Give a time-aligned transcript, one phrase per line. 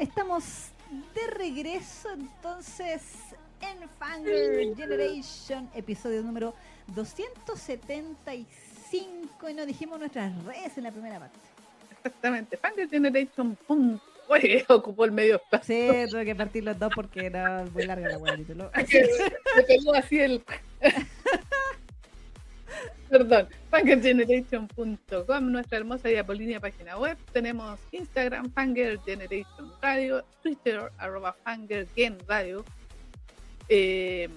[0.00, 0.70] Estamos
[1.14, 3.02] de regreso entonces
[3.60, 6.54] en Fangirl Generation, episodio número
[6.86, 11.38] 275 y nos dijimos nuestras redes en la primera parte.
[12.02, 13.58] Exactamente, Fangirl Generation.
[14.28, 15.92] Oye, ocupó el medio espacio.
[15.92, 18.38] Sí, tuve que partir los dos porque era muy larga la weá.
[19.56, 20.42] Me pegó así el.
[23.10, 27.16] Perdón, fangirlgeneration.com, nuestra hermosa y apolínea página web.
[27.32, 28.52] Tenemos Instagram,
[29.04, 31.86] Generation Radio, Twitter, arroba Fangirl
[32.26, 32.64] Radio.
[33.68, 34.28] Eh,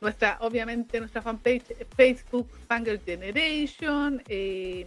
[0.00, 4.22] nuestra, obviamente, nuestra fanpage Facebook, Fangirl Generation.
[4.28, 4.86] Eh,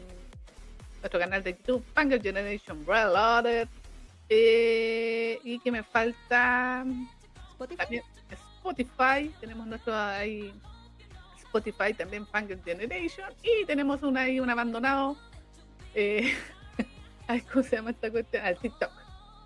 [0.99, 3.67] nuestro canal de YouTube, Fangirl Generation Reloaded.
[4.27, 6.85] Eh, y que me falta
[7.52, 7.77] Spotify.
[7.77, 8.03] también
[8.58, 9.31] Spotify.
[9.39, 10.53] Tenemos nuestro ahí
[11.49, 15.17] Spotify también Fangirl Generation y tenemos un ahí un abandonado
[15.95, 16.31] eh,
[17.52, 18.45] ¿cómo se llama esta cuestión?
[18.45, 18.92] Al TikTok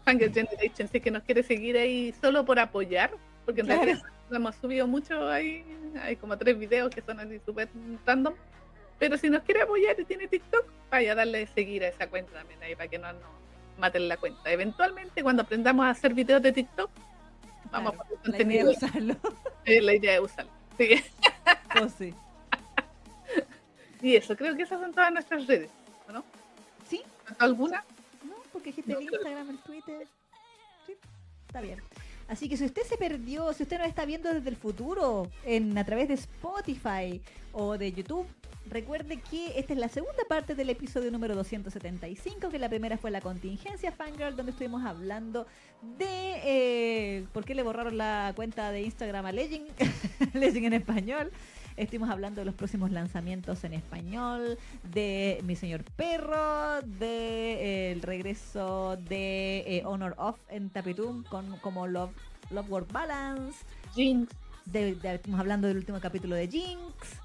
[0.06, 3.12] Fangirl Generation, si es que nos quiere seguir ahí solo por apoyar,
[3.46, 3.84] porque en Claro.
[3.84, 5.64] realidad no hemos subido mucho ahí,
[6.02, 7.70] hay como tres videos que son así súper
[8.06, 8.34] random,
[9.00, 12.34] pero si nos quiere apoyar y tiene TikTok, vaya a darle seguir a esa cuenta
[12.34, 13.22] también ahí para que no nos
[13.80, 14.52] maten la cuenta.
[14.52, 16.90] Eventualmente cuando aprendamos a hacer videos de TikTok,
[17.72, 18.72] vamos Claro, a poner la idea contenido.
[18.72, 19.16] es usarlo.
[19.66, 20.52] Eh, la idea es usarlo.
[20.78, 21.04] Sí.
[21.82, 22.14] Oh, sí.
[24.00, 25.72] Y eso, creo que esas son todas nuestras redes,
[26.08, 26.24] ¿o ¿no?
[26.88, 27.02] ¿Sí?
[27.26, 27.84] ¿Faltó alguna?
[28.24, 28.36] ¿No?
[28.52, 30.08] Porque dijiste el Instagram, el Twitter.
[30.86, 30.96] Sí,
[31.48, 31.82] está bien.
[32.28, 35.78] Así que si usted se perdió, si usted nos está viendo desde el futuro, en,
[35.78, 37.22] a través de Spotify
[37.52, 38.26] o de YouTube,
[38.70, 43.12] recuerde que esta es la segunda parte del episodio número 275, que la primera fue
[43.12, 45.46] la contingencia Fangirl, donde estuvimos hablando
[45.98, 46.06] de
[46.44, 49.68] eh, por qué le borraron la cuenta de Instagram a Legend,
[50.34, 51.32] Legend en español.
[51.76, 54.58] Estuvimos hablando de los próximos lanzamientos en español,
[54.94, 61.58] de Mi Señor Perro, de eh, el regreso de eh, Honor of en Tapitum con
[61.60, 62.12] como Love,
[62.52, 63.66] Love Work Balance.
[63.96, 64.32] Jinx.
[64.66, 67.20] De, de- estuvimos hablando del último capítulo de Jinx.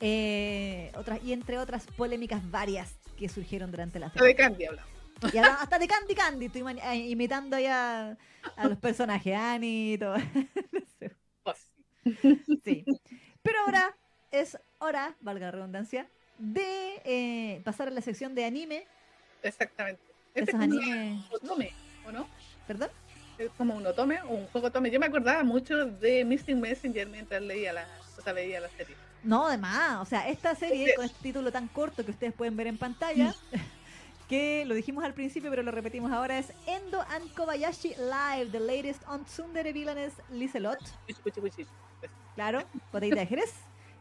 [0.00, 4.34] eh, otras, y entre otras polémicas varias que surgieron durante la La de serie.
[4.34, 4.90] Candy hablamos.
[5.32, 6.62] Y hasta de Candy Candy, estoy
[7.10, 8.16] imitando ya
[8.56, 10.16] a los personajes, Annie y todo.
[11.44, 11.64] Oh, sí.
[12.64, 12.84] Sí.
[13.48, 13.96] Pero ahora
[14.30, 18.86] es hora, valga la redundancia, de eh, pasar a la sección de anime.
[19.42, 20.02] Exactamente.
[20.34, 21.24] Este Esos es animes.
[21.30, 21.72] un otome,
[22.06, 22.28] ¿o no?
[22.66, 22.90] ¿Perdón?
[23.38, 24.90] Es como un otome o un juego otome.
[24.90, 27.88] Yo me acordaba mucho de Missing Messenger mientras leía la,
[28.18, 28.94] o sea, veía la serie.
[29.22, 32.66] No, además, o sea, esta serie con este título tan corto que ustedes pueden ver
[32.66, 33.34] en pantalla,
[34.28, 38.60] que lo dijimos al principio, pero lo repetimos ahora, es Endo and Kobayashi Live, the
[38.60, 40.78] latest on Tsundere Villainess Lizelot.
[41.06, 41.66] Cuchi, cuchi, cuchi.
[42.38, 42.62] Claro,
[42.92, 43.52] botellita de Jerez.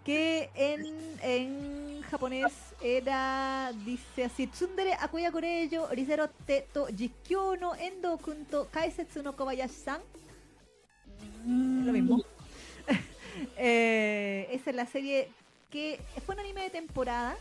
[0.06, 0.86] Que en,
[1.24, 2.53] en japonés
[2.84, 9.36] era, dice así, Tsundere Akuya Koreyo, Rizero te to Jikyo no Endo kunto Kaisetsu no
[9.36, 10.02] Kobayashi-san.
[11.42, 12.24] Es lo mismo.
[13.56, 15.30] Eh, esa es la serie
[15.70, 17.36] que fue un anime de temporada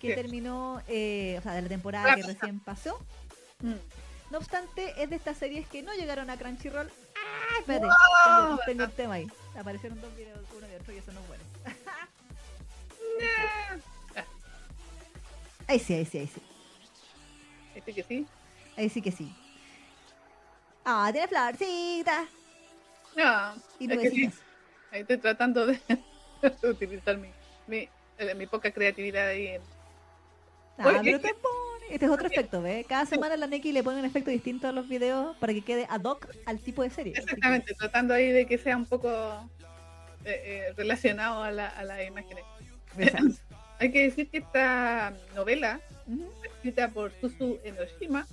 [0.00, 2.98] que terminó, eh, o sea, de la temporada que recién pasó.
[3.60, 3.74] Mm.
[4.30, 6.90] No obstante, es de estas series que no llegaron a Crunchyroll.
[7.14, 7.58] ¡Ah!
[7.60, 7.94] Espérate, ¡Wow!
[8.24, 9.26] tengo, tengo un tema ahí.
[9.58, 11.44] Aparecieron dos videos, uno de otro, y eso no es bueno.
[15.66, 16.40] Ahí sí, ahí sí, ahí sí.
[17.74, 18.26] Este que sí.
[18.76, 19.30] Ahí sí que sí.
[20.84, 22.26] Ah, tiene florcita.
[23.14, 24.22] No, Y es que sí.
[24.26, 24.34] nubecitas.
[24.90, 25.78] Ahí estoy tratando de
[26.62, 27.30] utilizar mi,
[27.66, 29.48] mi, eh, mi poca creatividad ahí.
[29.48, 29.62] en-
[30.78, 31.38] Ah, Oye, pero ¿qué- te.
[31.90, 32.86] Este es otro efecto, ¿ves?
[32.86, 35.86] Cada semana la Neki le pone un efecto distinto a los videos para que quede
[35.88, 37.14] ad hoc al tipo de serie.
[37.16, 39.08] Exactamente, tratando ahí de que sea un poco
[40.24, 42.38] eh, eh, relacionado a la, a la imagen.
[42.98, 43.34] Exacto.
[43.80, 46.30] Hay que decir que esta novela Ujú.
[46.38, 48.26] fue escrita por Susu Enoshima,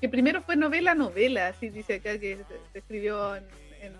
[0.00, 3.44] que primero fue novela novela, así dice acá que se, se escribió en,
[3.82, 3.92] en,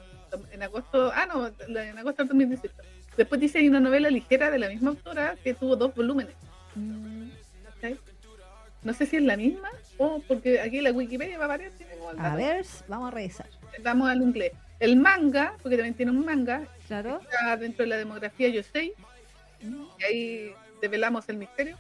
[0.53, 2.75] en agosto, ah no, en agosto del 2018.
[3.17, 6.35] Después dice hay una novela ligera de la misma autora que tuvo dos volúmenes.
[6.75, 7.29] Mm,
[7.75, 7.99] ¿cachai?
[8.83, 9.69] No sé si es la misma
[9.99, 11.73] o porque aquí la Wikipedia va a el
[12.19, 13.47] A ver, vamos a revisar.
[13.83, 14.53] Vamos al inglés.
[14.79, 17.21] El manga, porque también tiene un manga, Claro.
[17.21, 18.95] está dentro de la demografía Yosei,
[19.63, 21.77] y ahí develamos el misterio.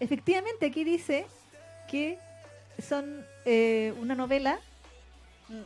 [0.00, 1.26] Efectivamente, aquí dice
[1.90, 2.18] que
[2.78, 4.58] son eh, una novela,
[5.48, 5.62] Mm.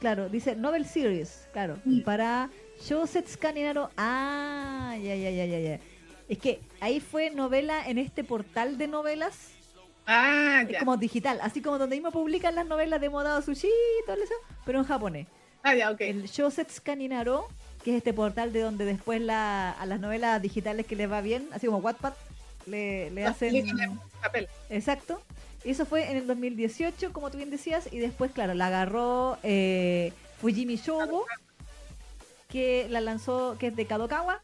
[0.00, 2.02] claro, dice novel series, claro, Mm.
[2.02, 2.50] para
[2.82, 3.90] Shousetsu Kaninaro.
[3.96, 5.80] Ah, ya, ya, ya, ya, ya.
[6.28, 9.52] Es que ahí fue novela en este portal de novelas,
[10.10, 10.78] Ah, es ya.
[10.80, 14.34] como digital, así como donde mismo publican las novelas de Modao Sushi y todo eso,
[14.64, 15.26] pero en japonés.
[15.62, 16.00] Ah, ya, ok.
[16.00, 17.46] El Shousetsu Kaninaro,
[17.84, 21.20] que es este portal de donde después la, a las novelas digitales que les va
[21.20, 22.14] bien, así como Wattpad,
[22.66, 23.54] le, le Los hacen...
[23.54, 24.48] en papel.
[24.70, 25.20] Exacto.
[25.64, 29.36] Y eso fue en el 2018, como tú bien decías, y después, claro, la agarró
[29.42, 31.26] eh, Fujimi Shogo,
[32.48, 34.40] que la lanzó, que es de Kadokawa,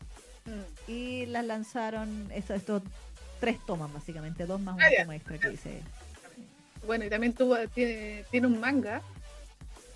[0.46, 0.90] Mm.
[0.90, 2.82] y las lanzaron estos, estos
[3.44, 5.02] tres tomas, básicamente, dos más Ah, una ya.
[5.02, 5.82] toma extra que dice.
[6.87, 9.00] Bueno, y también tuvo, tiene, tiene un manga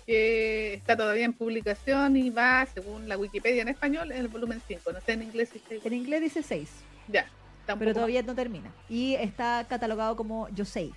[0.05, 4.61] que está todavía en publicación y va, según la Wikipedia en español, en el volumen
[4.67, 4.91] 5.
[4.91, 5.81] No sé en inglés igual.
[5.85, 6.69] En inglés dice 6,
[7.07, 7.29] Ya,
[7.77, 8.71] pero todavía no termina.
[8.89, 10.91] Y está catalogado como Yosei,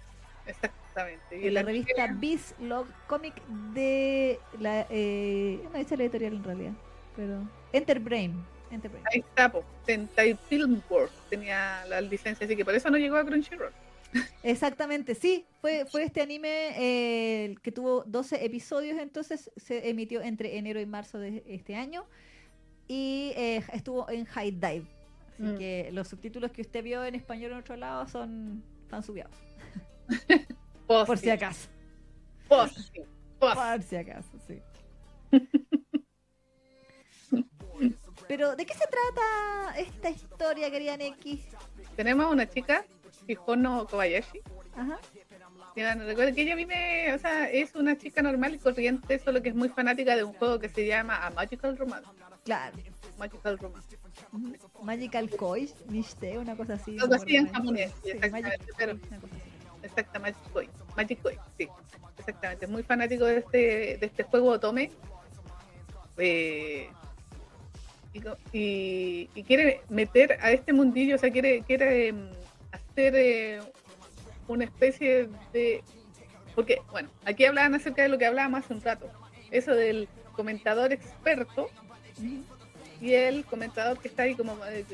[0.47, 1.41] Exactamente.
[1.41, 3.35] Y en la la revista Biz Log Comic
[3.75, 4.87] de la.
[4.91, 6.73] Eh, no dice la editorial en realidad,
[7.17, 7.43] pero.
[7.73, 8.43] Enterbrain.
[8.73, 9.05] Enterbrain.
[9.13, 9.65] Ahí está, po.
[9.87, 13.73] Sentai Filmworks tenía la licencia, así que por eso no llegó a Crunchyroll.
[14.43, 20.59] Exactamente, sí, fue, fue este anime eh, que tuvo 12 episodios, entonces se emitió entre
[20.59, 22.05] enero y marzo de este año
[22.89, 24.87] y eh, estuvo en High Dive.
[25.33, 25.57] Así Mm.
[25.59, 29.35] que los subtítulos que usted vio en español en otro lado son están subiados,
[30.87, 31.71] por si acaso.
[32.49, 32.69] Por
[33.83, 34.61] si acaso, sí.
[38.33, 41.39] Pero, ¿de qué se trata esta historia, querida X?
[41.97, 42.83] Tenemos una chica,
[43.29, 44.41] Hijono Kobayashi.
[44.75, 44.99] Ajá.
[45.77, 49.43] Ya, no recuerdo que ella vive, o sea, es una chica normal y corriente, solo
[49.43, 52.09] que es muy fanática de un juego que se llama A Magical Romance.
[52.43, 52.75] Claro.
[53.19, 53.99] Magical Romance.
[54.33, 54.55] Ujú.
[54.83, 55.71] Magical Koi,
[56.39, 56.97] una cosa así.
[56.99, 58.99] Algo así en japonés, Sí, exactamente, Magic pero-.
[59.83, 60.71] Exacta, Magic Koi.
[60.97, 61.69] Magic Koi, sí.
[62.17, 62.67] Exactamente.
[62.67, 63.59] Muy fanático de este,
[63.99, 64.91] de este juego Otome.
[66.17, 66.89] Eh,
[68.53, 72.29] y, quiere meter a este mundillo, o sea, quiere, quiere em,
[72.71, 73.61] hacer eh,
[74.49, 75.83] una especie de.
[76.55, 79.11] Porque, bueno, aquí hablaban acerca de lo que hablábamos hace un rato.
[79.51, 81.69] Eso del comentador experto
[83.01, 84.85] y el comentador que está ahí como eh,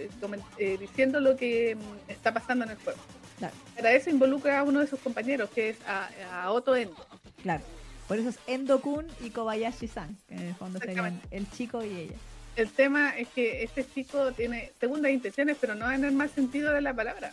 [0.59, 2.99] eh, diciendo lo que mm, está pasando en el juego.
[3.39, 3.55] Claro.
[3.77, 7.07] Para eso involucra a uno de sus compañeros, que es a, a Otto Endo.
[7.43, 7.63] Claro.
[8.09, 12.17] Por eso es Endo-kun y Kobayashi-san, que en el fondo serían el chico y ella.
[12.59, 16.73] El tema es que este chico tiene segundas intenciones, pero no en el mal sentido
[16.73, 17.33] de la palabra,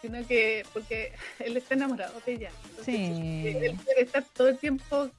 [0.00, 2.50] sino que porque él está enamorado de ella.
[2.70, 3.46] Entonces, Sí.
[3.48, 5.10] Él quiere estar todo el tiempo,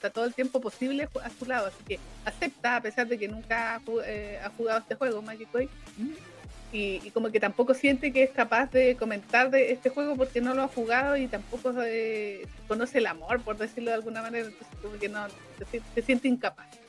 [0.00, 3.28] sea, todo el tiempo posible a su lado, así que acepta, a pesar de que
[3.28, 5.68] nunca ha eh, ha jugado este juego, Magic Ujú.
[6.72, 10.40] y, y como que tampoco siente que es capaz de comentar de este juego porque
[10.40, 14.46] no lo ha jugado y tampoco eh, conoce el amor, por decirlo de alguna manera,
[14.46, 15.26] entonces como que no,
[15.94, 16.83] se siente incapaz.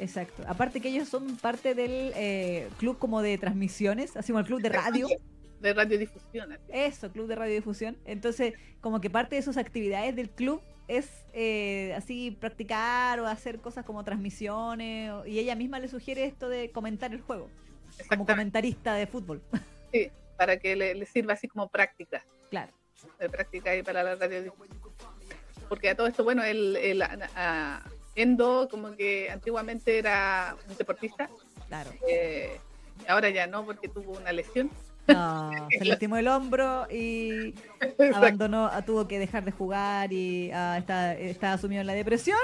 [0.00, 0.42] Exacto.
[0.46, 4.60] Aparte que ellos son parte del eh, club como de transmisiones, así como el club
[4.62, 5.06] de radio.
[5.60, 6.52] De radiodifusión.
[6.52, 6.62] así.
[6.72, 7.98] Eso, club de radiodifusión.
[8.06, 13.60] Entonces, como que parte de sus actividades del club es eh, así practicar o hacer
[13.60, 15.10] cosas como transmisiones.
[15.12, 17.50] o- y ella misma le sugiere esto de comentar el juego,
[18.08, 19.42] como comentarista de fútbol.
[19.92, 22.72] sí, para que le, le sirva así como práctica, claro.
[23.18, 24.78] de práctica ahí para la radiodifusión.
[25.68, 30.76] Porque a todo esto, bueno, el, el- a- a- Endo como que antiguamente era un
[30.76, 31.28] deportista,
[31.68, 31.90] Claro.
[32.08, 32.58] eh,
[33.08, 34.70] ahora ya no porque tuvo una lesión.
[35.06, 37.54] No, se lastimó el hombro y
[38.14, 42.38] abandonó, ah, tuvo que dejar de jugar y ah, está, está sumido en la depresión.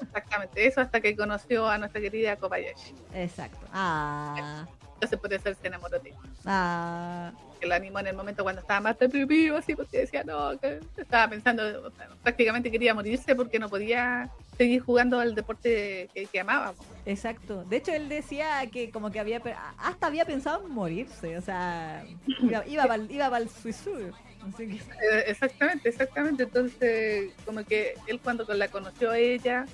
[0.00, 2.94] Exactamente, eso hasta que conoció a nuestra querida Kobayashi.
[3.14, 3.66] Exacto.
[3.72, 6.18] Ah, Entonces por eso él se enamoró de ella.
[6.44, 7.32] ah,
[7.66, 10.78] Que lo animó en el momento cuando estaba más deprimido, así porque decía, no, que
[10.96, 11.92] estaba pensando,
[12.22, 16.74] prácticamente quería morirse porque no podía seguir jugando al deporte que, que amaba.
[17.04, 17.64] exacto.
[17.64, 19.42] De hecho, él decía que como que había,
[19.78, 22.04] hasta había pensado en morirse, o sea,
[22.40, 24.14] iba, iba para iba pa'l suicidio.
[24.54, 24.80] Así que,
[25.26, 26.42] Exactamente, exactamente.
[26.44, 29.66] Entonces, como que él cuando la conoció a ella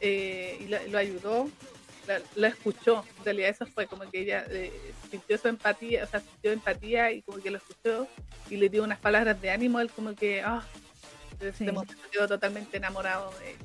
[0.00, 1.48] eh, y la- lo ayudó,
[2.06, 3.04] la, la escuchó.
[3.18, 4.72] En realidad eso fue como que ella eh,
[5.10, 8.06] sintió su empatía, o sea, sintió empatía y como que lo escuchó
[8.50, 9.80] y le dio unas palabras de ánimo.
[9.80, 10.62] Él como que, ah,
[11.40, 12.26] desde Sí.
[12.28, 13.58] totalmente enamorado de ella.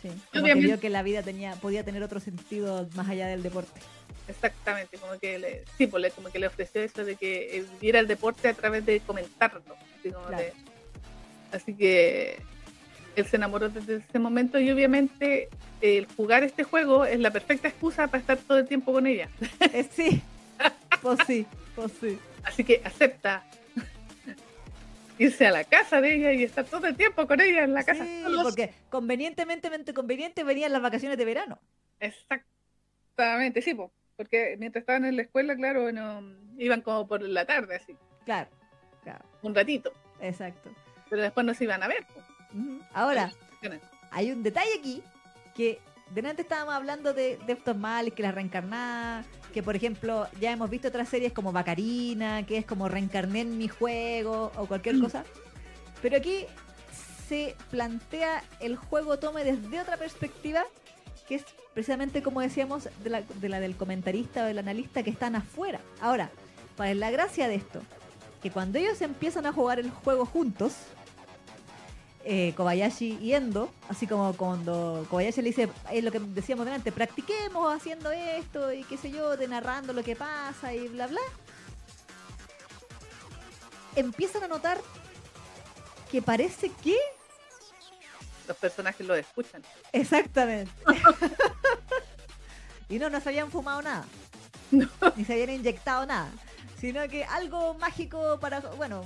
[0.00, 3.42] sí, como que vio que la vida tenía, podía tener otro sentido más allá del
[3.42, 3.80] deporte.
[4.28, 7.98] Exactamente, como que le, sí, pues como que le ofreció eso de que eh, viviera
[8.00, 9.62] el deporte a través de comentarlo.
[9.98, 10.42] Así, como Claro.
[10.42, 10.52] de-
[11.52, 12.38] así que
[13.16, 15.48] él se enamoró desde ese momento y obviamente
[15.80, 19.28] el jugar este juego es la perfecta excusa para estar todo el tiempo con ella.
[19.60, 20.22] Eh, sí,
[21.02, 22.18] pues sí, pues sí.
[22.44, 23.44] Así que acepta
[25.18, 27.84] irse a la casa de ella y estar todo el tiempo con ella en la
[27.84, 28.04] casa.
[28.04, 28.42] Sí, solos.
[28.42, 31.58] porque convenientemente, conveniente venían las vacaciones de verano.
[32.00, 36.22] Exactamente, sí, po, porque mientras estaban en la escuela, claro, bueno,
[36.58, 38.50] iban como por la tarde, así, Claro,
[39.02, 40.70] claro, un ratito, exacto.
[41.10, 42.04] pero después no se iban a ver.
[42.06, 42.20] po.
[42.92, 43.32] Ahora,
[44.10, 45.02] hay un detalle aquí
[45.54, 45.80] que
[46.10, 50.88] delante estábamos hablando de Defton Malik, que la reencarnada, que por ejemplo ya hemos visto
[50.88, 55.02] otras series como Bacarina, que es como reencarné en mi juego o cualquier Mm.
[55.02, 55.24] cosa.
[56.02, 56.46] Pero aquí
[57.28, 60.64] se plantea el juego tome desde otra perspectiva,
[61.26, 65.10] que es precisamente como decíamos de la, de la del comentarista o del analista que
[65.10, 65.80] están afuera.
[66.00, 66.30] Ahora,
[66.76, 67.80] ¿cuál es la gracia de esto?
[68.42, 70.74] Que cuando ellos empiezan a jugar el juego juntos,
[72.24, 76.90] eh, Kobayashi y Endo, así como cuando Kobayashi le dice, es lo que decíamos delante,
[76.90, 81.20] practiquemos haciendo esto y qué sé yo, de narrando lo que pasa y bla bla,
[83.94, 84.80] empiezan a notar
[86.10, 86.96] que parece que
[88.48, 89.62] Los personajes lo escuchan.
[89.92, 90.72] Exactamente.
[92.88, 94.06] y no, no se habían fumado nada.
[94.70, 94.88] No.
[95.16, 96.30] Ni se habían inyectado nada.
[96.80, 98.60] Sino que algo mágico para...
[98.60, 99.04] Bueno,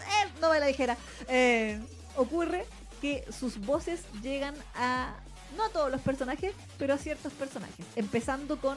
[0.00, 0.96] eh, no me la dijera.
[1.28, 1.80] Eh,
[2.16, 2.64] ocurre
[3.00, 5.14] que sus voces llegan a...
[5.56, 7.86] No a todos los personajes, pero a ciertos personajes.
[7.94, 8.76] Empezando con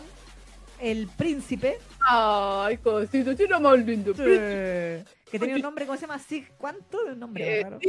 [0.79, 1.77] el príncipe.
[2.00, 4.13] Ay, cosito, tiene más lindo.
[4.13, 6.19] que tenía un nombre, ¿cómo se llama?
[6.19, 7.00] Sig, ¿Cuánto?
[7.05, 7.79] Un nombre Eh, raro.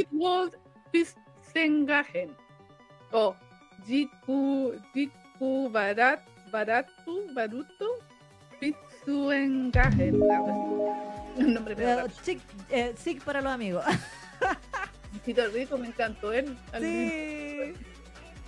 [0.91, 2.35] Pistengagen.
[3.11, 3.35] O
[3.85, 6.19] Jiku, Jiku Barat,
[6.51, 7.85] Baratu, Baruto,
[8.59, 10.21] Pitsuengagen.
[11.37, 12.09] Un nombre medio Eh, raro.
[12.23, 12.39] Sig,
[12.69, 13.85] eh, Sig para los amigos.
[15.25, 16.57] Tito Rico, me encantó él.
[16.73, 17.73] Al sí.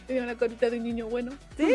[0.07, 1.31] Tenía una carita de niño bueno.
[1.57, 1.73] Sí,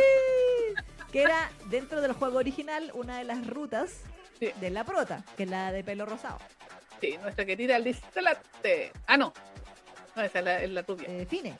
[1.12, 3.90] que era dentro del juego original una de las rutas
[4.38, 4.50] Sí.
[4.60, 6.38] de la prota, que es la de pelo rosado.
[7.00, 8.92] Sí, nuestra querida Listelate.
[9.06, 9.32] Ah, no.
[10.14, 11.06] No, esa es la, es la rubia.
[11.08, 11.56] Eh, Fine,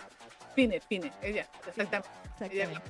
[0.55, 2.09] Fine, Fine, ella, exactamente.
[2.35, 2.81] exactamente.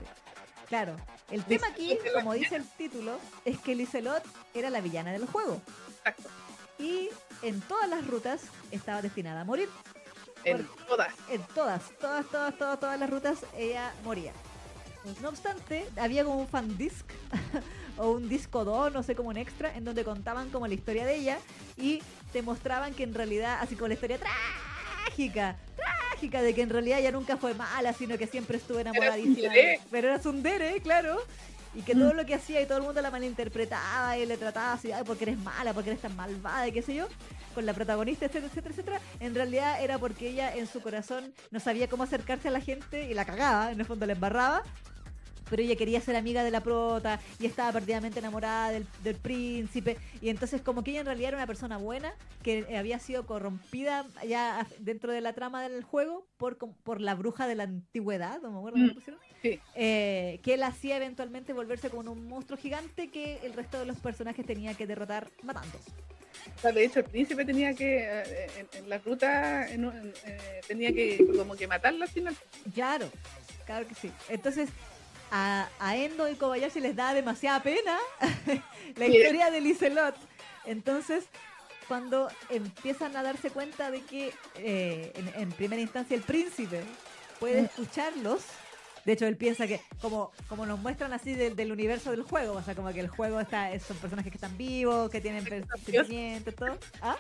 [0.69, 0.97] Claro,
[1.31, 4.23] el Liz- tema aquí, como dice el título, es que Lizelot
[4.55, 5.61] era la villana del juego.
[5.99, 6.29] Exacto.
[6.79, 7.09] Y
[7.43, 9.69] en todas las rutas estaba destinada a morir.
[10.45, 11.15] En todas.
[11.31, 14.33] En todas, todas, todas, todas, todas las rutas ella moría.
[15.23, 17.07] No obstante, había como un fan disc
[17.97, 21.07] o un disco 2, no sé, como un extra, en donde contaban como la historia
[21.07, 21.39] de ella
[21.77, 22.03] y
[22.33, 26.99] te mostraban que en realidad, así como la historia trágica, trágica, de que en realidad
[26.99, 29.53] ella nunca fue mala, sino que siempre estuvo enamoradísima.
[29.91, 31.19] Pero era Sundere, claro.
[31.79, 32.01] Y que Mm.
[32.01, 35.05] todo lo que hacía y todo el mundo la malinterpretaba y le trataba así, ay,
[35.07, 37.07] porque eres mala, porque eres tan malvada y qué sé yo,
[37.55, 39.01] con la protagonista, etcétera, etcétera, etcétera.
[39.21, 43.09] En realidad era porque ella en su corazón no sabía cómo acercarse a la gente
[43.09, 44.63] y la cagaba, en el fondo la embarraba.
[45.51, 49.97] Pero ella quería ser amiga de la prota y estaba perdidamente enamorada del, del príncipe.
[50.21, 52.13] Y entonces como que ella en realidad era una persona buena
[52.43, 57.15] que eh, había sido corrompida ya dentro de la trama del juego por, por la
[57.15, 58.95] bruja de la antigüedad, no me acuerdo Mm.
[58.95, 59.61] pusieron Sí.
[59.77, 63.97] eh, que él hacía eventualmente volverse como un monstruo gigante que el resto de los
[63.99, 65.79] personajes tenía que derrotar matando.
[66.57, 69.85] O sea, de hecho, el príncipe tenía que, eh, en, en la ruta, en,
[70.27, 72.37] eh, tenía que como que matarla al final.
[72.75, 73.09] Claro,
[73.65, 74.11] claro que sí.
[74.29, 74.69] Entonces,
[75.31, 77.99] a, a Endo y Kobayashi les da demasiada pena
[78.97, 80.15] la historia de Lizelot.
[80.65, 81.25] Entonces,
[81.87, 86.83] cuando empiezan a darse cuenta de que eh, en, en primera instancia el príncipe
[87.41, 87.65] puede Mm.
[87.67, 88.43] escucharlos,
[89.05, 92.55] de hecho él piensa que como, como nos muestran así del, del universo del juego,
[92.55, 95.45] o sea, como que el juego está es- son personajes que están vivos, que tienen
[95.45, 95.65] Dios.
[96.07, 96.77] sentimientos, todo.
[97.01, 97.17] ¿Ah?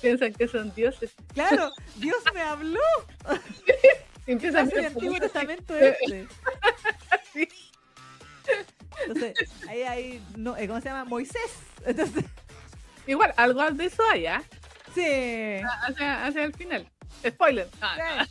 [0.00, 1.10] Piensan que son dioses.
[1.34, 2.80] Claro, Dios me habló.
[4.26, 6.26] Y empiezan Hace el a Antiguo Testamento este.
[7.32, 7.48] Sí.
[9.06, 9.34] Entonces,
[9.68, 11.04] ahí hay, no, eh, ¿cómo se llama?
[11.06, 11.58] Moisés.
[11.86, 12.24] Entonces,
[13.06, 14.42] Igual, algo de eso hay, ¿ah?
[14.94, 15.60] sí.
[15.86, 16.88] Hacia, hacia el final.
[17.26, 17.68] Spoiler.
[17.80, 18.26] Ah,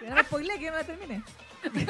[0.00, 1.22] Que no me spoilé, que no la termine.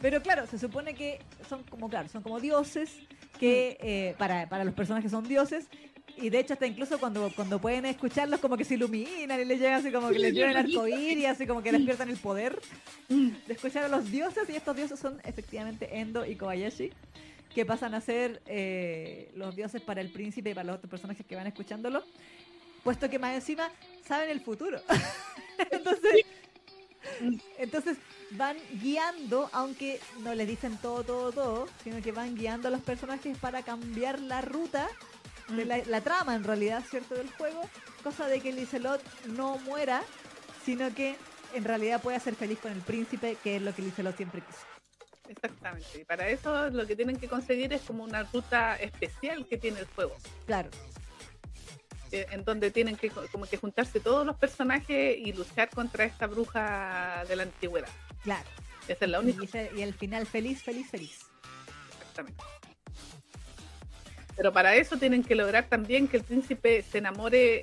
[0.00, 2.90] Pero claro, se supone que son como, claro, son como dioses,
[3.38, 5.66] que eh, para, para los personajes son dioses,
[6.20, 9.58] y de hecho hasta incluso cuando, cuando pueden escucharlos como que se iluminan y les
[9.58, 12.60] llega así como que Sí, les llevan bien arcoíris, así como que despiertan el poder
[13.08, 16.90] mm, de escuchar a los dioses, y estos dioses son efectivamente Endo y Kobayashi,
[17.54, 21.26] que pasan a ser eh, los dioses para el príncipe y para los otros personajes
[21.26, 22.04] que van escuchándolo,
[22.84, 23.70] puesto que más encima
[24.06, 24.80] saben el futuro.
[25.70, 26.24] entonces,
[27.58, 27.96] entonces
[28.32, 32.82] van guiando, aunque no les dicen todo, todo, todo, sino que van guiando a los
[32.82, 34.88] personajes para cambiar la ruta
[35.56, 37.14] de la, la trama en realidad, ¿cierto?
[37.14, 37.62] Del juego,
[38.02, 40.02] cosa de que Lizelot no muera,
[40.64, 41.16] sino que
[41.54, 44.60] en realidad pueda ser feliz con el príncipe, que es lo que Lizelot siempre quiso.
[45.28, 46.00] Exactamente.
[46.00, 49.80] Y para eso lo que tienen que conseguir es como una ruta especial que tiene
[49.80, 50.16] el juego.
[50.46, 50.70] Claro,
[52.12, 56.04] eh, En donde tienen que co- como que juntarse todos los personajes y luchar contra
[56.04, 57.88] esta bruja de la antigüedad.
[58.22, 58.48] claro.
[58.88, 59.44] Esa es la única.
[59.76, 61.20] y el final feliz, feliz, feliz.
[62.00, 62.42] Exactamente.
[64.36, 67.62] Pero para eso tienen que lograr también que el príncipe se enamore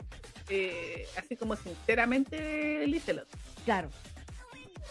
[0.50, 3.28] eh, así como sinceramente de Lizelot.
[3.66, 3.90] Claro.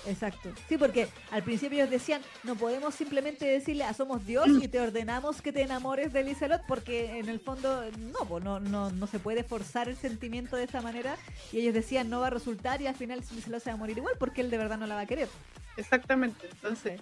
[0.06, 0.52] Exacto.
[0.68, 4.78] Sí, porque al principio ellos decían, no podemos simplemente decirle, ah, somos Dios y te
[4.78, 9.06] ordenamos que te enamores de Lizelot, porque en el fondo no, pues, no, no, no
[9.06, 11.16] se puede forzar el sentimiento de esa manera.
[11.52, 13.98] Y ellos decían, no va a resultar y al final Lizelot se va a morir
[13.98, 15.28] igual porque él de verdad no la va a querer.
[15.76, 16.48] Exactamente.
[16.52, 17.00] Entonces,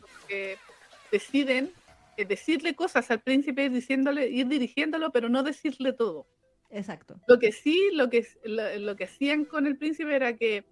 [1.10, 1.72] deciden eh,
[2.16, 6.26] decirle cosas al príncipe, diciéndole, ir dirigiéndolo, pero no decirle todo.
[6.70, 7.20] Exacto.
[7.28, 10.64] Lo que sí, lo que, lo, que hacían con el príncipe era que,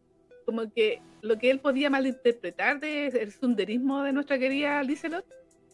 [0.44, 5.24] como que lo que él podía malinterpretar del sunderismo de nuestra querida Lizelot,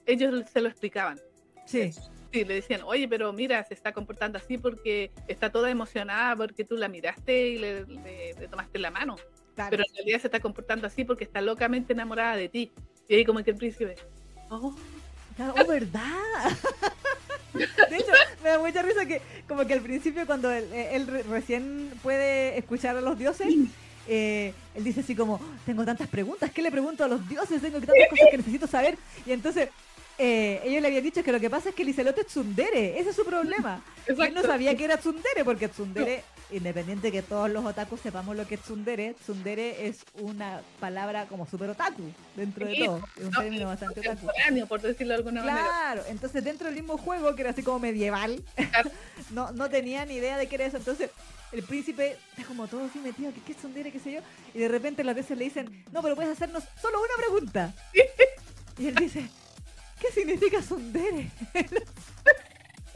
[0.07, 1.19] ellos se lo explicaban.
[1.67, 1.93] Sí.
[2.33, 6.63] Sí, le decían, oye, pero mira, se está comportando así porque está toda emocionada porque
[6.63, 7.85] tú la miraste y le,
[8.51, 9.17] tomaste la mano.
[9.71, 12.71] Pero en realidad se está comportando así porque está locamente enamorada de ti.
[13.09, 13.97] Y ahí como que el príncipe,
[14.51, 14.77] oh,
[15.41, 16.57] oh verdad.
[17.55, 21.91] De hecho, me da mucha risa que como que al principio cuando él, él recién
[22.03, 23.49] puede escuchar a los dioses,
[24.07, 27.61] eh, él dice así como, tengo tantas preguntas, ¿qué le pregunto a los dioses?
[27.61, 28.97] Tengo tantas cosas que necesito saber.
[29.27, 29.69] Y entonces
[30.19, 33.11] eh, ellos le habían dicho que lo que pasa es que Licelote es tsundere, ese
[33.11, 33.81] es su problema.
[34.07, 38.47] Él no sabía que era tsundere, porque tsundere, independiente que todos los otakus sepamos lo
[38.47, 43.03] que es tsundere, tsundere es una palabra como super otaku, dentro de todo.
[43.17, 44.29] Es un término bastante otaku.
[44.69, 45.65] por decirlo de alguna manera.
[45.65, 48.43] Claro, entonces dentro del mismo juego, que era así como medieval,
[49.31, 50.77] no, no tenía ni idea de qué era eso.
[50.77, 51.11] Entonces
[51.53, 54.21] el príncipe está como todo así metido, ¿qué, qué es tsundere, qué sé yo?
[54.55, 57.75] Y de repente las veces le dicen, no, pero puedes hacernos solo una pregunta.
[58.79, 59.29] y él dice...
[60.01, 61.31] ¿Qué significa Sundere?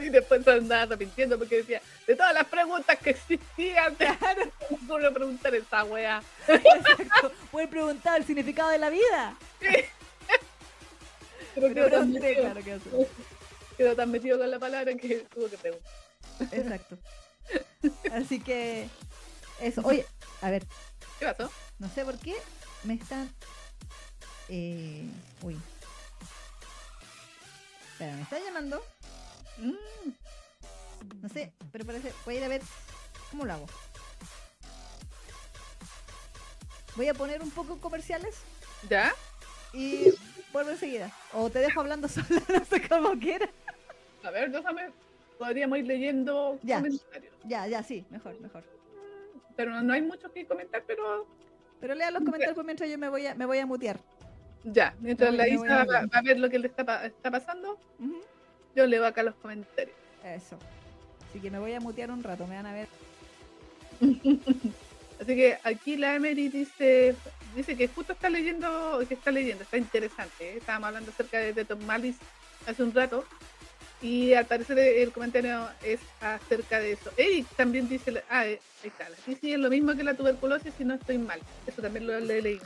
[0.06, 4.50] y después andaba arrepintiendo porque decía, de todas las preguntas que existían, claro.
[4.88, 6.23] no preguntar esa wea.
[6.49, 7.32] Exacto.
[7.50, 9.37] Puedes preguntar el significado de la vida.
[11.54, 12.78] Pero quedó tan, metido, claro que
[13.76, 15.92] quedó tan metido con la palabra que tuvo que preguntar.
[16.50, 16.99] Exacto.
[18.12, 18.88] Así que
[19.61, 19.82] eso.
[19.85, 20.06] Oye,
[20.40, 20.64] a ver.
[21.18, 21.50] ¿Qué pasó?
[21.78, 22.35] No sé por qué
[22.85, 23.30] me están.
[24.49, 25.04] Eh,
[25.42, 25.59] uy,
[28.11, 28.82] me está llamando.
[29.62, 30.11] Mm.
[31.23, 32.12] No sé, pero parece.
[32.25, 32.62] Voy a ir a ver
[33.31, 33.66] cómo lo hago.
[36.96, 38.40] Voy a poner un poco comerciales.
[38.88, 39.12] ¿Ya?
[39.72, 40.12] Y
[40.53, 41.11] vuelvo enseguida.
[41.33, 43.51] O te dejo hablando sola, no sé cómo quieras.
[44.22, 44.90] A ver, déjame.
[45.38, 47.35] Podríamos ir leyendo comentarios.
[47.44, 48.62] Ya, ya, sí, mejor, mejor.
[49.57, 51.27] Pero no, hay mucho que comentar, pero.
[51.81, 53.98] Pero lea los comentarios mientras yo me voy a, me voy a mutear.
[54.64, 57.79] Ya, mientras la Isa va, a ver lo que le está, está pasando,
[58.74, 59.96] yo leo acá los comentarios.
[60.24, 60.58] Eso.
[61.28, 62.88] Así que me voy a mutear un rato, me van a ver.
[65.20, 67.14] Así que aquí la Emery dice
[67.54, 70.50] dice que justo está leyendo, que está leyendo, está interesante.
[70.50, 70.56] ¿eh?
[70.58, 72.16] Estábamos hablando acerca de, de Tom Malis
[72.66, 73.24] hace un rato
[74.00, 77.11] y al parecer el comentario es acerca de eso.
[77.16, 80.94] Eric también dice, ah, eh, ahí está, dice lo mismo que la tuberculosis si no
[80.94, 81.40] estoy mal.
[81.66, 82.64] Eso también lo, lo he leído.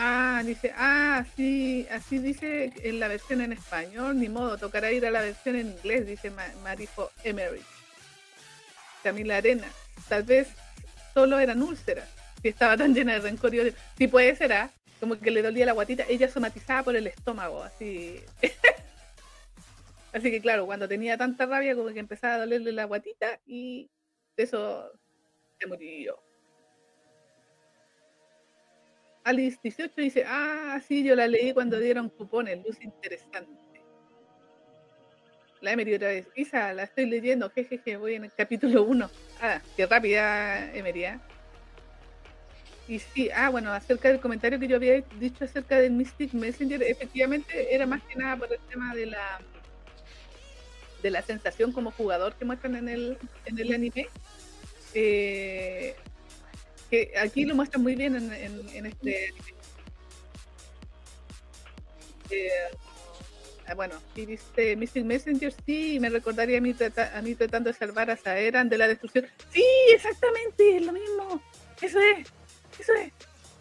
[0.00, 5.04] Ah, dice, ah, sí, así dice en la versión en español, ni modo, tocará ir
[5.04, 6.30] a la versión en inglés, dice
[6.62, 7.62] Marifo Emery.
[9.02, 9.66] Camila Arena,
[10.08, 10.50] tal vez
[11.12, 12.08] solo eran úlceras,
[12.40, 13.74] si estaba tan llena de rencor y odio.
[14.08, 14.70] Puede ser, ¿ah?
[15.00, 18.20] como que le dolía la guatita, ella somatizaba por el estómago, así.
[20.12, 23.90] así que claro, cuando tenía tanta rabia, como que empezaba a dolerle la guatita y
[24.36, 24.92] eso
[25.58, 26.27] se murió.
[29.28, 33.52] Alice 18 dice, ah, sí, yo la leí cuando dieron cupones, luz interesante.
[35.60, 36.28] La Emery otra vez.
[36.34, 39.10] Isa, la estoy leyendo, jejeje, voy en el capítulo 1.
[39.42, 41.04] Ah, qué rápida, Emery.
[41.04, 41.18] ¿eh?
[42.88, 46.82] Y sí, ah, bueno, acerca del comentario que yo había dicho acerca del Mystic Messenger,
[46.84, 49.40] efectivamente era más que nada por el tema de la
[51.02, 54.08] de la sensación como jugador que muestran en el, en el anime.
[54.94, 55.94] Eh,
[56.90, 59.32] que aquí lo muestran muy bien en, este
[62.30, 62.48] eh,
[63.66, 66.74] ah, bueno, y dice Mystic Messenger, sí, me recordaría a mí,
[67.14, 69.26] a mí tratando de salvar a Saeran de la destrucción.
[69.50, 71.42] Sí, exactamente, es lo mismo.
[71.80, 72.28] Eso es,
[72.78, 73.12] eso es.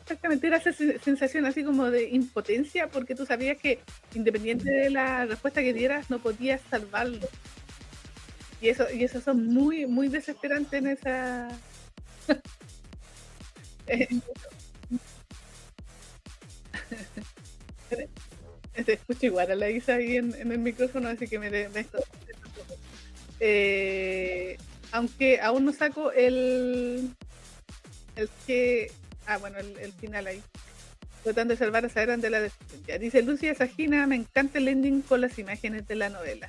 [0.01, 3.79] Exactamente, era esa sensación así como de impotencia, porque tú sabías que
[4.15, 7.27] independiente de la respuesta que dieras, no podías salvarlo.
[8.61, 11.49] Y eso, y eso son muy, muy desesperantes en esa
[18.85, 21.85] Te escucho igual a la Isa ahí en, el micrófono, así que me, me
[23.39, 24.57] eh,
[24.91, 27.11] aunque aún no saco el
[28.15, 28.91] el que
[29.25, 30.41] ah bueno el, final ahí.
[31.23, 35.01] Tratando de salvar a Saeran de la destrucción dice Lucia Sagina me encanta el ending
[35.01, 36.47] con las imágenes de la novela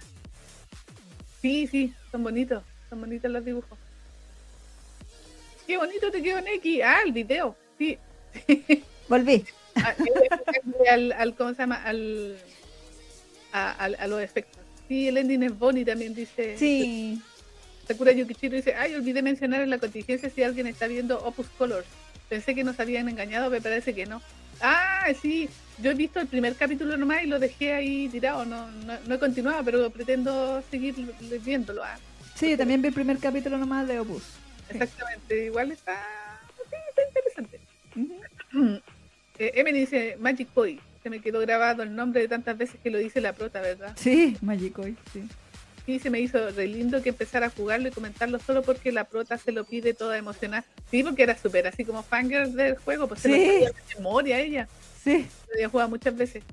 [1.43, 3.79] sí sí son bonitos son bonitos los dibujos
[5.69, 6.81] qué bonito te quedó Neki.
[6.83, 7.99] Ah, el video, sí.
[9.09, 9.45] Volví.
[9.77, 9.95] Ah,
[10.91, 11.77] al, al, ¿Cómo se llama?
[11.85, 12.37] Al,
[13.53, 14.63] a, a, a los efectos.
[14.89, 16.57] Sí, el ending es Bonnie también dice.
[16.57, 17.21] Sí.
[17.87, 21.87] Sakura Yukichiro dice, ay, olvidé mencionar en la contingencia si alguien está viendo Opus Colors.
[22.29, 24.23] Pensé que nos habían engañado, me parece que no.
[24.61, 28.71] Ah, sí, yo he visto el primer capítulo nomás y lo dejé ahí tirado, no,
[28.71, 30.95] no, no he continuado, pero pretendo seguir
[31.45, 31.85] viéndolo.
[31.85, 31.99] Ah.
[32.35, 34.23] Sí, yo también vi el primer capítulo nomás de Opus.
[34.71, 37.61] Exactamente, igual está, sí, está interesante.
[39.39, 42.91] eh, Emily dice, Magic Boy, se me quedó grabado el nombre de tantas veces que
[42.91, 43.95] lo dice la prota, ¿verdad?
[43.97, 45.29] Sí, Magic Boy, sí.
[45.87, 49.05] Sí, se me hizo re lindo que empezara a jugarlo y comentarlo solo porque la
[49.05, 50.67] prota se lo pide toda emocionada.
[50.91, 54.39] Sí, porque era súper así como fangirl del juego, pues se lo sabía de memoria
[54.39, 54.69] ella.
[55.03, 55.27] Sí.
[55.47, 56.45] Lo había jugado muchas veces.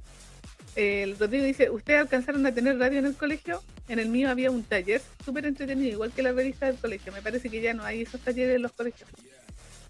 [0.78, 3.62] El Rodrigo dice, ¿ustedes alcanzaron a tener radio en el colegio?
[3.88, 7.12] En el mío había un taller súper entretenido, igual que la revista del colegio.
[7.12, 9.10] Me parece que ya no hay esos talleres en los colegios.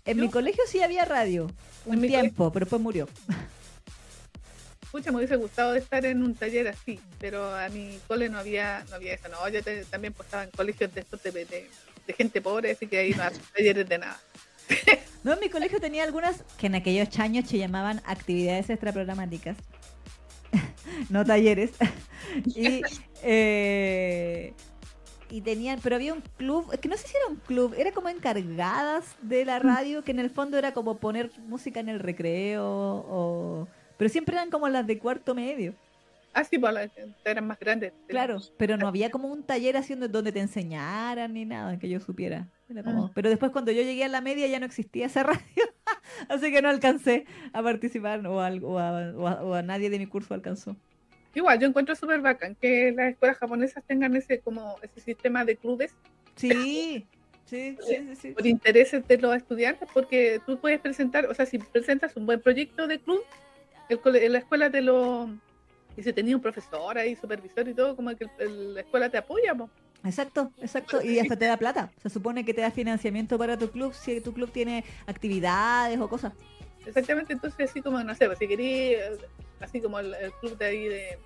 [0.06, 0.24] En ¿No?
[0.24, 1.50] mi colegio sí había radio.
[1.86, 3.08] Un tiempo, pero después murió.
[4.92, 8.38] Pucha, me hubiese gustado de estar en un taller así, pero a mi cole no
[8.38, 9.28] había, no había eso.
[9.30, 11.70] No, yo te- también pues, estaba en colegios de estos de, de-
[12.08, 14.20] de gente pobre, así que ahí no había talleres de nada.
[15.26, 19.58] No, en mi colegio tenía algunas que en aquellos años se llamaban actividades extraprogramáticas.
[21.10, 21.72] no talleres.
[22.46, 22.84] y,
[23.26, 24.54] eh,
[25.30, 27.92] y tenían, pero había un club, es que no sé si era un club, era
[27.92, 32.00] como encargadas de la radio, que en el fondo era como poner música en el
[32.00, 35.74] recreo, o, pero siempre eran como las de cuarto medio.
[36.34, 36.92] Ah, sí, pues las-
[37.24, 37.94] eran más grandes.
[38.08, 42.00] Claro, pero no había como un taller haciendo donde te enseñaran ni nada que yo
[42.02, 42.48] supiera.
[42.70, 43.12] Era como- Ah.
[43.16, 45.64] Pero después cuando yo llegué a la media ya no existía esa radio,
[46.30, 49.90] así que no alcancé a participar o, al- o a, o a- o a nadie
[49.90, 50.76] de mi curso alcanzó.
[51.36, 55.58] Igual, yo encuentro súper bacán que las escuelas japonesas tengan ese como ese sistema de
[55.58, 55.94] clubes
[56.38, 57.06] Sí,
[57.46, 58.32] sí, sí, sí, sí.
[58.32, 62.42] por intereses de los estudiantes, porque tú puedes presentar, o sea, si presentas un buen
[62.42, 63.22] proyecto de club,
[63.90, 65.30] el la escuela te lo...
[65.98, 69.18] Y si tenía un profesor ahí, supervisor y todo, como que el- la escuela te
[69.18, 69.70] apoya, po.
[70.04, 71.02] Exacto, exacto.
[71.02, 71.90] Y hasta te da plata.
[72.04, 76.08] Se supone que te da financiamiento para tu club si tu club tiene actividades o
[76.10, 76.34] cosas.
[76.86, 79.18] Exactamente, entonces así como, no sé, pues, si queréis, eh,
[79.60, 81.20] así como el, el club de ahí de,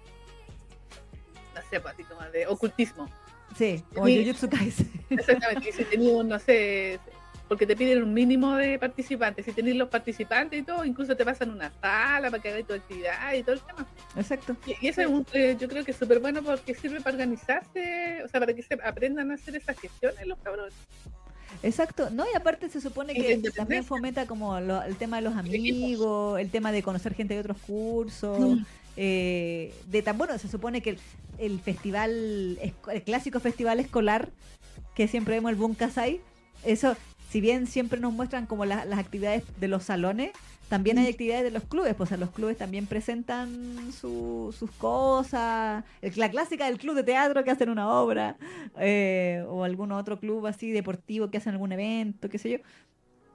[1.55, 3.09] no sé, así como de ocultismo.
[3.57, 4.23] Sí, como Sí.
[4.23, 4.91] Jujutsu Kaisen.
[5.09, 6.99] Exactamente, y si tenéis un, no sé,
[7.47, 11.25] porque te piden un mínimo de participantes, si tenéis los participantes y todo, incluso te
[11.25, 13.87] pasan una sala para que hagáis tu actividad y todo el tema.
[14.15, 14.55] Exacto.
[14.67, 17.15] Y, y eso es un, eh, yo creo que es súper bueno porque sirve para
[17.15, 20.73] organizarse, o sea, para que se aprendan a hacer esas gestiones los cabrones.
[21.63, 25.35] Exacto, no, y aparte se supone que también fomenta como lo- el tema de los
[25.35, 28.65] amigos, el tema de conocer gente de otros cursos, Mm.
[28.97, 30.99] eh, de tan bueno, se supone que el,
[31.37, 32.57] el festival,
[32.91, 34.29] el clásico festival escolar,
[34.95, 36.19] que siempre vemos el Bunkasai,
[36.63, 36.95] eso,
[37.29, 40.31] si bien siempre nos muestran como la- las actividades de los salones,
[40.69, 44.71] también hay actividades de los clubes, pues o sea, los clubes también presentan su- sus
[44.71, 48.37] cosas, el- la clásica del club de teatro que hacen una obra,
[48.79, 52.57] eh, o algún otro club así deportivo que hacen algún evento, qué sé yo.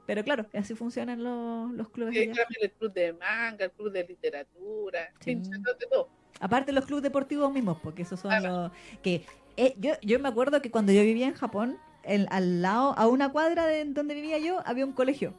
[0.07, 4.05] Pero claro, así funcionan los, los clubes también el club de manga, el club de
[4.05, 5.35] literatura, Sí.
[5.35, 6.09] de todo.
[6.41, 8.63] Aparte los clubes deportivos mismos, porque esos son Claro.
[8.65, 9.25] los que
[9.57, 13.07] eh, yo, yo me acuerdo que cuando yo vivía en Japón, el- al lado, a
[13.07, 15.33] una cuadra de donde vivía yo, había un colegio.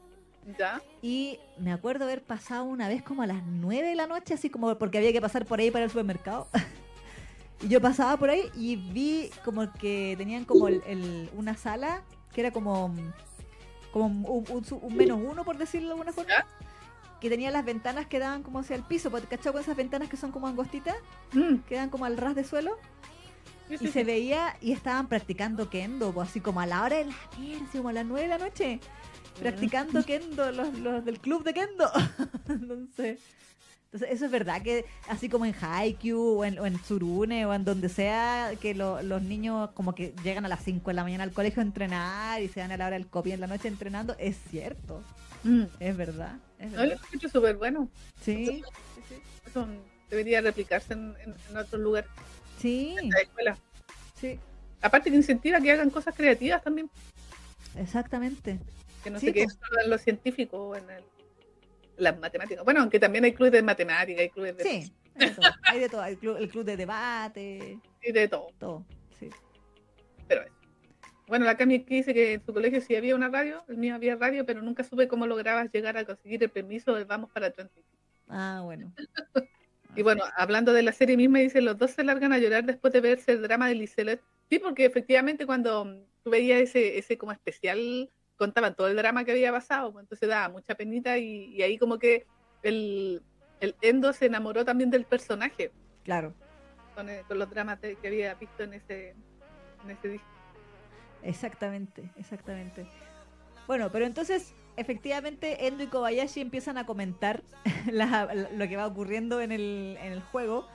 [0.58, 0.81] ¿Ya?
[1.01, 4.49] Y me acuerdo haber pasado una vez como a las 9 de la noche, así
[4.49, 6.47] como porque había que pasar por ahí para el supermercado.
[7.62, 12.03] y yo pasaba por ahí y vi como que tenían como el, el- una sala
[12.34, 12.93] que era como,
[13.91, 16.29] como un, un su- un menos uno, por decirlo de alguna forma.
[16.29, 16.45] ¿Ya?
[17.19, 20.10] Que tenía las ventanas que daban como hacia el piso, porque ¿cachai con esas ventanas
[20.10, 20.95] que son como angostitas?
[21.34, 22.77] Mm, Que dan como al ras de suelo.
[23.69, 24.03] sí, Y se sí.
[24.03, 27.15] veía y estaban practicando kendo, pues, así como a la hora de la
[27.67, 28.79] así como a las 9 de la noche
[29.39, 31.89] practicando kendo, los, los del club de kendo.
[32.50, 33.19] entonces,
[33.86, 37.54] entonces, eso es verdad que así como en Haikyuu o en, o en Tsurune o
[37.54, 41.04] en donde sea, que lo- los niños como que llegan a las 5 de la
[41.04, 43.48] mañana al colegio a entrenar y se dan a la hora del copy en la
[43.48, 45.02] noche entrenando, es cierto,
[45.43, 45.65] Mm.
[45.80, 46.38] es verdad.
[46.58, 46.95] Es No, lo
[47.32, 47.88] súper bueno.
[48.19, 48.63] Sí, sí,
[49.08, 49.15] sí.
[49.45, 49.67] Eso
[50.10, 52.10] debería replicarse en, en, en otros lugares,
[52.60, 53.58] Sí, en la escuela.
[54.19, 54.39] sí,
[54.82, 56.89] Aparte que incentiva que hagan cosas creativas también,
[57.78, 58.60] exactamente.
[59.05, 59.59] Que no Sí, se quede pues.
[59.65, 61.03] solo en lo científico o en el-
[61.97, 62.65] las matemáticas.
[62.65, 65.45] Bueno, aunque también hay clubes de matemáticas, hay clubes de, Sí, hay de todo.
[65.63, 66.01] Hay de todo.
[66.01, 68.47] Hay club- el club de debate, y de todo.
[68.59, 68.85] todo.
[69.19, 69.29] Sí.
[70.27, 70.51] Pero eso.
[71.27, 74.15] Bueno, la Cami dice que en su colegio sí había una radio, el mío había
[74.15, 77.85] radio, pero nunca supe cómo lograbas llegar a conseguir el permiso del vamos para transmitir.
[78.27, 78.91] Ah, bueno.
[79.97, 82.91] Y bueno, hablando de la serie misma, dice, los dos se largan a llorar después
[82.91, 84.21] de verse el drama de Lizelet.
[84.49, 85.85] Sí, porque efectivamente cuando
[86.21, 90.28] tú veías ese, ese como especial contaban todo el drama que había pasado, pues, entonces
[90.30, 92.26] daba mucha penita y, y ahí como que
[92.63, 93.21] el,
[93.60, 95.71] el Endo se enamoró también del personaje
[96.04, 96.34] Claro,
[96.95, 99.15] con, el- con los dramas de- que había visto en ese,
[99.84, 100.28] en ese disco.
[101.24, 102.86] exactamente, exactamente.
[103.67, 107.41] Bueno, pero entonces, efectivamente, Endo y Kobayashi empiezan a comentar
[107.91, 110.67] la- la- lo que va ocurriendo en el, en el juego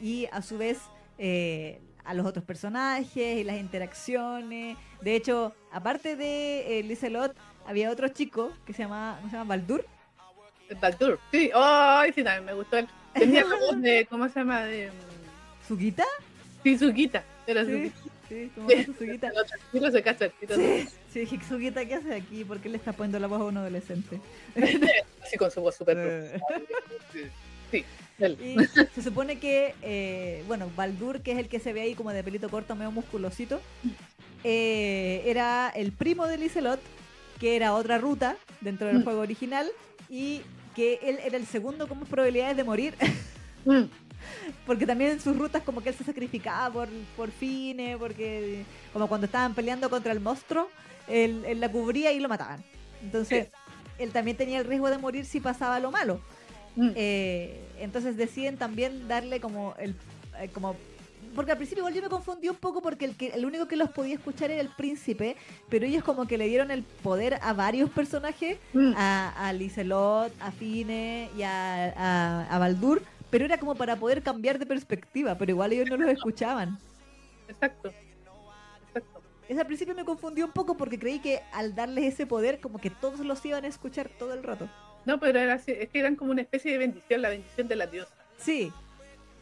[0.00, 0.80] y a su vez
[1.18, 4.78] eh, a los otros personajes y las interacciones.
[5.02, 9.56] De hecho, aparte de eh, Lizelot, había otro chico que se llama, ¿cómo se llama?
[9.56, 9.84] Baldur.
[10.70, 12.78] El Baldur, sí, ay, sí, también me gustó.
[12.78, 12.88] él.
[13.12, 14.64] Tenía la voz de, ¿cómo se llama?
[14.64, 16.04] De, mm, ¿Suguita?
[16.62, 17.92] sí, Suquita, era Sí,
[18.28, 18.84] sí, como Sí.
[18.84, 19.30] Suguita.
[19.92, 20.30] Se cacha.
[20.48, 22.42] Sí, sí, dije, Suguita, ¿qué hace aquí?
[22.44, 24.18] ¿Por qué le está poniendo la voz a un adolescente?
[25.22, 26.40] Así con su voz súper.
[27.70, 27.84] Sí.
[28.42, 28.56] Y
[28.94, 32.24] se supone que, eh, bueno, Baldur, que es el que se ve ahí como de
[32.24, 33.60] pelito corto, medio musculosito,
[34.44, 36.80] eh, era el primo de Lizelot,
[37.38, 39.04] que era otra ruta dentro del Mm.
[39.04, 39.68] juego original,
[40.10, 40.42] y
[40.74, 42.94] que él era el segundo con más probabilidades de morir,
[43.64, 43.84] Mm,
[44.66, 49.06] porque también en sus rutas como que él se sacrificaba por, por fines, porque como
[49.08, 50.68] cuando estaban peleando contra el monstruo,
[51.06, 52.62] él, él la cubría y lo mataban.
[53.02, 53.48] Entonces,
[53.98, 56.20] él también tenía el riesgo de morir si pasaba lo malo.
[56.78, 56.92] Mm.
[56.96, 59.94] Eh, entonces deciden también darle como el
[60.40, 60.76] eh, como
[61.34, 63.76] porque al principio igual yo me confundí un poco porque el que el único que
[63.76, 65.36] los podía escuchar era el príncipe,
[65.68, 68.94] pero ellos como que le dieron el poder a varios personajes, Mm.
[68.96, 74.22] a, a Lizelot, a Fine y a, a, a Baldur, pero era como para poder
[74.22, 76.78] cambiar de perspectiva, pero igual ellos no los escuchaban.
[77.46, 77.94] Exacto.
[78.88, 79.22] Exacto.
[79.48, 82.80] Eso al principio me confundió un poco porque creí que al darles ese poder como
[82.80, 84.72] que todos los iban a escuchar todo el rato.
[85.08, 87.76] No, pero era así, es que eran como una especie de bendición, la bendición de
[87.76, 88.12] la diosa.
[88.36, 88.70] Sí,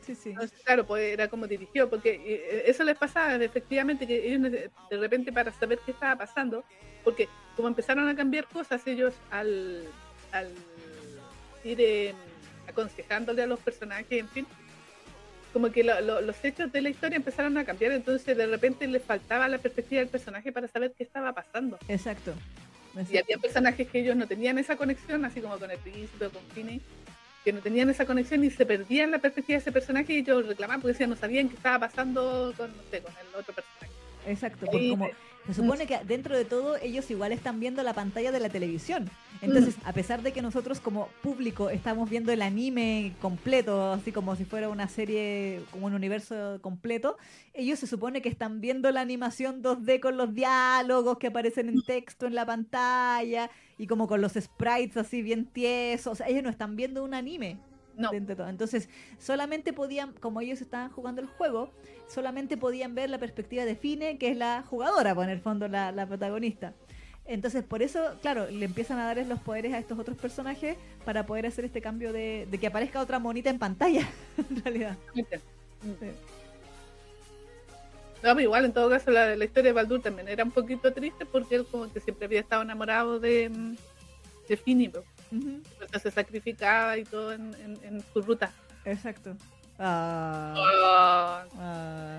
[0.06, 0.28] sí, sí.
[0.30, 4.96] Entonces, claro, pues era como dirigido, porque eh, eso les pasaba, efectivamente, que ellos de
[4.96, 6.62] repente para saber qué estaba pasando,
[7.02, 9.82] porque como empezaron a cambiar cosas ellos al,
[10.30, 10.46] al
[11.64, 12.14] ir eh,
[12.68, 14.46] aconsejándole a los personajes, en fin,
[15.52, 18.86] como que lo- lo- los hechos de la historia empezaron a cambiar, entonces de repente
[18.86, 21.76] les faltaba la perspectiva del personaje para saber qué estaba pasando.
[21.88, 22.32] Exacto.
[23.10, 26.30] Y había personajes que ellos no tenían esa conexión, así como con el príncipe o
[26.30, 26.80] con Finney,
[27.44, 30.46] que no tenían esa conexión y se perdían la perspectiva de ese personaje y ellos
[30.46, 33.92] reclamaban porque decían no sabían qué estaba pasando con, no sé, con el otro personaje.
[34.26, 35.08] Exacto, Ahí como
[35.46, 39.08] se supone que dentro de todo ellos igual están viendo la pantalla de la televisión.
[39.42, 44.34] Entonces, a pesar de que nosotros como público estamos viendo el anime completo, así como
[44.34, 47.16] si fuera una serie, como un universo completo,
[47.54, 51.82] ellos se supone que están viendo la animación 2D con los diálogos que aparecen en
[51.82, 56.12] texto en la pantalla y como con los sprites así bien tiesos.
[56.12, 57.58] O sea, ellos no están viendo un anime.
[57.96, 58.48] No, dentro de todo.
[58.48, 61.70] Entonces, solamente podían, como ellos estaban jugando el juego,
[62.08, 65.68] solamente podían ver la perspectiva de Fine, que es la jugadora, pues en el fondo
[65.68, 66.74] la, la protagonista.
[67.24, 71.26] Entonces, por eso, claro, le empiezan a darles los poderes a estos otros personajes para
[71.26, 74.08] poder hacer este cambio de, de que aparezca otra monita en pantalla,
[74.50, 74.96] en realidad.
[75.14, 75.40] ¿viste?
[75.82, 76.06] Sí.
[78.22, 80.92] No, pero igual en todo caso la, la historia de Baldur también era un poquito
[80.92, 83.76] triste porque él como que siempre había estado enamorado de, mm,
[84.48, 84.90] de Finney,
[86.02, 88.52] se sacrificaba y todo en, en- en su ruta.
[88.84, 89.36] Exacto.
[89.78, 91.44] Ah, Ah.
[91.58, 92.18] ah.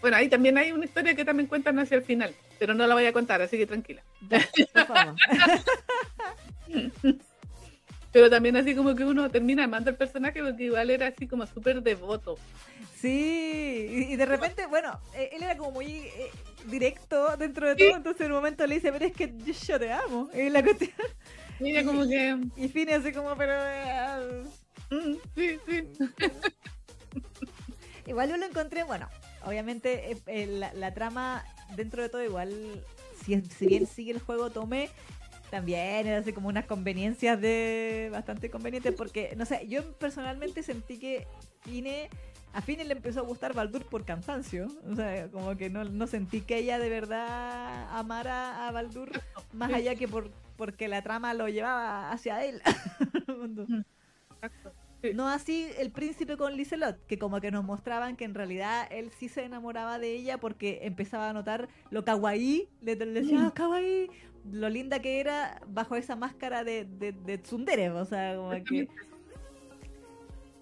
[0.00, 2.94] Bueno, ahí también hay una historia que también cuentan hacia el final, pero no la
[2.94, 4.02] voy a contar, así que tranquila.
[8.12, 11.46] Pero también así como que uno termina amando al personaje porque igual era así como
[11.48, 12.38] súper devoto.
[12.96, 16.30] Sí, y, de repente, bueno, eh, él era como muy eh,
[16.66, 19.78] directo dentro de todo, entonces en un momento le dice, pero es que yo, yo
[19.80, 20.30] te amo.
[20.32, 20.92] Y la cuestión
[21.60, 22.38] Y ella como que...
[22.56, 23.52] Y Fini así como, pero...
[23.54, 24.44] eh,
[24.90, 25.88] mm, sí, sí.
[28.06, 29.08] igual yo lo encontré, bueno,
[29.44, 31.44] obviamente eh, eh, la, la trama
[31.76, 32.84] dentro de todo igual,
[33.24, 34.90] si, si bien sigue el juego Tome,
[35.50, 38.08] también era así como unas conveniencias de...
[38.10, 41.26] bastante convenientes, porque, no sé, yo personalmente sentí que
[41.62, 42.10] Fine...
[42.54, 44.68] A Fine le empezó a gustar Baldur por cansancio.
[44.90, 49.10] O sea, como que no, no sentí que ella de verdad amara a Baldur
[49.52, 52.62] más allá que por porque la trama lo llevaba hacia él.
[54.36, 54.72] Exacto.
[55.02, 55.12] Sí.
[55.14, 59.10] No así el príncipe con Liselot, que como que nos mostraban que en realidad él
[59.18, 63.46] sí se enamoraba de ella porque empezaba a notar lo kawaii, le, le decía, Mm.
[63.46, 64.08] "Ah, kawaii,
[64.50, 68.88] lo linda que era bajo esa máscara de, de, de tsundere, o sea, como que...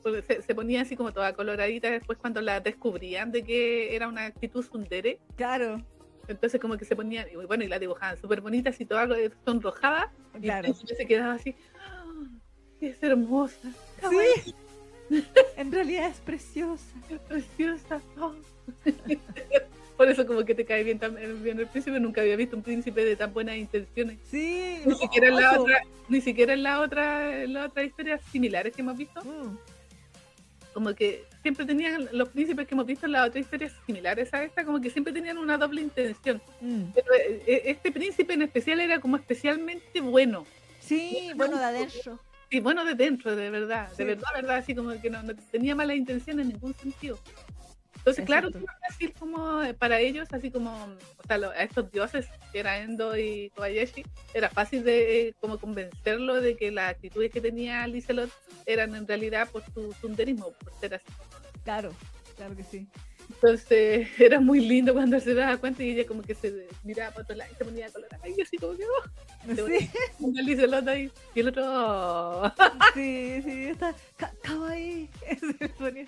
[0.02, 4.08] Porque se, se ponía así como toda coloradita después cuando la descubrían de que era
[4.08, 5.18] una actitud sundere.
[5.36, 5.80] Claro,
[6.28, 9.08] Entonces como que se ponía, y bueno, y la dibujaban súper bonita, así toda
[9.44, 10.12] sonrojada.
[10.36, 10.62] Y claro.
[10.62, 12.04] príncipe se quedaba así, ¡Ah!
[12.80, 13.70] es hermosa.
[14.00, 14.28] kawaii".
[14.44, 14.54] Sí,
[15.56, 16.94] En realidad es preciosa.
[17.10, 18.00] Es preciosa.
[18.20, 18.34] oh.
[19.96, 22.00] Por eso como que te cae bien, tan- bien el príncipe.
[22.00, 24.18] Nunca había visto un príncipe de tan buenas intenciones.
[24.24, 24.80] Sí.
[24.86, 28.74] Ni siquiera en la otra, ni siquiera en la otra, en la otra historias similares
[28.74, 29.20] que hemos visto.
[29.22, 29.56] Mm,
[30.72, 34.42] Como que siempre tenían, los príncipes que hemos visto en las otras historias similares a
[34.42, 36.40] esta, como que siempre tenían una doble intención.
[36.60, 36.82] mm.
[36.94, 40.46] Pero eh, eh, este príncipe en especial era como especialmente bueno.
[40.80, 42.18] Sí, bueno, de adentro.
[42.50, 43.98] Sí, bueno de dentro, de verdad, Sí.
[43.98, 47.18] de verdad, verdad, así como que no, no tenía mala intención en ningún sentido.
[48.02, 52.26] Entonces, claro, fue fácil como eh, para ellos, así como, o sea, a estos dioses,
[52.50, 57.30] que era Endo y Kobayashi, era fácil de eh, como convencerlo de que las actitudes
[57.30, 58.28] que tenía Lizelot
[58.66, 61.06] eran en realidad por su sunderismo, por ser así.
[61.62, 61.92] Claro,
[62.36, 62.88] claro que sí.
[63.30, 67.22] Entonces, era muy lindo cuando se daba cuenta y ella como que se miraba para
[67.22, 69.90] otro lado y se ponía colorada y yo así como que, oh, Sí,
[70.38, 72.52] el Lizelot ahí, y el otro, oh.
[72.94, 73.94] sí, sí, está
[74.42, 75.08] kawaii.
[75.58, 76.06] Se ponía-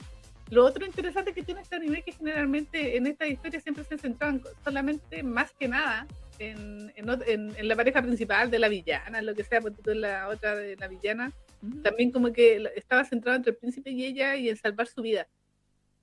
[0.50, 3.98] Lo otro interesante que tiene este anime es que generalmente en estas historias siempre se
[3.98, 6.06] centraban solamente más que nada
[6.38, 10.02] en, en, en- en la pareja principal de la villana, lo que sea, tú en
[10.02, 11.80] la otra de la villana, Ujú.
[11.82, 15.26] también como que estaba centrado entre el príncipe y ella y en salvar su vida.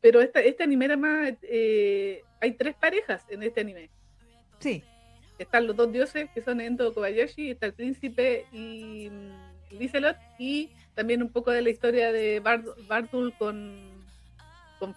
[0.01, 3.89] Pero esta, este anime era más, eh, hay tres parejas en este anime.
[4.59, 4.83] Sí,
[5.37, 10.69] Están los dos dioses que son Endo Kobayashi, está el príncipe y mm, Lizelot, y
[10.95, 13.90] también un poco de la historia de Bard- Bardul con,
[14.81, 14.95] con.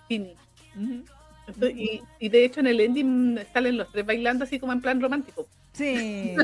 [1.47, 4.81] Entonces, y, y de hecho en el ending salen los tres bailando así como en
[4.81, 5.47] plan romántico.
[5.75, 6.35] sí,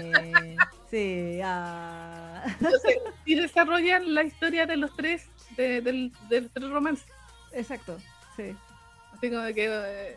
[0.90, 1.40] sí.
[1.42, 2.44] ah.
[2.60, 5.26] Entonces, y desarrollan la historia de los tres,
[5.56, 7.06] de, del, tres romances.
[7.52, 7.96] Exacto,
[8.36, 8.54] sí.
[9.14, 10.16] Así como que,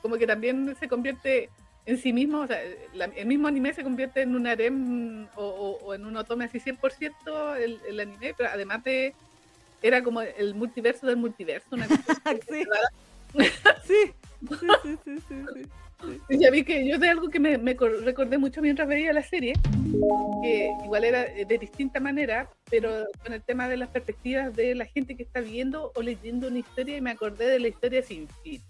[0.00, 1.50] como que también se convierte
[1.86, 2.58] en sí mismo, o sea,
[2.94, 6.44] la- el mismo anime se convierte en un harem o, o- o en un otome
[6.46, 9.12] así 100% el, el anime, pero además de,
[9.84, 11.68] era como el multiverso del multiverso.
[11.72, 12.04] Una cosa
[12.48, 12.64] sí.
[13.84, 15.42] Sí, sí, sí, sí,
[16.28, 19.12] sí, Ya vi que yo de algo que me, me cor- recordé mucho mientras veía
[19.12, 19.54] la serie,
[20.42, 24.86] que igual era de distinta manera, pero con el tema de las perspectivas de la
[24.86, 28.28] gente que está viendo o leyendo una historia y me acordé de la historia sin
[28.42, 28.62] fin.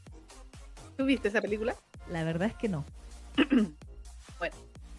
[0.96, 1.74] ¿Tú viste esa película?
[2.09, 2.85] La verdad es que no.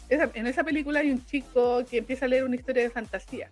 [0.07, 3.49] Esa- en esa película hay un chico que empieza a leer una historia de fantasía.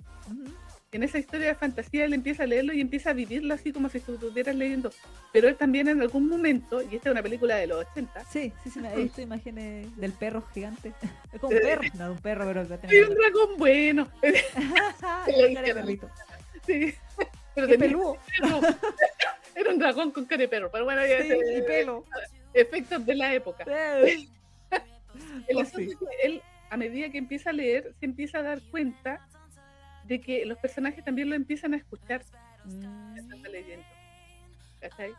[0.93, 3.89] En esa historia de fantasía él empieza a leerlo y empieza a vivirlo así como
[3.89, 4.91] si estuvieras leyendo.
[5.31, 8.53] Pero él también en algún momento, y esta es una película de los 80, Sí,
[8.63, 10.93] sí, sí, me he visto imágenes del perro gigante.
[11.31, 14.07] Es como un perro, no, un perro, pero hay un dragón bueno.
[16.65, 16.93] Sí.
[17.55, 18.17] Pero tenía peludo.
[19.55, 22.05] Era un dragón con cara de perro, pero bueno, ya Sí, y pelo.
[22.53, 23.65] efectos de la época.
[24.05, 24.29] Sí.
[25.47, 25.91] El Oh, asunto sí.
[25.91, 29.27] es que él, a medida que empieza a leer, se empieza a dar cuenta
[30.07, 32.21] de que los personajes también lo empiezan a escuchar
[32.65, 33.15] Mm,
[33.51, 33.85] leyendo.
[34.79, 35.13] ¿Cachai?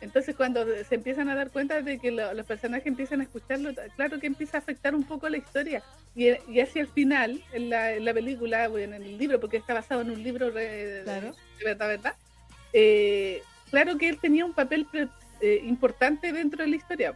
[0.00, 3.70] Entonces cuando se empiezan a dar cuenta de que lo- los personajes empiezan a escucharlo,
[3.96, 5.82] claro que empieza a afectar un poco la historia.
[6.14, 9.56] Y, y hacia el final, en la, en la película, bueno, en el libro, porque
[9.56, 11.34] está basado en un libro re- Claro.
[11.58, 12.14] de verdad, ¿verdad?
[12.72, 15.08] Eh, claro que él tenía un papel pre-
[15.40, 17.14] eh, importante dentro de la historia.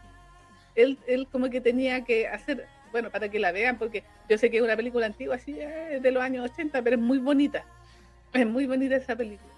[0.75, 4.51] Él, él como que tenía que hacer, bueno, para que la vean, porque yo sé
[4.51, 7.65] que es una película antigua, así eh, de los años 80, pero es muy bonita.
[8.33, 9.53] Es muy bonita esa película.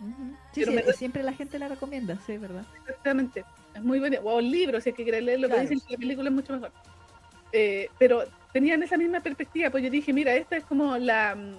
[0.52, 2.64] Sí, sí, me- siempre la gente la recomienda, sí, ¿verdad?
[2.80, 3.44] Exactamente.
[3.74, 4.22] Es muy bonita.
[4.22, 5.62] O un libro, si es que quieres leerlo, Claro.
[5.62, 6.72] dicen que la película es mucho mejor.
[7.52, 11.56] Eh, pero tenían esa misma perspectiva, pues yo dije, mira, esta es como la, mm,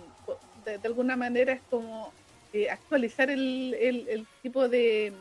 [0.66, 2.12] de, de alguna manera es como
[2.52, 5.14] eh, actualizar el, el- el tipo de,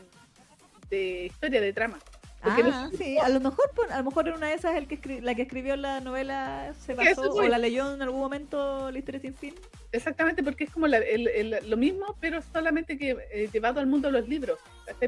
[0.90, 1.98] de historia, de trama.
[2.46, 5.20] Ah, sí, a lo mejor a lo mejor en una de esas el que escri-
[5.20, 8.98] la que escribió la novela se Sí, basó o la leyó en algún momento la
[8.98, 9.54] historia sin fin.
[9.92, 13.86] Exactamente, porque es como la- el- el- lo mismo, pero solamente que eh, llevado al
[13.86, 14.58] mundo de los libros.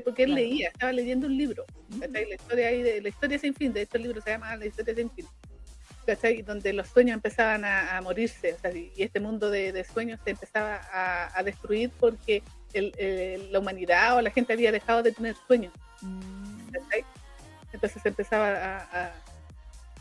[0.04, 0.34] Porque él Claro.
[0.42, 1.64] leía, estaba leyendo un libro.
[2.10, 4.94] La historia ahí de la historia sin fin, de este libro se llama La historia
[4.94, 5.26] sin fin.
[6.06, 6.42] ¿cachai?
[6.42, 10.20] Donde los sueños empezaban a, a morirse, o sea, y este mundo de, de sueños
[10.24, 12.44] se empezaba a, a destruir porque
[12.74, 15.72] el- el- la humanidad o la gente había dejado de tener sueños.
[16.02, 16.68] Mm.
[17.76, 19.14] Entonces se empezaba a, a-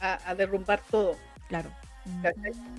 [0.02, 1.16] a- a derrumbar todo.
[1.48, 1.70] claro.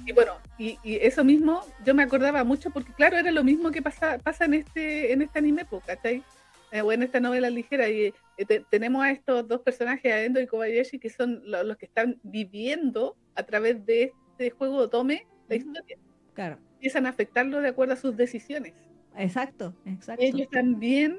[0.04, 3.72] Y bueno, y, y eso mismo yo me acordaba mucho porque claro, era lo mismo
[3.72, 6.22] que pasa, pasa en este en este anime, ¿cachai?
[6.70, 10.22] Eh, o en esta novela ligera y eh, te- tenemos a estos dos personajes, a
[10.22, 14.82] Endo y Kobayashi, que son lo- los que están viviendo a través de este juego
[14.82, 15.96] de tome la historia.
[16.34, 16.58] Claro.
[16.74, 18.74] Empiezan a afectarlo de acuerdo a sus decisiones.
[19.16, 20.22] Exacto, exacto.
[20.22, 21.18] Ellos también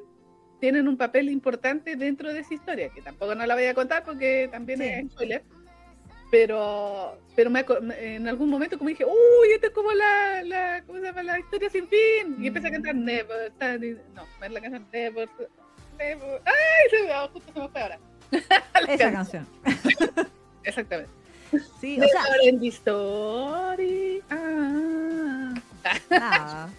[0.59, 4.03] tienen un papel importante dentro de esa historia, que tampoco no la voy a contar
[4.03, 4.85] porque también Sí.
[4.85, 5.43] es spoiler.
[6.31, 7.63] pero pero me,
[7.99, 11.23] en algún momento como dije, uy, esto es como la, la, ¿cómo se llama?
[11.23, 12.35] La historia sin fin.
[12.39, 13.05] Y empecé a cantar Mm.
[13.05, 15.29] Never, Standing- no, la canción Never,
[15.97, 17.99] Never, ay, se me, justo se me fue ahora.
[18.89, 19.47] Esa canción.
[20.63, 21.11] Exactamente.
[21.79, 24.21] Sí, o sea, Never ending story.
[24.29, 25.53] Ah,
[25.85, 26.69] ah, ah,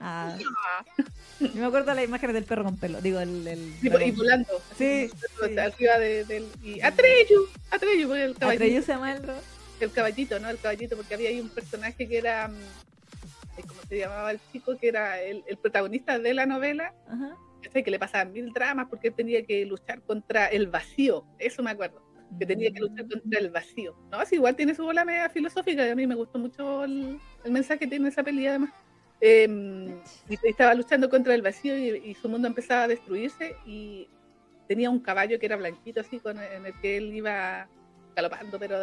[0.00, 0.36] ah.
[0.66, 0.84] ah.
[1.40, 3.00] Yo me acuerdo de la imagen del perro con pelo.
[3.00, 3.46] Digo, el.
[3.46, 4.16] el Y, y dragón.
[4.16, 4.62] volando.
[4.76, 5.58] Sí, sí.
[5.58, 6.46] Arriba de, del.
[6.62, 8.64] Y Atreyu, Atreyu, porque el caballito.
[8.64, 9.22] Atreyu se llama el
[9.80, 10.48] el caballito, ¿no?
[10.50, 14.76] El caballito, porque había ahí un personaje que era, mm, ¿cómo se llamaba el chico?
[14.76, 17.36] Que era el, el protagonista de la novela, Ajá.
[17.72, 21.70] que le pasaban mil dramas porque él tenía que luchar contra el vacío, eso me
[21.70, 22.02] acuerdo,
[22.38, 23.96] que tenía que luchar contra el vacío.
[24.10, 27.20] No, sí, igual tiene su bola media filosófica y a mí me gustó mucho el,
[27.44, 28.70] el mensaje que tiene esa peli además.
[29.20, 29.88] Em,
[30.28, 34.08] y estaba luchando contra el vacío y, y su mundo empezaba a destruirse y
[34.68, 37.66] tenía un caballo que era blanquito así con en el que él iba
[38.14, 38.76] galopando pero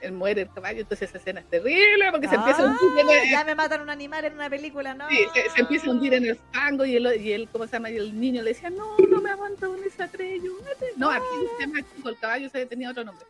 [0.00, 3.08] él muere el caballo entonces esa escena es terrible porque se empieza a hundir en
[3.08, 5.08] Ah, el, Ya me matan un animal en una película, ¿no?
[5.08, 7.72] sí, se, se empieza a hundir en el fango y él, y él ¿cómo se
[7.74, 7.90] llama?
[7.90, 10.52] Y el niño le decía no, no me aguanto con ese atrello
[10.96, 11.24] no, aquí
[11.58, 13.24] se llama el caballo se tenía otro nombre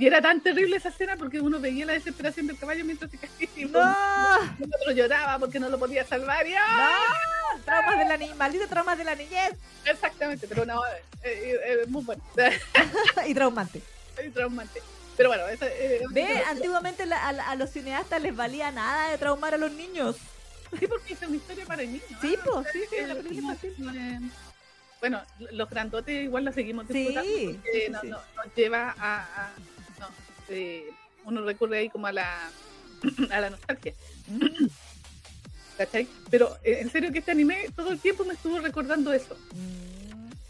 [0.00, 3.18] y era tan terrible esa escena porque uno veía la desesperación del caballo mientras se
[3.18, 3.78] caía y ¡No!
[4.58, 6.98] el otro lloraba porque no lo podía salvar y ¡ah!
[7.56, 7.62] ¡No!
[7.64, 9.52] Traumas de la niñez, malditos traumas de la niñez.
[9.84, 12.22] Exactamente, pero no, eh, eh, eh, muy bueno.
[13.28, 13.82] y traumante.
[14.16, 14.80] Es traumante.
[15.18, 19.18] Pero bueno, esa, eh, Ve, antiguamente la- a, a los cineastas les valía nada de
[19.18, 20.16] traumar a los niños.
[20.78, 22.04] sí, porque es una historia para niños.
[22.22, 23.56] Sí, pues, sí, sí, la película
[25.00, 25.22] bueno,
[25.52, 28.08] los grandotes igual la seguimos Sí, disfrutando sí, porque sí, sí.
[28.08, 29.50] nos lleva a-
[30.00, 30.06] no,
[30.48, 30.90] eh,
[31.24, 32.50] uno recurre ahí como a la
[33.30, 33.94] a la nostalgia,
[35.76, 36.08] ¿cachai?
[36.30, 39.36] Pero eh, en serio que este anime todo el tiempo me estuvo recordando eso.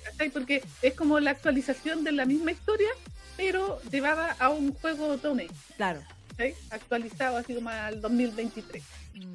[0.05, 0.31] ¿cachai?
[0.31, 2.89] Porque es como la actualización de la misma historia,
[3.37, 6.01] pero llevada a un juego Tome, Claro.
[6.31, 6.55] ¿cachai?
[6.71, 8.83] Actualizado así como al 2023.
[9.15, 9.33] Mm,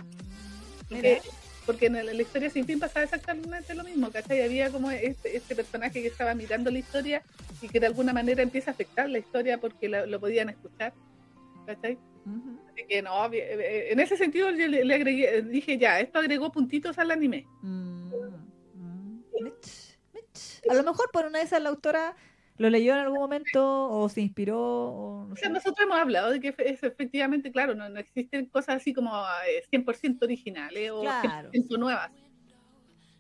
[1.65, 4.41] Porque, en la, historia sin fin pasaba exactamente lo mismo, ¿cachai?
[4.41, 7.23] Había como este, este personaje que estaba mirando la historia
[7.61, 10.93] y que de alguna manera empieza a afectar la historia porque la- lo podían escuchar,
[11.65, 11.97] ¿cachai?
[12.25, 12.59] ujú.
[12.71, 16.19] Así que no, vi- eh, en ese sentido yo le, le agregué, dije ya, esto
[16.19, 17.45] agregó puntitos al anime.
[17.61, 18.11] Mm,
[18.75, 19.23] mm.
[19.41, 19.95] Mitch.
[20.69, 22.15] A lo mejor por una de esas la autora
[22.57, 26.31] lo leyó en algún momento o se inspiró o no O sea, nosotros hemos hablado
[26.31, 29.11] de que es efectivamente, claro, no, no existen cosas así como
[29.49, 31.49] eh, 100% originales o Claro.
[31.51, 32.11] 100% nuevas.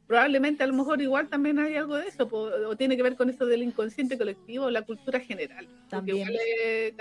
[0.07, 3.15] Probablemente a lo mejor igual también hay algo de eso, po- o tiene que ver
[3.15, 5.67] con eso del inconsciente colectivo o la cultura general.
[5.89, 6.17] También.
[6.19, 6.93] igual, eh.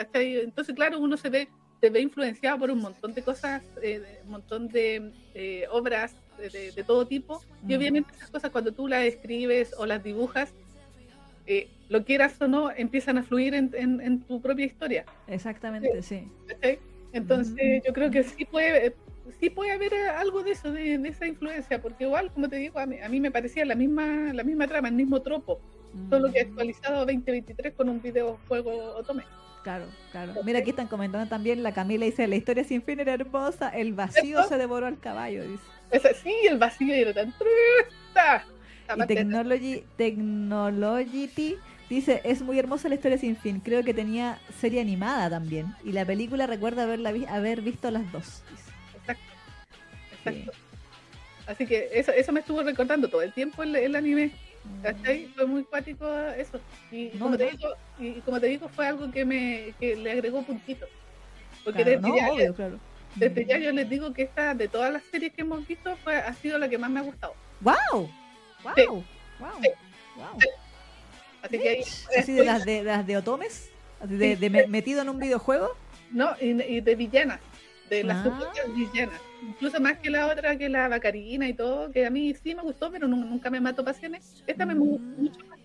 [0.43, 1.49] Entonces, claro, uno se ve,
[1.83, 6.73] se ve influenciado por un montón de cosas, eh, un montón de eh, obras de,
[6.73, 7.77] de- todo tipo, y Mm.
[7.77, 10.51] obviamente esas cosas cuando tú las escribes o las dibujas,
[11.47, 15.05] eh, lo quieras o no, empiezan a fluir en, en- en tu propia historia.
[15.29, 16.29] Exactamente, sí.
[17.13, 17.87] Entonces Mm.
[17.87, 18.95] yo creo que sí puede,
[19.39, 22.57] sí puede haber eh, algo de eso, de, de esa influencia, porque igual, como te
[22.57, 25.61] digo, a mí, a mí me parecía la misma, la misma trama, el mismo tropo,
[26.11, 26.49] solo que Mm.
[26.49, 29.23] actualizado 2023 con un videojuego Otome.
[29.63, 30.33] Claro, claro.
[30.45, 33.93] Mira, aquí están comentando también, la Camila dice, la historia sin fin era hermosa, el
[33.95, 35.63] vacío se devoró al caballo, dice.
[35.93, 38.53] Esa- sí, el vacío era tan triste.
[38.97, 41.57] Y Technology, Technologity
[41.89, 45.93] dice, es muy hermosa la historia sin fin, creo que tenía serie animada también, y
[45.93, 48.43] la película recuerda haberla vi- haber visto las dos.
[48.51, 48.71] dice.
[48.99, 49.23] Exacto,
[50.25, 50.29] Sí.
[50.31, 50.53] exacto.
[51.47, 54.31] Así que eso, eso me estuvo recordando todo el tiempo el, el anime.
[54.83, 55.27] ¿cachai?
[55.37, 56.59] Fue muy cuático eso.
[56.91, 57.69] Y, No, como te digo,
[57.99, 60.89] y, como te digo, fue algo que me que le agregó puntitos.
[61.63, 62.79] Porque Claro, desde, no, ya, obvio, claro.
[63.15, 66.17] desde ya yo les digo que esta, de todas las series que hemos visto, fue,
[66.17, 67.35] ha sido la que más me ha gustado.
[67.61, 67.75] ¡Wow!
[68.63, 68.73] ¡Wow!
[68.75, 68.85] Sí.
[68.87, 69.51] ¡Wow!
[69.63, 69.69] Sí.
[70.17, 70.39] ¡Wow!
[71.45, 71.83] Así que ahí,
[72.19, 73.71] Así de las de, las de Otomes,
[74.01, 75.69] así de, de me- metido en un videojuego.
[76.11, 77.41] no, y, y de villanas,
[77.91, 78.51] de las Ah.
[78.75, 79.21] villanas.
[79.43, 82.63] Incluso más que la otra, que la Bacarina y todo, que a mí sí me
[82.63, 84.43] gustó, pero nu- nunca me mató pasiones.
[84.47, 85.21] Esta me gustó Mm.
[85.23, 85.59] mucho más.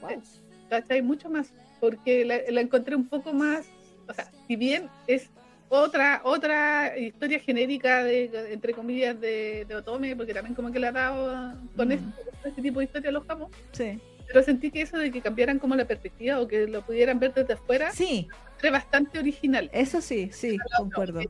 [0.00, 0.22] Wow.
[0.70, 1.02] ¿cachai?
[1.02, 3.66] Mucho más, porque la, la encontré un poco más,
[4.08, 5.28] o sea, si bien es
[5.68, 10.86] otra otra historia genérica de entre comillas de, de Otome, porque también como que le
[10.88, 11.92] ha dado con Mm.
[11.92, 13.98] este, este tipo de historia a los japos, Sí.
[14.26, 17.32] Pero sentí que eso de que cambiaran como la perspectiva o que lo pudieran ver
[17.34, 21.20] desde afuera Sí, fue bastante original, eso sí, sí, concuerdo.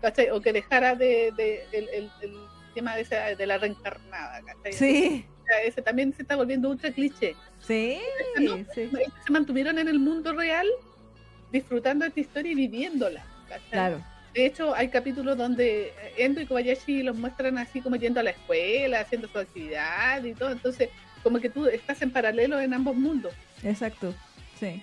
[0.00, 0.30] ¿cachai?
[0.30, 2.32] O que dejara de, de- el, el- el
[2.74, 4.72] tema de, esa, de la reencarnada, ¿cachai?
[4.72, 7.34] Sí, O sea, ese también se está volviendo ultra cliché.
[7.60, 7.98] sí,
[8.40, 8.56] ¿no?
[8.74, 8.82] sí.
[8.82, 10.66] Ellos se mantuvieron en el mundo real
[11.50, 13.24] disfrutando de esta historia y viviéndola.
[13.48, 13.70] ¿cachai?
[13.70, 14.04] Claro.
[14.34, 18.30] De hecho, hay capítulos donde Endo y Kobayashi los muestran así como yendo a la
[18.30, 20.52] escuela, haciendo su actividad y todo.
[20.52, 20.90] Entonces,
[21.22, 23.32] como que tú estás en paralelo en ambos mundos.
[23.62, 24.14] Exacto.
[24.58, 24.82] Sí.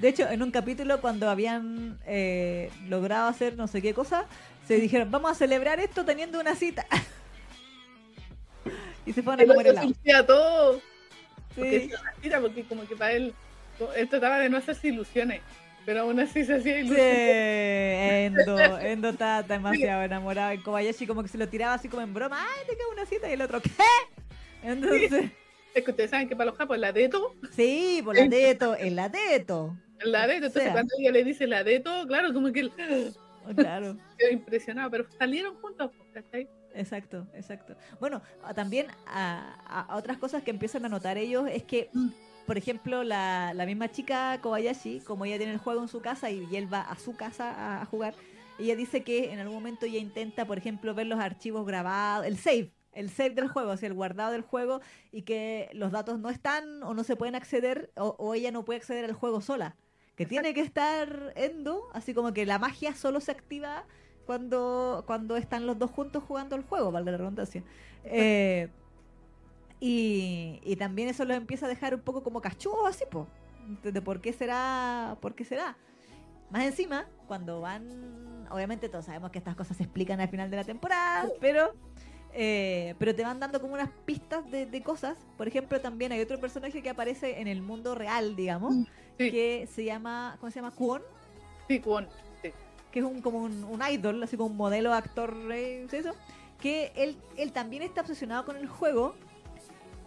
[0.00, 4.26] De hecho, en un capítulo cuando habían eh, logrado hacer no sé qué cosa,
[4.66, 6.86] se dijeron, vamos a celebrar esto teniendo una cita.
[9.06, 10.26] y se fueron a comer helado.
[10.26, 10.80] todo.
[11.54, 11.90] Porque Sí.
[12.14, 13.34] mentira, porque como que para él,
[13.96, 15.42] él trataba de no hacerse ilusiones,
[15.84, 18.32] pero aún así se hacía Sí, ilusiones.
[18.32, 20.54] Endo, Endo está demasiado enamorado.
[20.54, 23.04] Y Kobayashi como que se lo tiraba así como en broma, ay, te queda una
[23.04, 23.28] cita.
[23.28, 23.70] Y el otro, ¿qué?
[24.62, 25.30] Entonces,
[25.74, 28.96] Es que ustedes saben que para los japos la deto, sí, por la teto, el
[28.96, 29.76] la teto.
[30.04, 30.72] la deto, entonces sea.
[30.72, 32.72] cuando ella le dice la deto, claro, como que él
[33.56, 33.96] Claro.
[34.18, 36.48] quedó impresionado, pero salieron juntos, ¿cachai?
[36.74, 37.74] Exacto, exacto.
[38.00, 41.88] Bueno, a- también a, a- a otras cosas que empiezan a notar ellos es que,
[41.92, 42.08] Mm.
[42.46, 46.30] por ejemplo, la, la misma chica Kobayashi, como ella tiene el juego en su casa
[46.30, 48.14] y, y él va a su casa a, a jugar,
[48.58, 52.36] ella dice que en algún momento ella intenta, por ejemplo, ver los archivos grabados, el
[52.38, 54.80] save, el save del juego, o sea, el guardado del juego
[55.10, 58.64] y que los datos no están o no se pueden acceder o, o ella no
[58.64, 59.76] puede acceder al juego sola.
[60.16, 63.86] Que tiene que estar Endo, así como que la magia solo se activa
[64.26, 67.64] cuando, cuando están los dos juntos jugando el juego, valga la redundancia.
[68.04, 68.68] Eh,
[69.80, 73.26] y, y también eso los empieza a dejar un poco como cachudos así, po.
[73.82, 75.76] De por qué será, por qué será.
[76.50, 80.56] Más encima, cuando van, obviamente todos sabemos que estas cosas se explican al final de
[80.56, 81.74] la temporada, pero
[82.34, 85.16] eh, pero te van dando como unas pistas de, de cosas.
[85.36, 88.74] Por ejemplo, también hay otro personaje que aparece en el mundo real, digamos,
[89.18, 89.30] Sí.
[89.30, 90.70] que se llama, ¿cómo se llama?
[90.72, 91.02] Kwon,
[91.68, 92.08] Sí, Kwon.
[92.90, 96.14] que es un como un, un idol, así como un modelo, actor, eh, eso,
[96.60, 99.14] que él, él también está obsesionado con el juego,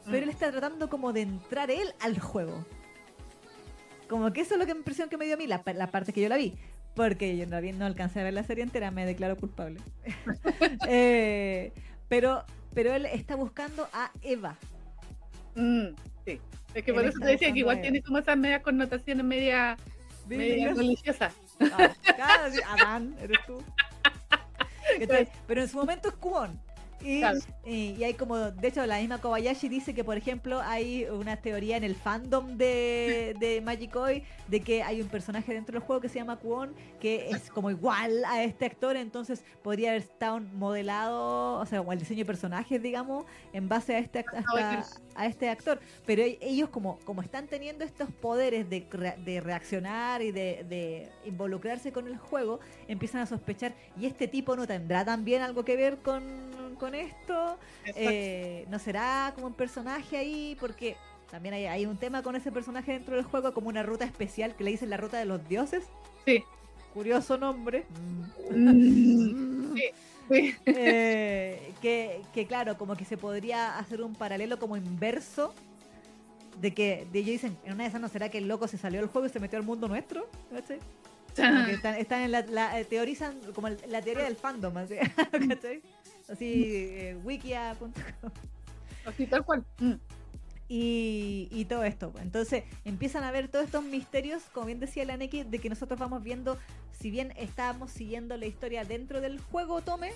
[0.06, 2.66] pero él está tratando como de entrar él al juego.
[4.08, 5.88] Como que eso es lo que impresión que me dio a mí, la, pa- la
[5.92, 6.54] parte que yo la vi.
[6.96, 9.80] Porque yo no, no alcancé a ver la serie entera, me declaro culpable.
[10.88, 11.72] Eh,
[12.08, 12.44] pero,
[12.74, 14.56] pero él está buscando a Eva.
[15.56, 15.88] Mm,
[16.26, 16.40] sí.
[16.74, 19.78] Es que Él por eso te decía que igual tiene como esas medias connotaciones media,
[20.28, 21.34] media religiosas.
[21.62, 23.64] Ah, claro, Adán, eres tú.
[25.00, 25.30] ¿Cachai?
[25.48, 26.60] Pero en su momento es Kwon.
[27.06, 27.40] Y, Claro.
[27.66, 31.38] y, y hay como, de hecho, la misma Kobayashi dice que, por ejemplo, hay una
[31.38, 36.02] teoría en el fandom de, de Magicoy de que hay un personaje dentro del juego
[36.02, 40.40] que se llama Kwon que es como igual a este actor, entonces podría haber estado
[40.40, 44.86] modelado, o sea, como el diseño de personajes, digamos, en base a este, hasta-
[45.16, 45.80] a este actor.
[46.06, 48.86] Pero e- ellos, como, como están teniendo estos poderes de,
[49.24, 54.56] de reaccionar y de, de involucrarse con el juego, empiezan a sospechar, ¿y este tipo
[54.56, 56.24] no tendrá también algo que ver con,
[56.76, 57.58] con esto?
[57.86, 60.56] Eh, ¿No será como un personaje ahí?
[60.60, 60.96] Porque
[61.32, 64.56] también hay, hay un tema con ese personaje dentro del juego, como una ruta especial
[64.56, 65.84] que le dicen la ruta de los dioses.
[66.26, 66.44] Sí.
[66.94, 67.86] Curioso nombre.
[68.52, 69.82] Mm, sí,
[70.32, 70.56] sí.
[70.66, 75.54] Eh, que, que claro, como que se podría hacer un paralelo como inverso
[76.60, 78.78] de que de ellos dicen, en una de esas no será que el loco se
[78.78, 80.80] salió del juego y se metió al mundo nuestro, ¿cachai?
[81.36, 84.74] Como que están, están en la, la- eh, teorizan como la teoría del fandom,
[85.50, 85.82] ¿cachai?
[86.30, 87.92] Así, eh, wikia.com
[89.06, 89.64] Así tal cual.
[89.80, 89.94] Mm,
[90.68, 92.12] y, y todo esto.
[92.12, 92.24] pues.
[92.24, 96.00] Entonces empiezan a ver todos estos misterios, como bien decía la Neki, de que nosotros
[96.00, 96.58] vamos viendo,
[96.92, 100.12] si bien estábamos siguiendo la historia dentro del juego Tome,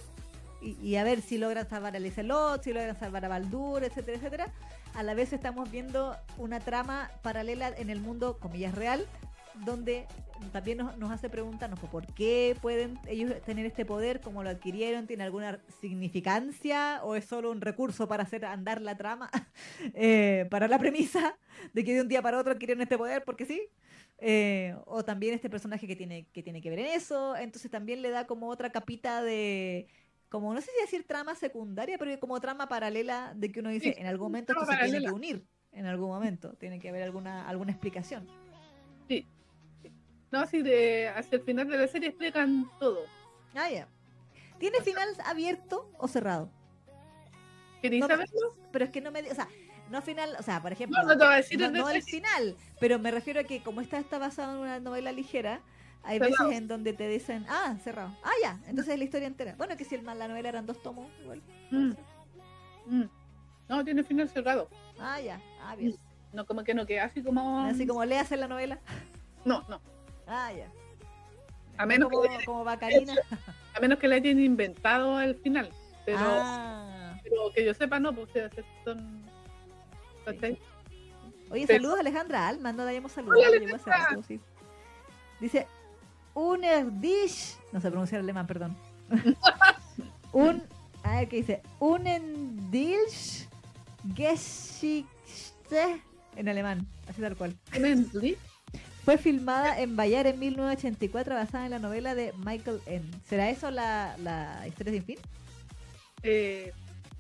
[0.62, 4.18] y, y a ver si logran salvar a Lizelot, si logran salvar a Baldur, etcétera,
[4.18, 4.54] etcétera,
[4.96, 9.06] a la vez estamos viendo una trama paralela en el mundo, comillas, real,
[9.66, 10.06] donde
[10.52, 14.50] también nos, nos hace preguntarnos pues, por qué pueden ellos tener este poder, cómo lo
[14.50, 19.30] adquirieron, tiene alguna significancia o es solo un recurso para hacer andar la trama,
[19.94, 21.38] eh, para la premisa
[21.74, 23.62] de que de un día para otro adquirieron este poder porque sí.
[24.22, 28.02] Eh, o también este personaje que tiene, que tiene que ver en eso, entonces también
[28.02, 29.88] le da como otra capita de,
[30.28, 33.94] como no sé si decir trama secundaria, pero como trama paralela de que uno dice,
[33.94, 37.04] Sí, en algún momento esto se tiene que unir, en algún momento, tiene que haber
[37.04, 38.28] alguna, alguna explicación.
[40.32, 43.00] No, así de hacia el final de la serie explican todo.
[43.56, 43.88] Ah, ya.
[44.60, 46.50] ¿Tiene final abierto o cerrado?
[47.82, 48.56] ¿Queréis No, saberlo?
[48.72, 49.22] Pero es que no me...
[49.32, 49.48] O sea,
[49.90, 50.36] no final...
[50.38, 51.02] O sea, por ejemplo...
[51.02, 53.64] No, no te voy a decir no, no el final, pero me refiero a que
[53.64, 55.62] como esta está basada en una novela ligera,
[56.04, 56.48] hay Cerrado.
[56.48, 58.16] veces en donde te dicen, ah, cerrado.
[58.24, 59.56] Ah, ya, entonces es la historia entera.
[59.58, 61.42] Bueno, que si el, la novela eran dos tomos, igual.
[61.72, 61.92] Mm,
[62.86, 63.10] mm.
[63.68, 64.70] No, tiene final cerrado.
[65.00, 65.96] Ah, ya, ah, bien.
[66.34, 67.62] No, como que no queda así como.
[67.62, 68.80] Así como leas en la novela.
[69.46, 69.82] No, no.
[70.30, 70.68] Ah, ya.
[71.78, 73.14] A menos, como, que, como Bacarina.
[73.76, 75.70] a menos que le hayan inventado el final.
[76.06, 77.18] Pero, Ah.
[77.24, 78.52] pero que yo sepa, no, pues ustedes
[78.86, 79.24] son.
[80.26, 80.58] ¿cachai?
[81.50, 83.42] Oye, Pero- saludos a Alejandra Alma, no la hayamos saludado.
[83.52, 84.40] Hola, sí.
[85.40, 85.66] Dice,
[86.36, 88.78] Unerdish, no sé pronunciar alemán, perdón.
[90.32, 90.62] Un,
[91.02, 93.48] a ver qué dice, Unendilch
[94.16, 96.02] Geschichte
[96.36, 97.56] en alemán, así tal cual.
[97.76, 98.38] Unendlich.
[99.10, 103.04] Fue filmada en Bayar en 1984 basada en la novela de Michael N.
[103.28, 105.18] ¿Será eso la, la historia sin fin?
[106.22, 106.72] Eh,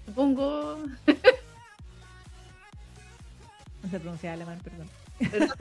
[0.05, 0.77] supongo.
[3.81, 4.87] no se pronuncia alemán, perdón.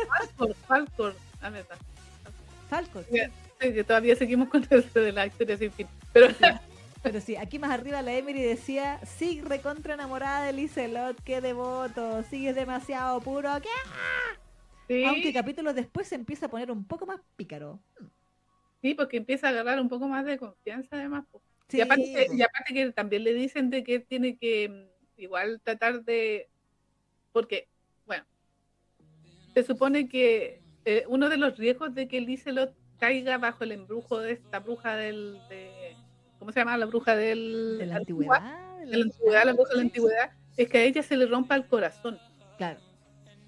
[0.06, 1.16] Falcor, Falcor.
[1.40, 1.78] Ah, verdad.
[2.68, 3.06] Falcor.
[3.10, 5.86] Sí, que todavía seguimos con esto de la historia sin fin.
[6.12, 6.28] Pero
[7.02, 12.22] Pero sí, aquí más arriba la Emery decía, sí, recontra enamorada de Lizelot, qué devoto,
[12.28, 13.70] sí, es demasiado puro, ¿qué?
[14.89, 17.80] Sí, Aunque capítulos después se empieza a poner un poco más pícaro.
[18.82, 21.24] sí, porque empieza a agarrar un poco más de confianza además.
[21.68, 22.34] Sí, y, aparte, que- po.
[22.34, 26.49] y aparte que también le dicen de que tiene que mm, igual tratar de...
[27.32, 27.68] Porque,
[28.07, 28.24] bueno,
[29.55, 34.18] se supone que eh, uno de los riesgos de que Lizelot caiga bajo el embrujo
[34.18, 35.39] de esta bruja del...
[35.49, 35.95] De,
[36.39, 36.78] ¿Cómo se llama?
[36.78, 37.76] La bruja del...
[37.78, 38.78] de la antigua- antigüedad.
[38.86, 41.57] De la antigüedad, la bruja de la antigüedad, es que a ella se le rompa
[41.57, 42.18] el corazón.
[42.57, 42.80] Claro.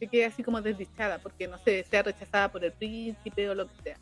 [0.01, 3.69] Que quede así como desdichada, porque no sé, sea rechazada por el príncipe o lo
[3.69, 3.97] que sea.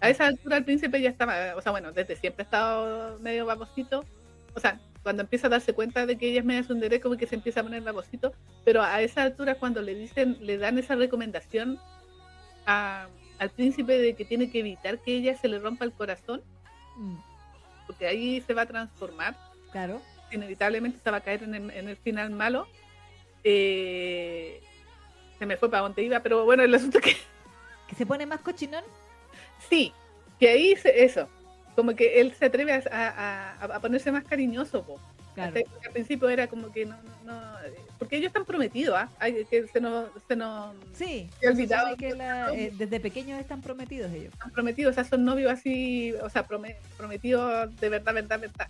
[0.00, 3.46] A esa altura el príncipe ya estaba, o sea, bueno, desde siempre ha estado medio
[3.46, 4.04] babosito.
[4.54, 7.26] O sea, cuando empieza a darse cuenta de que ella es media sundere, como que
[7.26, 8.32] se empieza a poner babosito,
[8.64, 11.78] pero a esa altura cuando le dicen, le dan esa recomendación
[12.66, 13.06] a-
[13.38, 16.42] al príncipe de que tiene que evitar que ella se le rompa el corazón,
[16.96, 17.16] Mm,
[17.86, 19.36] porque ahí se va a transformar
[19.72, 20.00] claro.
[20.30, 22.66] inevitablemente se va a caer en el, en el final malo.
[23.42, 24.62] Eh,
[25.38, 27.16] se me fue para donde iba, pero bueno, el asunto es que
[27.88, 28.84] Que se pone más cochinón.
[29.68, 29.92] sí,
[30.40, 31.28] que ahí se- eso,
[31.76, 34.82] como que él se atreve a, a- a- a ponerse más cariñoso.
[34.84, 34.98] po.
[35.34, 35.52] Claro.
[35.84, 37.52] Al principio era como que no, no, no,
[37.98, 39.08] porque ellos están prometidos, ¿ah?
[39.50, 41.28] Que se nos, se nos Sí.
[41.40, 41.90] Se ha olvidado.
[41.90, 44.32] supone que la- eh, desde pequeños están prometidos ellos.
[44.32, 48.68] están prometidos, o sea, son novios así, o sea, prome- prometidos de verdad, verdad, verdad,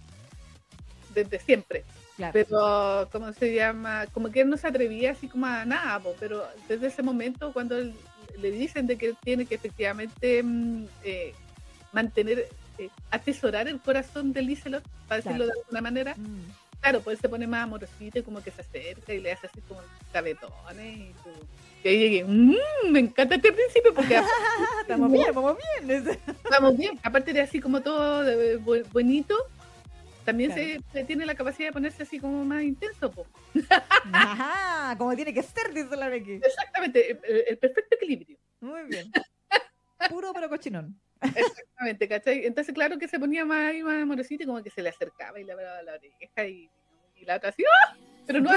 [1.15, 1.85] desde siempre.
[2.17, 2.33] Claro.
[2.33, 4.07] pero ¿cómo se llama?
[4.13, 7.53] Como que él no se atrevía así como a nada, po, pero desde ese momento
[7.53, 7.95] cuando él-
[8.41, 11.35] le dicen de que él tiene que efectivamente mm, eh,
[11.93, 12.49] mantener,
[12.79, 16.51] eh, atesorar el corazón de Lizelot, para decirlo de alguna manera, Mm,
[16.81, 19.47] claro, pues él se pone más amorosito y como que se acerca y le hace
[19.49, 19.81] así como
[20.13, 21.47] cabetones y, su-
[21.85, 22.55] y ahí llegué, "Mm,
[22.91, 24.21] me encanta este príncipe porque
[24.83, 26.05] estamos bien, vamos bien.
[26.51, 29.37] vamos bien, aparte de así como todo de bu- buenito,
[30.25, 30.63] también Claro.
[30.63, 33.27] se, se tiene la capacidad de ponerse así como más intenso, po.
[34.13, 36.41] Ajá, como tiene que ser, dice la Becky.
[36.43, 38.39] Exactamente, el, el perfecto equilibrio.
[38.61, 39.11] Muy bien.
[40.09, 41.01] Puro pero cochinón.
[41.21, 42.45] Exactamente, ¿cachai?
[42.45, 45.41] Entonces, claro que se ponía más ahí, más amorosito y como que se le acercaba
[45.41, 46.69] y le agarraba la oreja y,
[47.15, 47.97] y la otra así, ¡ah!
[48.27, 48.51] Pero no,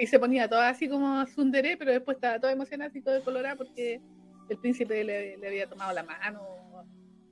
[0.00, 3.54] y se ponía toda así como tsundere, pero después estaba toda emocionada y todo colorada
[3.56, 4.00] porque
[4.48, 6.42] el príncipe le, le había tomado la mano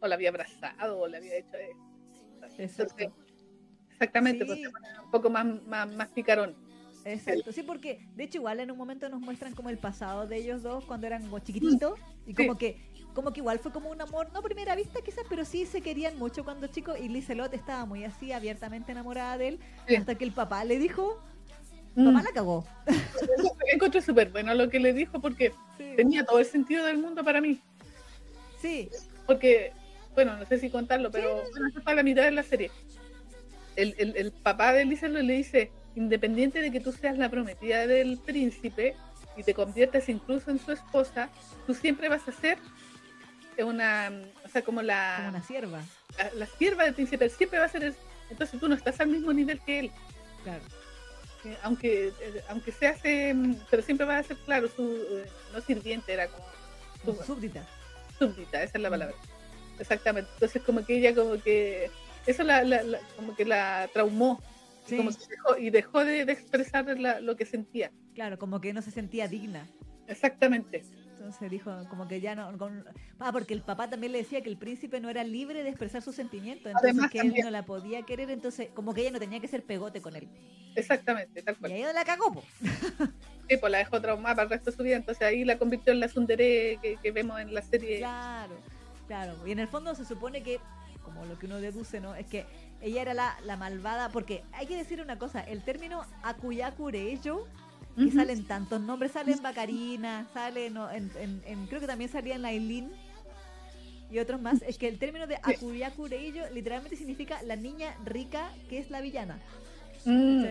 [0.01, 2.63] o, la había abrazado o le había hecho eso.
[2.63, 3.13] Exacto.
[3.95, 4.47] Exactamente, Sí.
[4.47, 6.55] pues se ponía un poco más, más, más picarón.
[7.07, 10.37] Exacto, sí, porque de hecho igual en un momento nos muestran como el pasado de
[10.39, 12.79] ellos dos cuando eran como chiquititos y como que
[13.13, 15.81] como que igual fue como un amor, no a primera vista quizás, pero sí se
[15.83, 19.95] querían mucho cuando chicos y Lizelot estaba muy así, abiertamente enamorada de él, Sí.
[19.95, 21.23] hasta que el papá le dijo,
[21.95, 22.07] Mm.
[22.07, 22.67] papá la cagó.
[23.73, 27.23] Encontré súper bueno lo que le dijo porque Sí, tenía todo el sentido del mundo
[27.23, 27.61] para mí.
[28.61, 28.89] sí,
[29.27, 29.73] porque,
[30.15, 32.71] bueno, no sé si contarlo, pero bueno, eso está la mitad de la serie.
[33.77, 37.87] El, el, el papá de Lizelot le dice, independiente de que tú seas la prometida
[37.87, 38.95] del príncipe
[39.37, 41.29] y te conviertas incluso en su esposa,
[41.67, 42.59] tú siempre vas a ser
[43.59, 44.11] una,
[44.45, 45.81] o sea, como como la, una sierva,
[46.19, 47.95] la, la sierva del príncipe, siempre va a ser, el-
[48.31, 49.91] entonces tú no estás al mismo nivel que él,
[50.43, 50.63] claro.
[51.45, 53.35] eh, aunque, eh, aunque seas, eh,
[53.71, 56.45] pero siempre va a ser, claro, su, eh, no sirviente, era como
[57.05, 57.65] como súbdita.
[58.19, 59.15] súbdita, esa es la palabra.
[59.79, 60.31] Exactamente.
[60.35, 61.91] Entonces como que ella como que
[62.27, 64.41] eso la, la- la- como que la traumó
[64.87, 67.91] y Sí, como dejó, y dejó de, de expresar la- lo que sentía.
[68.15, 69.67] claro, como que no se sentía digna.
[70.07, 70.85] Exactamente.
[71.17, 72.59] Entonces dijo como que ya no...
[72.59, 72.85] con-
[73.19, 76.03] Ah, porque el papá también le decía que el príncipe no era libre de expresar
[76.03, 77.45] sus sentimientos, entonces Además, que él también.
[77.47, 80.29] no la podía querer, entonces como que ella no tenía que ser pegote con él.
[80.77, 81.73] Exactamente, tal Y cual.
[81.73, 82.45] ahí la cagó, po.
[83.49, 85.93] Sí, pues la dejó traumada para el resto de su vida, entonces ahí la convirtió
[85.93, 87.99] en la tsundere que, que vemos en la serie.
[87.99, 88.59] Claro,
[89.07, 89.37] claro.
[89.47, 90.61] Y en el fondo se supone que,
[91.05, 92.15] como lo que uno deduce, ¿no?
[92.17, 92.45] Es que
[92.81, 97.47] ella era la, la malvada, porque hay que decir una cosa, el término Akuyakureiyo,
[97.97, 102.11] que salen tantos nombres, sale en Bacarina, sale no, en, en- en- creo que también
[102.11, 102.91] salía en Lailin
[104.11, 108.79] y otros más, es que el término de Akuyakureiyo literalmente significa la niña rica que
[108.79, 109.39] es la villana.
[110.05, 110.45] Mm.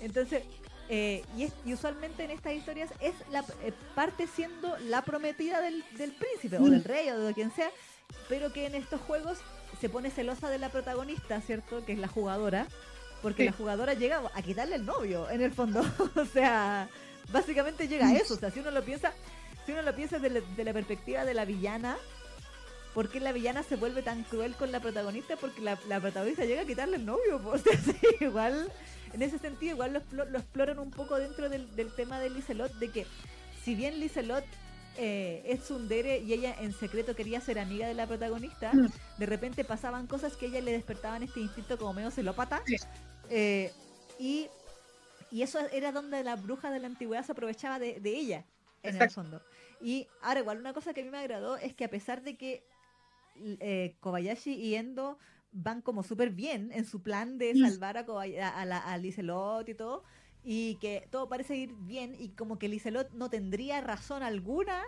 [0.00, 0.42] Entonces,
[0.88, 5.60] eh, y, es- y usualmente en estas historias es la eh, parte siendo la prometida
[5.60, 7.70] del, del príncipe o del rey o de quien sea,
[8.28, 9.38] pero que en estos juegos
[9.80, 11.84] se pone celosa de la protagonista, ¿cierto?
[11.84, 12.66] Que es la jugadora,
[13.22, 13.46] porque Sí.
[13.46, 15.80] la jugadora llega a quitarle el novio, en el fondo.
[16.16, 16.88] o sea,
[17.32, 18.34] básicamente llega a eso.
[18.34, 19.12] O sea, si uno lo piensa,
[19.66, 21.96] si uno lo piensa de la, de la perspectiva de la villana,
[22.94, 25.36] ¿por qué la villana se vuelve tan cruel con la protagonista?
[25.36, 27.40] Porque la, la protagonista llega a quitarle el novio.
[27.44, 28.70] O sea, sí, igual,
[29.12, 32.72] en ese sentido, igual lo, lo exploran un poco dentro del, del tema de Liselot,
[32.74, 33.06] de que
[33.64, 34.44] si bien Liselot
[35.02, 38.88] eh, es tsundere y ella en secreto quería ser amiga de la protagonista, Mm.
[39.18, 42.62] de repente pasaban cosas que a ella le despertaban este instinto como medio celópata.
[43.30, 43.72] Eh,
[44.18, 44.46] y,
[45.30, 48.44] y eso era donde la bruja de la antigüedad se aprovechaba de, de ella,
[48.82, 49.40] en el fondo.
[49.80, 52.36] Y ahora igual una cosa que a mí me agradó es que a pesar de
[52.36, 52.62] que
[53.60, 55.18] eh, Kobayashi y Endo
[55.52, 57.68] van como súper bien en su plan de Mm.
[57.70, 60.04] salvar a, Kobay- a, a la, a Liselot y todo,
[60.44, 64.82] y que todo parece ir bien y como que Liselot no tendría razón alguna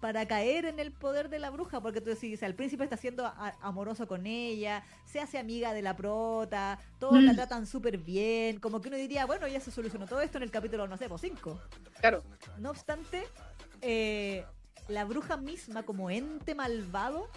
[0.00, 3.26] para caer en el poder de la bruja, porque tú decís, el príncipe está siendo
[3.60, 7.36] amoroso con ella, se hace amiga de la prota, todos la Mm.
[7.36, 10.52] tratan súper bien, como que uno diría, bueno, ya se solucionó todo esto en el
[10.52, 11.60] capítulo, no sé, 5.
[12.00, 12.22] Claro.
[12.58, 13.24] No obstante,
[13.82, 14.44] eh,
[14.86, 17.28] la bruja misma como ente malvado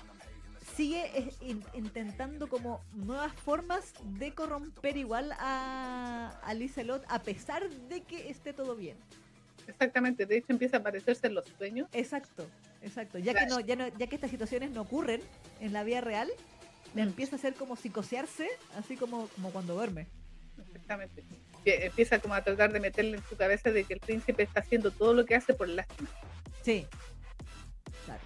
[0.75, 7.69] sigue eh, in- intentando como nuevas formas de corromper igual a, a Liselot a pesar
[7.69, 8.97] de que esté todo bien.
[9.67, 10.25] Exactamente.
[10.25, 11.87] De hecho, empieza a aparecerse en los sueños.
[11.93, 12.45] Exacto,
[12.81, 13.19] exacto.
[13.19, 15.21] Ya que no, ya no, ya que estas situaciones no ocurren
[15.59, 16.29] en la vida real,
[16.93, 16.99] Mm.
[16.99, 20.07] empieza a hacer como psicosearse, así como, como cuando duerme.
[20.67, 21.23] Exactamente.
[21.63, 24.59] Que empieza como a tratar de meterle en su cabeza de que el príncipe está
[24.59, 26.09] haciendo todo lo que hace por lástima.
[26.63, 26.85] Sí.
[28.05, 28.21] Claro.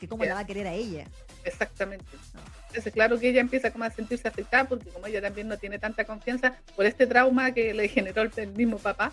[0.00, 1.06] Que cómo la va a querer a ella.
[1.46, 2.04] Exactamente.
[2.34, 2.40] No.
[2.68, 5.78] Entonces, claro que ella empieza como a sentirse afectada porque como ella también no tiene
[5.78, 9.12] tanta confianza por este trauma que le generó el, mismo papá,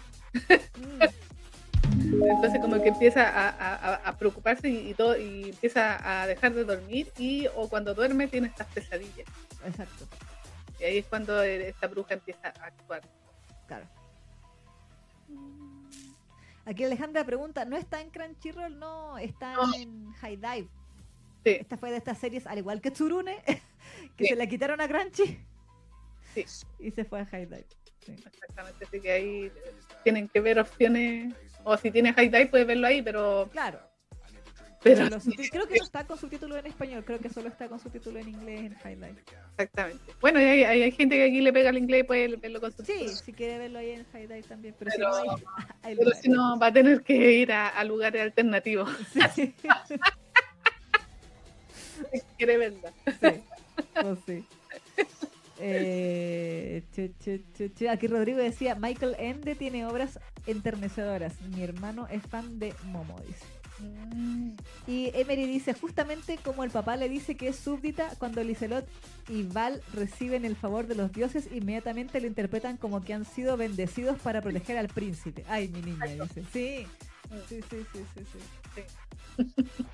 [1.85, 6.21] Mm, entonces como que empieza a, a- a- a preocuparse y, y todo y empieza
[6.23, 9.27] a dejar de dormir y o cuando duerme tiene estas pesadillas.
[9.65, 10.05] exacto,
[10.79, 13.01] Y ahí es cuando eh, esta bruja empieza a actuar.
[13.67, 13.85] claro.
[16.65, 18.79] Aquí Alejandra pregunta, ¿no está en Crunchyroll?
[18.79, 19.73] No, está No.
[19.75, 20.69] en High Dive.
[21.43, 23.37] Sí, Esta fue de estas series, al igual que Tsurune,
[24.17, 24.27] que Sí.
[24.29, 25.39] se la quitaron a Crunchy
[26.33, 26.45] sí,
[26.79, 27.65] y se fue a High Dive.
[28.07, 28.85] Exactamente.
[28.85, 29.51] Así que ahí
[30.03, 31.33] tienen que ver opciones.
[31.63, 33.79] O si tienes high dive puedes verlo ahí, pero, Claro,
[34.81, 37.79] pero los creo que no está con subtítulo en español, creo que solo está con
[37.79, 39.15] subtítulo en inglés en High Dive.
[39.57, 40.03] exactamente.
[40.19, 42.73] Bueno, hay, hay, hay gente que aquí le pega al inglés y puede verlo con
[42.73, 45.43] su Sí, si quiere verlo ahí en High Dive también, pero, Pero- si no, hay,
[45.83, 48.89] hay Pero si no, va a tener que ir a, a lugares alternativos.
[49.33, 49.55] Sí,
[52.37, 52.93] quiere verla.
[53.05, 53.41] sí,
[54.01, 54.45] pues sí.
[55.59, 57.89] Eh, chu, chu, chu, chu.
[57.89, 61.39] Aquí Rodrigo decía, Michael Ende tiene obras enternecedoras.
[61.41, 63.45] Mi hermano es fan de Momo, dice.
[64.87, 68.87] Y Emery dice, justamente como el papá le dice que es súbdita, cuando Liselot
[69.29, 73.57] y Val reciben el favor de los dioses, inmediatamente lo interpretan como que han sido
[73.57, 75.43] bendecidos para proteger al príncipe.
[75.47, 76.43] Ay, mi niña, dice.
[76.51, 76.87] Sí,
[77.49, 78.39] sí, sí, sí, sí.
[78.75, 79.85] sí.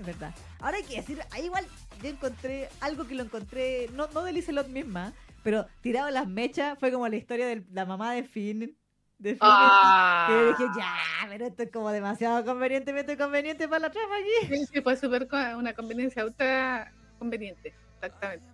[0.00, 0.34] Es verdad.
[0.60, 1.66] Ahora hay que decir, ahí igual
[2.02, 5.12] yo encontré algo que lo encontré, no, no de Liselot misma,
[5.44, 8.74] pero tirado las mechas, fue como la historia de la mamá de Finn.
[9.18, 10.94] De Finn Ah, que yo dije, ya,
[11.28, 14.56] pero esto es como demasiado convenientemente conveniente para la trama aquí.
[14.56, 17.74] sí, sí, fue súper una conveniencia ultra conveniente.
[17.96, 18.46] Exactamente.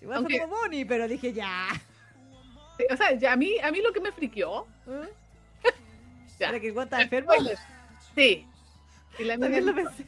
[0.00, 1.68] Igual Aunque- fue como Bonnie, pero dije, ya.
[2.78, 4.66] Sí, o sea, ya a mí, a mí lo que me friqueó.
[4.86, 5.10] ¿Eh?
[6.38, 6.46] Ya.
[6.46, 7.32] ¿Para que enfermo?
[8.14, 8.46] Sí.
[9.18, 10.06] Y la, lo pensé.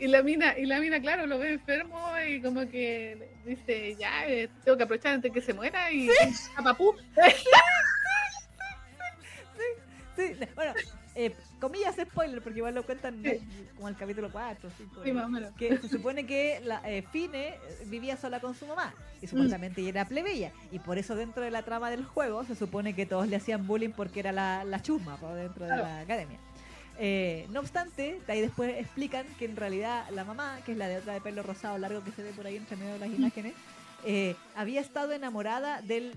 [0.00, 4.26] Y la mina, y la mina, claro, lo ve enfermo y como que dice, ya,
[4.26, 6.08] eh, tengo que aprovechar antes que se muera y
[6.56, 6.94] papapú.
[10.16, 10.72] Sí, bueno,
[11.16, 13.40] eh, comillas spoiler, porque igual lo cuentan Sí.
[13.74, 15.00] como el capítulo 4 5.
[15.02, 15.52] Sí, más o menos.
[15.56, 19.24] que se supone que la eh, Fine eh, vivía sola con su mamá Mm.
[19.24, 22.54] y supuestamente ella era plebeya y por eso dentro de la trama del juego se
[22.54, 25.98] supone que todos le hacían bullying porque era la, la chusma por dentro de la
[26.00, 26.38] academia.
[26.98, 30.86] Eh, no obstante, de ahí después explican que en realidad la mamá, que es la
[30.88, 33.08] de otra de pelo rosado largo que se ve por ahí entre medio de las
[33.08, 33.54] imágenes,
[34.04, 36.14] eh, había estado enamorada del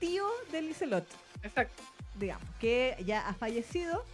[0.00, 1.06] tío de Liselot
[1.42, 1.82] Exacto.
[2.18, 4.04] digamos, que ya ha fallecido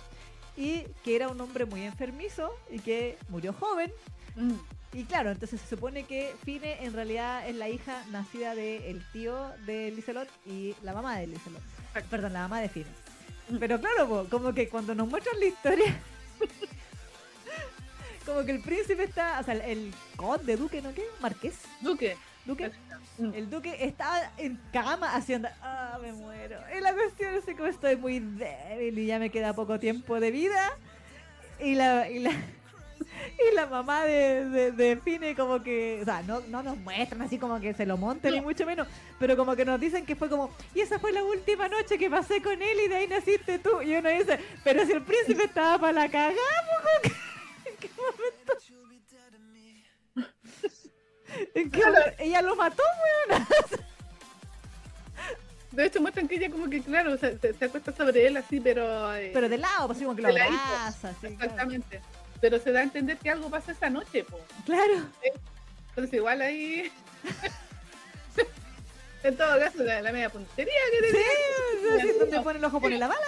[0.57, 3.91] y que era un hombre muy enfermizo y que murió joven.
[4.37, 4.55] Mm,
[4.95, 9.53] Y claro, entonces se supone que Fine en realidad es la hija nacida del tío
[9.67, 11.63] de Liselot y la mamá de Liselot.
[12.11, 12.87] Perdón, la mamá de Fine.
[13.59, 15.99] Pero claro, po, como que cuando nos muestran la historia,
[18.27, 21.05] como que el príncipe está, o sea, el conde, duque, ¿no qué?
[21.21, 22.17] Marqués, Duque.
[22.45, 22.71] duque.
[23.19, 23.35] Mm.
[23.35, 25.49] El duque está en cama haciendo.
[25.63, 26.59] ¡Ah, me muero!
[26.77, 30.31] Y la cuestión es que estoy muy débil y ya me queda poco tiempo de
[30.31, 30.77] vida.
[31.59, 32.09] Y la.
[32.11, 32.31] Y la
[33.51, 37.23] Y la mamá de, de, de Fine como que, o sea, no, no nos muestran
[37.23, 38.87] así como que se lo monten ni mucho menos,
[39.19, 42.09] pero como que nos dicen que fue como, y esa fue la última noche que
[42.11, 43.81] pasé con él y de ahí naciste tú.
[43.83, 46.33] Y uno dice, pero si el príncipe estaba para la cagada,
[47.65, 48.53] ¿en qué momento?
[51.55, 52.13] ¿En qué momento?
[52.19, 52.83] Ella lo mató,
[53.29, 53.47] weón.
[55.71, 58.59] De hecho, muestran que ella como que, claro, se, se- se acuesta sobre él así,
[58.59, 59.15] pero...
[59.15, 61.71] eh, Pero de lado, pues así como que lo abraza, así, claro.
[62.41, 64.39] Pero se da a entender que algo pasa esa noche, po.
[64.65, 65.09] Claro.
[65.91, 66.91] Entonces igual ahí...
[69.25, 72.05] en todo caso, la, la media puntería que Sí, tenía.
[72.05, 73.21] así donde pone el ojo, pone la bala.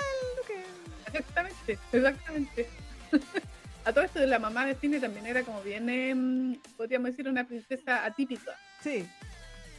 [0.48, 2.68] el Exactamente, exactamente.
[3.84, 7.26] A todo esto de la mamá de cine también era como bien, em, podríamos decir,
[7.28, 8.54] una princesa atípica.
[8.82, 9.08] Sí,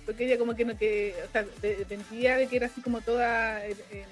[0.06, 3.00] Porque ella como que no que, o sea, de- vendía de que era así como
[3.02, 4.06] toda, eh, eh,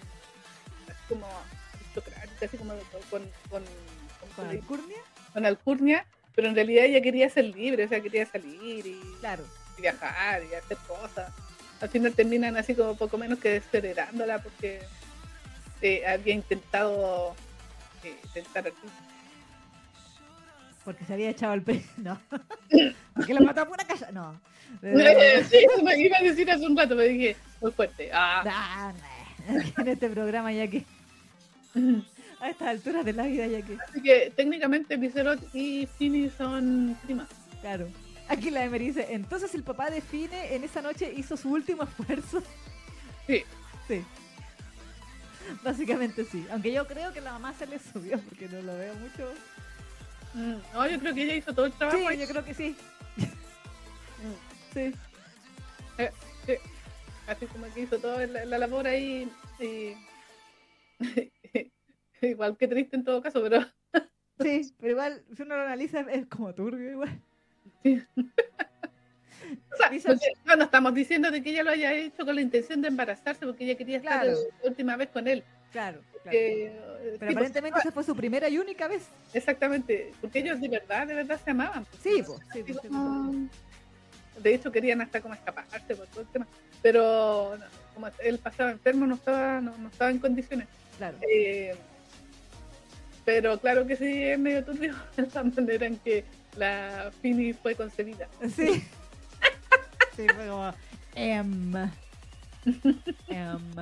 [0.88, 1.28] así como
[1.74, 3.63] aristocrática, así como con, con, con,
[4.36, 4.97] con alcurnia.
[5.34, 6.05] Con alcurnia,
[6.36, 9.43] pero en realidad ella quería ser libre, o sea, quería salir y, Claro.
[9.77, 11.32] y viajar y hacer cosas.
[11.82, 14.82] Al final terminan así como poco menos que desheredándola porque
[15.82, 17.36] eh, había intentado
[18.03, 18.91] eh, tentar príncipe.
[20.84, 21.82] Porque se había echado el pelo.
[21.97, 22.19] No.
[23.13, 24.11] Porque lo mató a pura calla.
[24.11, 24.39] No.
[24.82, 28.09] Sí, eso me iba a decir hace un rato, me dije, muy fuerte.
[28.13, 28.43] Ah.
[28.45, 28.93] Nah.
[29.77, 30.86] En este programa, ya que.
[32.41, 33.77] A estas alturas de la vida, ya que.
[33.89, 37.27] Así que técnicamente Vicerot y Fini son primas.
[37.61, 37.87] Claro.
[38.29, 41.83] Aquí la Emery dice: Entonces el papá de Fine en esa noche hizo su último
[41.83, 42.41] esfuerzo.
[43.27, 43.43] Sí.
[43.87, 44.03] Sí.
[45.63, 46.45] Básicamente sí.
[46.51, 49.33] Aunque yo creo que la mamá se le subió porque no lo veo mucho.
[50.35, 51.97] Mm, No, yo creo que ella hizo todo el trabajo.
[51.97, 52.19] Sí, ahí.
[52.19, 52.75] yo creo que sí.
[53.17, 54.93] Mm, Sí.
[56.45, 56.53] sí.
[57.27, 59.29] Así como que hizo toda la, la labor ahí.
[59.59, 59.93] y-
[62.22, 63.59] Igual que triste en todo caso, pero
[64.39, 67.20] Sí, pero igual, si uno lo analiza, es como turbio igual.
[67.84, 70.15] o sea,
[70.45, 73.45] no, no, estamos diciendo de que ella lo haya hecho con la intención de embarazarse
[73.45, 74.38] porque ella quería estar Claro.
[74.63, 75.43] la última vez con él.
[75.72, 76.38] Claro, claro.
[76.38, 79.07] Eh, Pero sí, pues, aparentemente esa fue su primera y única vez.
[79.34, 81.86] Exactamente, porque ellos de verdad, de verdad se amaban.
[81.86, 82.01] pues.
[82.01, 82.39] Sí, pues.
[82.53, 83.49] Sí, pues, sí, como-
[84.41, 86.47] De hecho querían hasta como escaparse por todo el tema.
[86.82, 90.67] Pero no, como él pasaba enfermo, no estaba, no, no estaba en condiciones.
[90.97, 91.17] Claro.
[91.30, 91.76] Eh,
[93.30, 94.95] pero claro que sí, es medio turbio
[95.36, 96.25] la manera en que
[96.57, 98.27] la Fini fue concebida.
[98.55, 98.84] Sí.
[100.15, 100.73] Sí, fue como.
[101.15, 101.73] Em.
[103.30, 103.75] Em.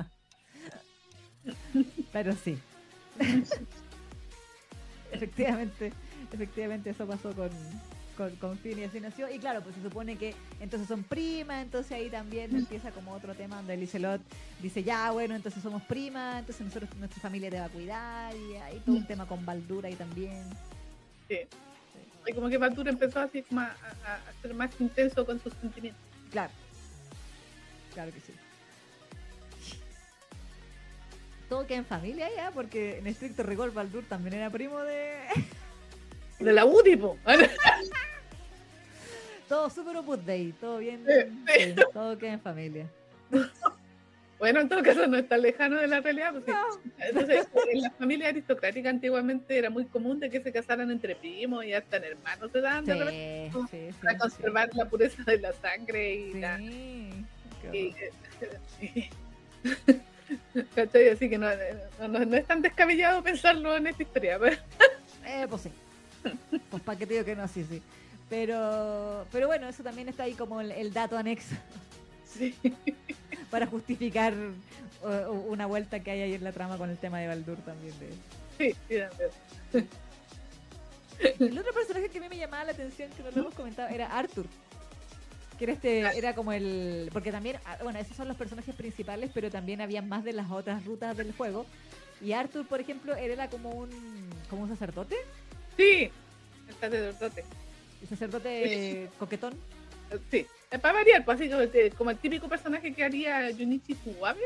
[2.12, 2.56] Pero sí.
[5.10, 5.92] efectivamente,
[6.32, 7.50] efectivamente eso pasó con,
[8.18, 9.32] con, con Finn y así nació.
[9.32, 13.34] Y claro, pues se supone que entonces son primas, entonces ahí también empieza como otro
[13.34, 14.20] tema donde Lizelot
[14.60, 18.56] dice, ya bueno, entonces somos primas, entonces nosotros, nuestra familia te va a cuidar, y
[18.56, 20.42] ahí todo un tema con Baldura ahí también.
[21.28, 21.38] Sí.
[22.26, 23.66] Y como que Baldur empezó así como a,
[24.04, 26.02] a- a ser más intenso con sus sentimientos.
[26.30, 26.52] Claro.
[27.94, 28.32] Claro que sí.
[31.48, 35.14] Todo queda en familia ya, porque en estricto rigor Baldur también era primo de.
[36.38, 37.16] De la UDI, po.
[39.48, 41.04] todo super opus dei, todo bien.
[41.06, 41.12] Sí,
[41.46, 41.52] sí.
[41.70, 42.86] sí, todo queda en familia.
[44.38, 46.32] Bueno, en todo caso no está lejano de la realidad.
[46.32, 46.46] Pues.
[46.46, 46.78] No.
[47.00, 51.64] Entonces, en la familia aristocrática antiguamente era muy común de que se casaran entre primos
[51.64, 54.18] y hasta en hermanos se dan Sí, de sí, para sí.
[54.20, 57.26] conservar la pureza de la sangre y Sí, la, y.
[61.12, 61.48] Así que no,
[62.06, 64.38] no, no- es tan descabellado pensarlo en esta historia.
[65.26, 65.72] Eh, pues sí.
[66.70, 67.82] Pues para qué te digo que no, sí, sí.
[68.28, 71.54] Pero, pero bueno, eso también está ahí como el, el dato anexo
[72.26, 72.54] Sí.
[73.50, 74.34] para justificar
[75.02, 77.94] uh, una vuelta que hay ahí en la trama con el tema de Baldur también.
[77.98, 78.10] De,
[78.58, 78.98] Sí, sí.
[81.40, 83.88] El otro personaje que a mí me llamaba la atención, que no lo hemos comentado,
[83.88, 84.46] era Arthur.
[85.58, 87.10] Que era este, era como el.
[87.12, 90.48] Porque también, ah, bueno, esos son los personajes principales, pero también había más de las
[90.50, 91.66] otras rutas del juego.
[92.20, 93.90] Y Arthur, por ejemplo, era como un.
[94.48, 95.16] como un sacerdote.
[95.78, 96.10] Sí,
[96.68, 97.44] el sacerdote.
[98.02, 99.54] El sacerdote coquetón.
[100.30, 100.46] Sí,
[100.82, 104.40] para variar, pues así como, el- como el típico personaje que haría Junichi Suwabe.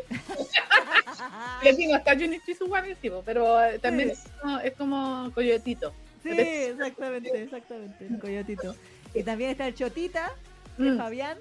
[1.60, 4.14] Aquí no está Junichi Suwabe, sí, pero eh, también Sí.
[4.14, 5.92] es, como, es como Coyotito.
[6.22, 8.06] Sí, exactamente, exactamente.
[8.06, 8.76] El coyotito.
[9.14, 10.32] Y también está el Chotita,
[10.78, 11.38] de Mm, Fabián,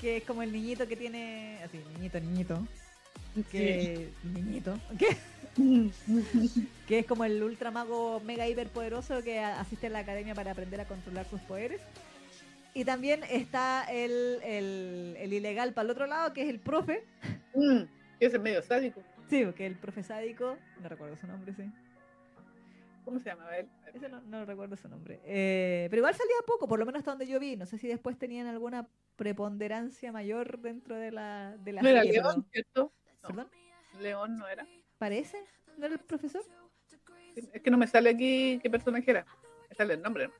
[0.00, 1.58] que es como el niñito que tiene.
[1.64, 2.66] Así, niñito, niñito.
[3.34, 3.42] Sí.
[3.50, 4.08] Que.
[4.24, 4.78] Niñito.
[5.56, 5.88] Mm,
[6.88, 10.80] que es como el ultramago mega hiper poderoso que asiste a la academia para aprender
[10.80, 11.80] a controlar sus poderes.
[12.74, 17.04] Y también está el, el, el ilegal para el otro lado, que es el profe.
[17.54, 17.82] mm,
[18.18, 19.02] que es medio sádico.
[19.28, 20.56] Sí, que el profe sádico.
[20.80, 21.64] No recuerdo su nombre, sí.
[23.04, 23.66] ¿Cómo se llama él?
[23.92, 25.20] Ese no, no recuerdo su nombre.
[25.24, 27.56] Eh, pero igual salía poco, por lo menos hasta donde yo vi.
[27.56, 32.04] No sé si después tenían alguna preponderancia mayor dentro de la, de la No era.
[32.04, 32.92] León, ¿cierto?
[33.22, 33.48] No, ¿Perdón?
[34.00, 34.66] León no era.
[34.98, 35.38] ¿Parece?
[35.78, 36.42] ¿No era el profesor?
[37.36, 39.26] Es que no me sale aquí qué personaje era.
[39.68, 40.30] Me sale el nombre.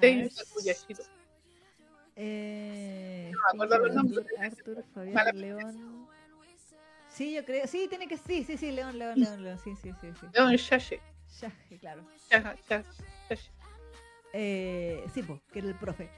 [0.00, 0.30] ver.
[0.34, 1.04] Takuyashiro.
[2.16, 4.26] Eh, me acuerdo los nombres.
[4.38, 6.08] Arthur, Mala- Fabián, León.
[7.08, 7.66] Sí, yo creo.
[7.66, 9.58] Sí, tiene que sí, sí, sí, León, León, León, León.
[9.62, 10.26] Sí, sí, sí, sí.
[10.32, 10.96] León Shashi.
[11.40, 12.02] Ya, claro.
[12.28, 13.50] Shashi.
[14.32, 16.08] Eh, sí, po, que era el profe.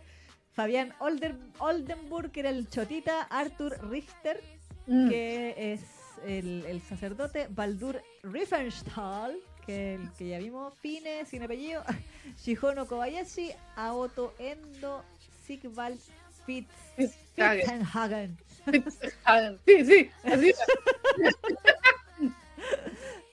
[0.52, 3.22] Fabián Older, Oldenburg, que era el chotita.
[3.24, 4.42] Arthur Richter,
[4.86, 5.08] Mm.
[5.08, 5.80] que es
[6.26, 7.46] el, el sacerdote.
[7.50, 10.72] Baldur Riefenstahl, que el que ya vimos.
[10.80, 11.82] Fine, sin apellido.
[12.44, 13.52] Shihono Kobayashi.
[13.76, 15.04] Aoto Endo.
[15.46, 15.98] Sigvald
[16.46, 16.68] Fitz.
[16.96, 17.60] Fitzhagen.
[17.60, 18.38] Fitzenhagen.
[18.64, 19.58] Fitzhagen.
[19.66, 20.52] Sí, sí, así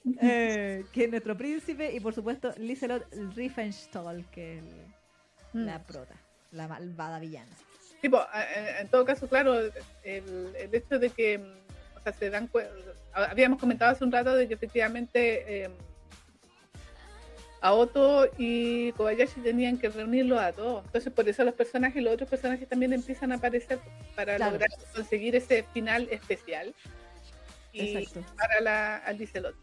[0.21, 1.91] eh, que es nuestro príncipe.
[1.93, 4.89] Y por supuesto, Liselot Riefenstahl, que es el-
[5.51, 5.65] Mm.
[5.65, 6.15] la prota.
[6.51, 7.51] La malvada villana.
[8.01, 9.59] Tipo, a- a- en todo caso, claro,
[10.03, 11.53] el, el hecho de que, mm,
[11.99, 12.71] o sea, se dan cuenta,
[13.13, 15.69] habíamos comentado hace un rato de que efectivamente eh,
[17.61, 20.85] Aoto y Kobayashi tenían que reunirlos a todos.
[20.85, 23.79] Entonces, por eso los personajes, los otros personajes también empiezan a aparecer
[24.15, 24.53] para Claro.
[24.53, 26.73] lograr conseguir ese final especial
[27.73, 28.23] y Exacto.
[28.37, 29.55] para la, al Liselot.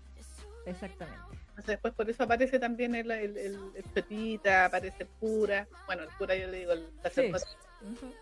[0.66, 1.22] Exactamente.
[1.48, 5.66] Entonces, después por eso aparece también el, el, el, el aparece el cura.
[5.86, 7.44] Bueno, el cura yo le digo el sacerdote.
[7.80, 8.12] Ujú.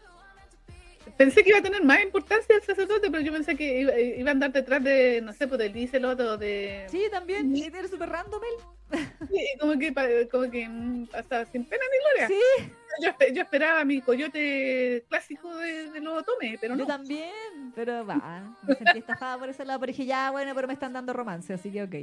[1.16, 4.28] Pensé que iba a tener más importancia el sacerdote, pero yo pensé que iba, iba
[4.30, 6.86] a andar detrás de, no sé, pues de Lizelot o de...
[6.90, 7.54] Sí, también.
[7.54, 8.98] ¿Y eres súper random él?
[9.30, 12.28] Sí, como que, como que mm, pasaba sin pena ni gloria.
[12.28, 12.70] Sí,
[13.02, 16.86] Yo, yo esperaba mi coyote clásico de, de los Otome, pero yo no.
[16.86, 17.72] también.
[17.74, 19.80] Pero va, me sentí estafada por ese lado.
[19.80, 21.94] Pero dije, ya, bueno, pero me están dando romance, así que ok.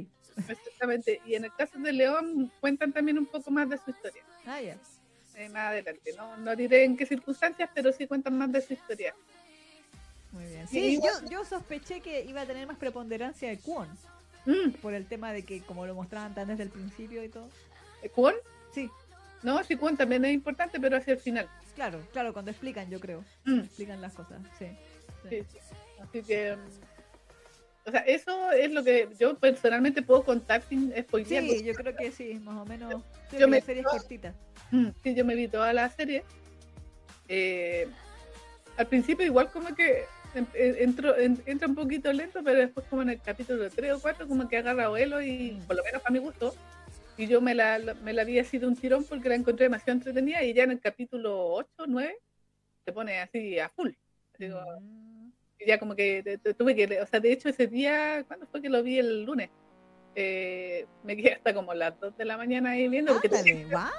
[0.48, 1.20] Exactamente.
[1.24, 4.22] Y en el caso de León cuentan también un poco más de su historia.
[4.46, 4.76] Ah, ya.
[5.44, 6.12] Eh, más adelante.
[6.16, 9.14] No, no diré en qué circunstancias, pero sí cuentan más de su historia.
[10.32, 10.66] Muy bien.
[10.68, 13.88] Sí, yo, yo sospeché que iba a tener más preponderancia de Kwon.
[14.46, 17.48] Mm, Por el tema de que, como lo mostraban tan desde el principio y todo.
[18.14, 18.34] ¿Kwon?
[18.74, 18.90] Sí,
[19.42, 21.48] No, sí, Kwon también es importante, pero hacia el final.
[21.74, 23.24] claro, claro, cuando explican, yo creo.
[23.44, 23.60] Mm.
[23.60, 24.66] Explican las cosas, sí.
[25.28, 25.58] Sí, sí.
[26.00, 26.60] Así que, mm,
[27.84, 31.42] o sea, eso es lo que yo personalmente puedo contar sin spoilear.
[31.44, 32.90] Sí, yo creo que sí, más o menos.
[33.32, 33.62] Yo que me-.
[34.70, 36.22] Mm, Sí, yo me vi toda la serie.
[37.28, 37.88] Eh,
[38.76, 40.04] al principio igual como que
[40.34, 43.92] en- en- entro, en- entra un poquito lento, pero después como en el capítulo 3
[43.92, 45.62] o 4 como que agarra vuelo y Mm.
[45.66, 46.54] por lo menos para mi gusto.
[47.18, 49.64] Y yo me la, la- me la vi así de un tirón porque la encontré
[49.64, 52.16] demasiado entretenida y ya en el capítulo 8, 9
[52.84, 53.90] se pone así a full.
[54.38, 55.11] Digo, Mm.
[55.66, 58.60] Ya como que te- te- tuve que, o sea, de hecho ese día, ¿cuándo fue
[58.62, 59.50] que lo vi el lunes?
[60.14, 63.90] Eh, me quedé hasta como las 2 de la mañana ahí viendo porque tenía, Ándale,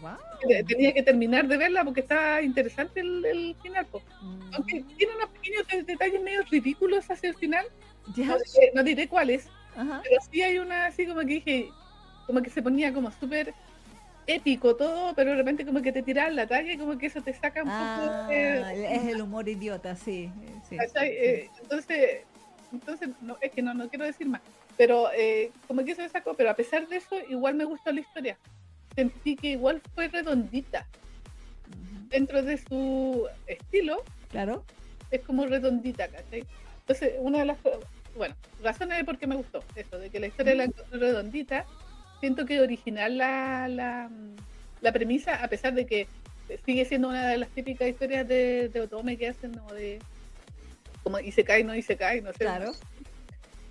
[0.00, 3.84] wow, tenía que terminar de verla porque estaba interesante el, el final.
[4.22, 4.54] Mm.
[4.54, 7.66] Aunque tiene unos pequeños de- detalles medio ridículos hacia el final,
[8.06, 10.00] no diré, no diré cuáles, ajá.
[10.04, 11.68] pero sí hay una así como que dije,
[12.26, 13.52] como que se ponía como súper
[14.28, 17.20] épico todo, pero de repente como que te tiraban la talla y como que eso
[17.22, 20.30] te saca un Ah, poco de, es el humor idiota, sí.
[20.42, 21.10] eh, sí, ¿Cachai?
[21.10, 21.50] sí.
[21.62, 22.20] Entonces,
[22.72, 24.42] entonces no, es que no, no quiero decir más,
[24.76, 27.90] pero eh, como que eso me sacó, pero a pesar de eso, igual me gustó
[27.90, 28.36] la historia.
[28.94, 30.86] Sentí que igual fue redondita.
[32.10, 34.64] Dentro de su estilo, Claro.
[35.10, 36.44] es como redondita, ¿cachai?
[36.80, 37.58] Entonces, una de las
[38.16, 41.64] bueno, razones de por qué me gustó, eso, de que la historia la encontré redondita,
[42.20, 44.10] siento que original la, la,
[44.80, 46.06] la premisa, a pesar de que
[46.64, 49.98] sigue siendo una de las típicas historias de, de Otome que hacen, o de
[51.02, 52.38] como y se cae, no y se cae, no sé.
[52.40, 52.72] Claro.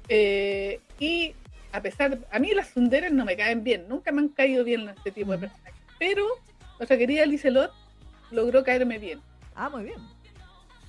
[0.09, 1.33] Eh, y
[1.71, 4.87] a pesar, a mí las sunderes no me caen bien, nunca me han caído bien
[4.89, 6.25] este tipo de personajes, pero
[6.79, 7.71] nuestra querida Lizelot
[8.31, 9.19] logró caerme bien
[9.55, 9.97] Ah, muy bien.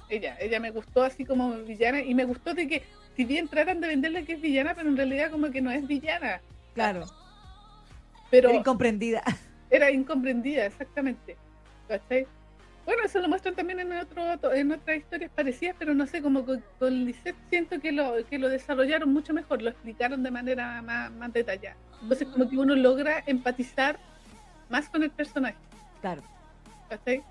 [0.09, 2.83] ella, ella me gustó así como villana y me gustó de que
[3.17, 5.87] si bien tratan de venderle que es villana, pero en realidad como que no es
[5.87, 6.41] villana,
[6.75, 7.07] Claro.
[8.31, 9.22] Pero Era incomprendida.
[9.70, 11.37] era incomprendida, exactamente.
[11.89, 12.26] ¿Cachai?
[12.85, 14.22] Bueno, eso lo muestran también en otro
[14.55, 18.39] en otras historias parecidas, pero no sé, como con, con Lisette siento que lo, que
[18.39, 21.76] lo desarrollaron mucho mejor, lo explicaron de manera más, más detallada.
[22.01, 23.99] Entonces como que uno logra empatizar
[24.70, 25.57] más con el personaje.
[26.01, 26.22] Claro.
[26.89, 27.22] ¿cachai?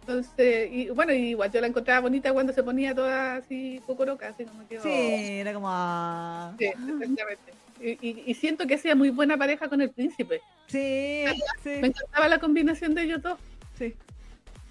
[0.00, 4.44] Entonces, y bueno, igual yo la encontraba bonita cuando se ponía toda así cocoroca, así
[4.44, 4.78] como que...
[4.80, 5.66] Sí, oh, era como.
[5.70, 6.52] ah.
[6.58, 7.52] sí, exactamente.
[7.80, 10.40] Y, y- y siento que hacía muy buena pareja con el príncipe.
[10.68, 13.38] Sí, Me sí, encantaba la combinación de ellos dos.
[13.78, 13.94] sí.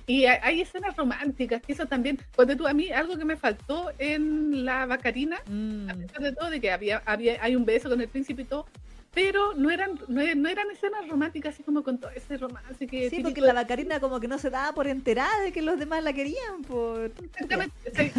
[0.05, 3.89] Y hay, escenas románticas, que eso también, cuando tú a mí, algo que me faltó
[3.99, 7.87] en la Bacarina, Mm, a pesar de todo, de que había, había, hay un beso
[7.89, 8.65] con el príncipe y todo,
[9.13, 13.09] pero no eran no, no eran escenas románticas así como con todo ese romance que
[13.09, 16.03] Sí, porque la Bacarina como que no se daba por enterada de que los demás
[16.03, 16.63] la querían.
[16.67, 17.11] Por...
[17.23, 18.11] Exactamente.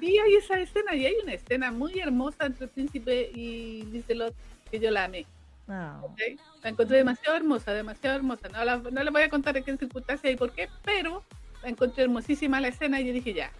[0.00, 4.34] Sí, hay esa escena y hay una escena muy hermosa entre el príncipe y Lizelot
[4.70, 5.26] que yo la amé.
[5.68, 6.20] ¿ok?
[6.62, 8.48] La encontré demasiado hermosa, demasiado hermosa.
[8.48, 11.22] No, la, no le voy a contar en qué circunstancias y por qué, pero
[11.62, 13.50] la encontré hermosísima la escena y yo dije ya.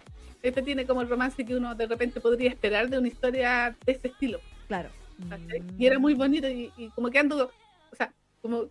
[0.43, 3.91] Este tiene como el romance que uno de repente podría esperar de una historia de
[3.91, 4.39] este estilo.
[4.67, 4.89] Claro.
[5.17, 5.81] Mm.
[5.81, 7.51] Y era muy bonito y, y como que ando,
[7.91, 8.67] o sea, como,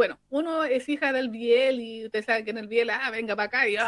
[0.00, 3.36] bueno, uno es hija del Biel y usted sabe que en el Biel, ah, venga
[3.36, 3.86] para acá y ah,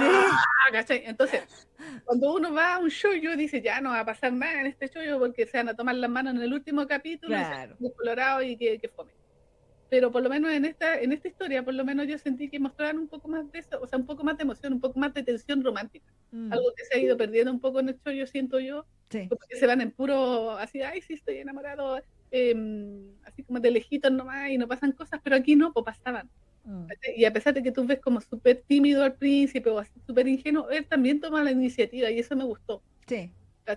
[0.70, 1.04] ¿cachai?
[1.06, 1.40] Entonces,
[2.04, 4.66] cuando uno va a un show, yo dice, ya no va a pasar nada en
[4.66, 7.76] este show porque se van a tomar las manos en el último capítulo, y Claro.
[7.78, 9.12] poner colorado y que, que fome.
[9.88, 12.60] Pero por lo menos en esta, en esta historia, por lo menos yo sentí que
[12.60, 14.98] mostraban un poco más de eso, o sea, un poco más de emoción, un poco
[14.98, 16.12] más de tensión romántica.
[16.30, 16.52] Mm.
[16.52, 19.28] Algo que se ha ido perdiendo un poco en el show, yo siento yo, Sí.
[19.28, 22.02] como que se van en puro, así, ay, sí, estoy enamorado,
[22.32, 26.28] em, así como de lejitos nomás y no pasan cosas, pero aquí no, pues pasaban.
[26.64, 26.86] Mm.
[27.16, 30.26] Y a pesar de que tú ves como súper tímido al príncipe o así súper
[30.28, 32.82] ingenuo, él también toma la iniciativa y eso me gustó.
[33.06, 33.30] Sí.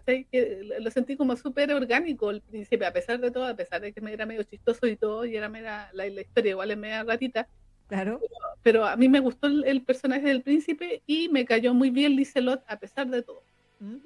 [0.10, 3.92] Que lo- sentí como súper orgánico el príncipe, a pesar de todo, a pesar de
[3.94, 6.78] que me era medio chistoso y todo, y era mera, la, la historia igual es
[6.78, 7.48] media ratita,
[7.88, 8.20] Claro.
[8.64, 12.16] pero a mí me gustó el, el personaje del príncipe y me cayó muy bien
[12.16, 13.44] Lizelot a pesar de todo,
[13.80, 14.02] Ujú.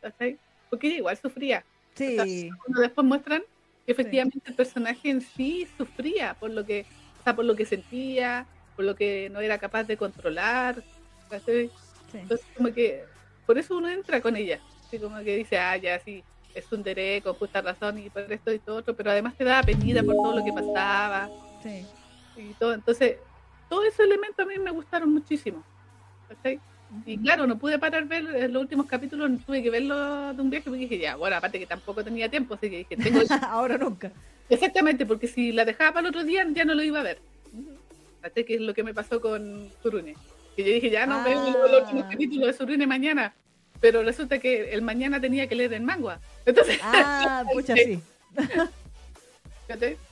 [0.00, 0.38] ¿cachai?
[0.70, 1.64] Porque ella igual sufría.
[1.94, 2.16] Sí.
[2.64, 3.42] Cuando después muestran
[3.90, 6.86] que efectivamente el personaje en sí sufría por lo que,
[7.18, 10.82] o sea, por lo que sentía, por lo que no era capaz de controlar.
[12.12, 13.04] Entonces como que
[13.46, 16.22] por eso uno entra con ella, así como que dice, ah, ya sí,
[16.54, 19.42] es un deré con justa razón y por esto y todo otro, pero además te
[19.42, 21.28] daba penita por todo lo que pasaba
[22.36, 22.74] y todo.
[22.74, 23.18] Entonces,
[23.68, 25.64] todos esos elementos a mí me gustaron muchísimo.
[27.06, 30.50] Y claro, no pude parar ver eh, los últimos capítulos, tuve que verlos de un
[30.50, 33.78] viaje porque dije, ya, bueno, aparte que tampoco tenía tiempo, así que dije, tengo Ahora
[33.78, 34.10] nunca.
[34.48, 37.18] Exactamente, porque si la dejaba para el otro día ya no lo iba a ver.
[38.20, 38.44] ¿Cachai?
[38.44, 40.14] Que es lo que me pasó con Surune.
[40.56, 42.08] Que yo dije, ya no veo los, últimos Ah.
[42.10, 43.32] capítulos de Surune mañana.
[43.80, 46.20] Pero resulta que el mañana tenía que leer en mangua.
[46.44, 48.00] Entonces, Ah, pucha, sí.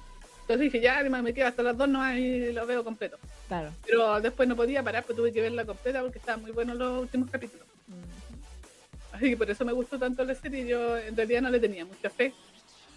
[0.49, 3.19] Entonces dije, ya, además me quedo hasta las dos nomás y lo veo completo.
[3.49, 3.71] Claro.
[3.85, 7.03] Pero después no podía parar, pues tuve que verla completa porque estaban muy buenos los
[7.03, 7.67] últimos capítulos.
[7.87, 9.15] Mm.
[9.15, 10.67] Así que por eso me gustó tanto la serie.
[10.67, 12.33] Yo en realidad no le tenía mucha fe.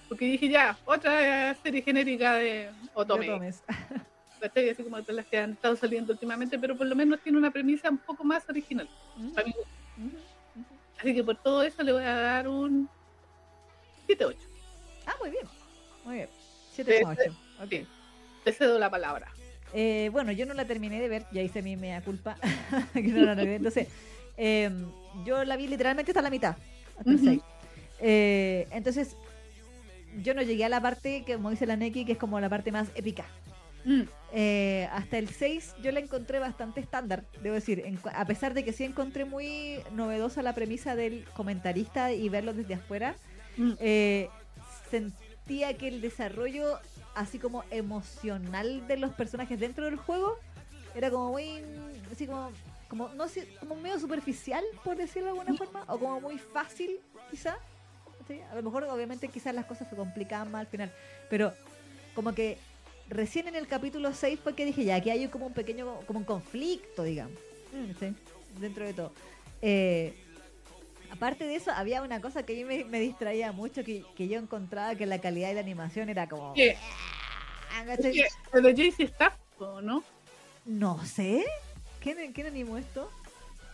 [0.08, 3.28] Porque dije, ya, otra serie genérica de Otome.
[3.28, 3.62] Lo tomes.
[4.40, 4.70] ¿cachai?
[4.70, 7.52] Así como todas las que han estado saliendo últimamente, pero por lo menos tiene una
[7.52, 8.88] premisa un poco más original.
[9.36, 9.50] para.
[9.50, 10.18] Ujú.
[10.98, 12.88] Así que por todo eso le voy a dar un
[14.08, 14.38] 7-8.
[15.06, 15.46] Ah, muy bien.
[16.06, 16.41] Muy bien.
[16.84, 17.38] Sí, 7,8.
[17.64, 17.70] Ok.
[17.70, 17.88] sí.
[18.44, 19.28] Te cedo la palabra.
[19.74, 22.38] Eh, bueno, yo no la terminé de ver, ya hice mi mea culpa.
[22.94, 23.42] que no la.
[23.42, 23.88] Entonces,
[24.38, 24.70] eh,
[25.26, 26.58] yo la vi literalmente hasta la mitad.
[26.98, 27.42] Hasta el.
[28.00, 29.16] Eh, entonces,
[30.22, 32.50] yo no llegué a la parte, que, como dice la Neki, que es como la
[32.50, 33.26] parte más épica.
[33.86, 34.02] Mm,
[34.34, 38.64] Eh, hasta el 6 yo la encontré bastante estándar, debo decir, en a pesar de
[38.64, 43.16] que sí encontré muy novedosa la premisa del comentarista y verlo desde afuera,
[43.58, 43.72] mm.
[43.80, 44.30] eh,
[45.52, 46.80] sentía que el desarrollo
[47.14, 50.38] así como emocional de los personajes dentro del juego
[50.96, 51.62] era como muy
[52.10, 52.52] así como
[52.88, 57.02] como no sé como medio superficial por decirlo de alguna forma o como muy fácil
[57.30, 57.58] quizá
[58.30, 58.40] ¿sí?
[58.50, 60.94] a lo mejor obviamente quizás las cosas se complicaban más al final
[61.30, 61.54] pero
[62.16, 62.58] como que
[63.10, 66.20] recién en el capítulo 6 fue que dije ya aquí hay como un pequeño como
[66.20, 67.38] un conflicto digamos
[68.00, 68.16] ¿sí?
[68.58, 69.12] dentro de todo
[69.62, 70.16] Eh,
[71.12, 74.28] Aparte de eso, había una cosa que a mí me, me distraía mucho, que, que
[74.28, 76.54] yo encontraba que la calidad de la animación era como...
[76.54, 76.78] ¿Qué?
[77.74, 77.84] Ah,
[78.54, 80.04] lo de JC Staff, ¿o ¿no?
[80.66, 81.46] No sé.
[82.02, 83.10] ¿Quién, quién animó esto?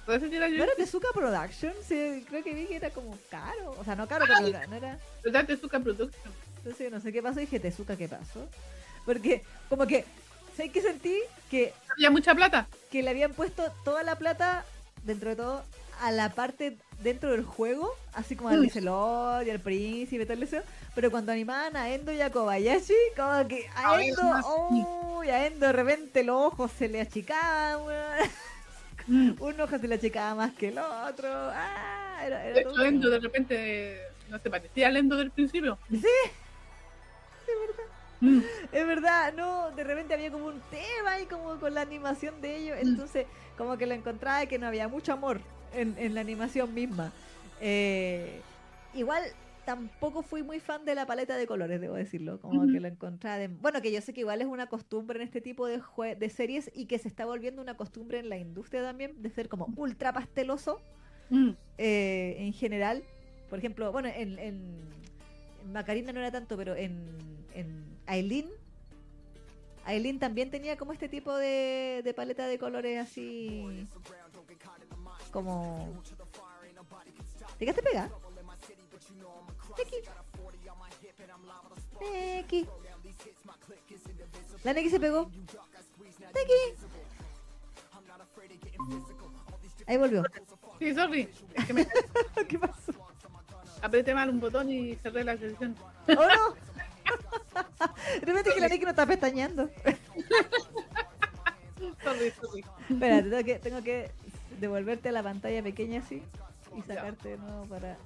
[0.06, 1.74] Parece que era ¿No era Tezuka Production?
[1.86, 3.76] Sí, creo que vi que era como caro.
[3.78, 4.98] O sea, no caro, pero no era...
[5.24, 5.46] ¿Verdad?
[5.46, 6.34] Tezuka Production.
[6.58, 7.40] Entonces, no sé qué pasó.
[7.40, 8.48] Dije, Tezuka, ¿qué pasó?
[9.06, 10.06] Porque, como que...
[10.56, 11.20] ¿Sabes qué sentí?
[11.52, 12.68] Que, Había mucha plata.
[12.90, 14.66] que le habían puesto toda la plata,
[15.04, 15.64] dentro de todo,
[16.02, 18.64] a la parte dentro del juego, así como al Mm.
[18.64, 20.58] Lizelot y al príncipe y todo eso,
[20.96, 24.22] pero cuando animaban a Endo y a Kobayashi, como que a Endo,
[25.18, 28.30] uy, a Endo de repente los ojos se le achicaban, weón.
[29.10, 29.36] Mm.
[29.42, 32.86] un ojo se le achicaba más que el otro, ah, era, era De todo hecho,
[32.86, 34.00] Endo como- de repente
[34.30, 35.78] no se parecía al Endo del principio.
[35.90, 36.02] Sí,
[38.20, 38.42] Mm.
[38.72, 42.56] es verdad, no, de repente había como un tema ahí como con la animación de
[42.58, 45.40] ellos, entonces como que lo encontraba que no había mucho amor
[45.74, 47.12] en, en la animación misma.
[47.62, 48.42] Eh,
[48.94, 49.24] igual
[49.66, 53.38] tampoco fui muy fan de la paleta de colores, debo decirlo, como que lo encontraba
[53.38, 53.50] de...
[53.50, 56.30] Bueno, que yo sé que igual es una costumbre en este tipo de, jue- de
[56.30, 59.68] series y que se está volviendo una costumbre en la industria también de ser como
[59.76, 60.80] ultra pasteloso
[61.30, 61.50] Mm.
[61.78, 63.04] eh, en general.
[63.50, 64.80] Por ejemplo, bueno, en, en-
[65.74, 67.06] Macarena no era tanto, pero en,
[67.54, 68.48] en Aileen,
[69.84, 73.86] Aileen también tenía como este tipo de, de paleta de colores así.
[75.38, 76.02] Como.
[77.60, 78.10] ¿Te quedaste pegada?
[79.78, 79.96] Neki.
[82.02, 82.68] Neki.
[84.64, 85.30] La Neki se pegó.
[86.34, 86.62] Neki.
[89.86, 90.24] Ahí volvió.
[90.80, 91.30] Sí, sorry.
[91.54, 91.88] Es que me
[92.50, 92.94] ¿Qué pasó?
[93.84, 95.76] apreté mal un botón y cerré la sesión.
[96.08, 96.56] ¡Oh no!
[98.22, 99.70] De repente que la Neki no está pestañeando.
[102.04, 102.66] Sorry, sorry.
[102.90, 104.12] Espérate, tengo que, tengo que
[104.60, 106.22] devolverte a la pantalla pequeña así
[106.78, 107.98] y sacarte de nuevo para.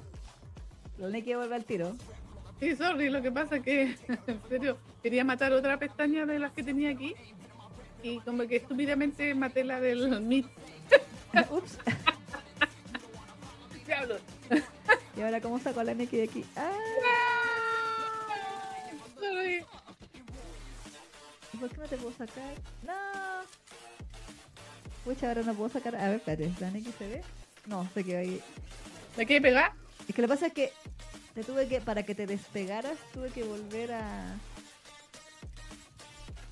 [0.97, 1.95] La Neki vuelve al tiro.
[2.59, 3.95] Sí, sorry, lo que pasa que,
[4.27, 7.15] en serio, quería matar otra pestaña de las que tenía aquí
[8.03, 10.45] y como que estúpidamente maté la del Meet.
[11.49, 11.77] Ups.
[13.87, 14.17] Diablo.
[15.17, 16.45] Y ahora, ¿cómo saco la Neki de aquí?
[16.55, 16.71] ¡Ah!
[19.19, 19.65] Sorry.
[21.53, 22.53] ¿Y ¿Por qué no te puedo sacar?
[22.83, 22.93] ¡No!
[25.03, 25.95] Pucha, ahora no puedo sacar.
[25.95, 27.21] A ver, espérate, ¿la Neki se ve?
[27.65, 28.41] No, se quedó ahí.
[29.17, 29.73] ¿Me quedé pegar?
[30.07, 30.71] Es que lo que pasa es que
[31.33, 34.33] te tuve que, para que te despegaras, tuve que volver a.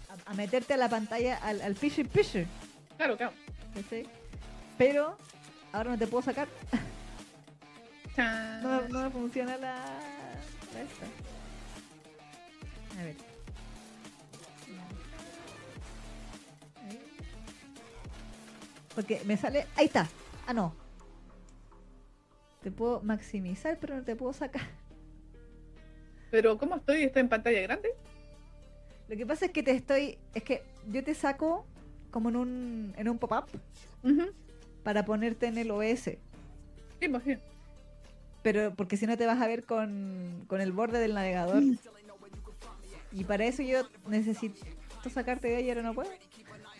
[0.09, 2.47] a, a meterte a la pantalla, al, al Fisher Fisher.
[2.97, 3.33] Claro, claro.
[3.73, 4.07] ¿cachai?
[4.77, 5.17] Pero
[5.71, 6.47] ahora no te puedo sacar.
[8.17, 9.75] No, no me funciona la,
[10.73, 11.05] la esta.
[12.99, 13.28] A ver.
[18.95, 19.65] Porque me sale.
[19.75, 20.07] Ahí está.
[20.47, 20.73] Ah, no.
[22.61, 24.63] Te puedo maximizar, pero no te puedo sacar.
[26.31, 27.03] Pero ¿cómo estoy?
[27.03, 27.89] ¿Está en pantalla grande?
[29.07, 30.17] Lo que pasa es que te estoy.
[30.33, 31.65] Es que yo te saco
[32.11, 33.45] como en un, en un pop-up
[34.83, 36.03] para ponerte en el OS.
[36.03, 36.19] Sí,
[37.09, 37.39] pues.
[38.41, 41.61] Pero porque si no te vas a ver con, con el borde del navegador.
[43.11, 44.63] Y para eso yo necesito
[45.11, 46.09] sacarte de ahí ahora no puedo.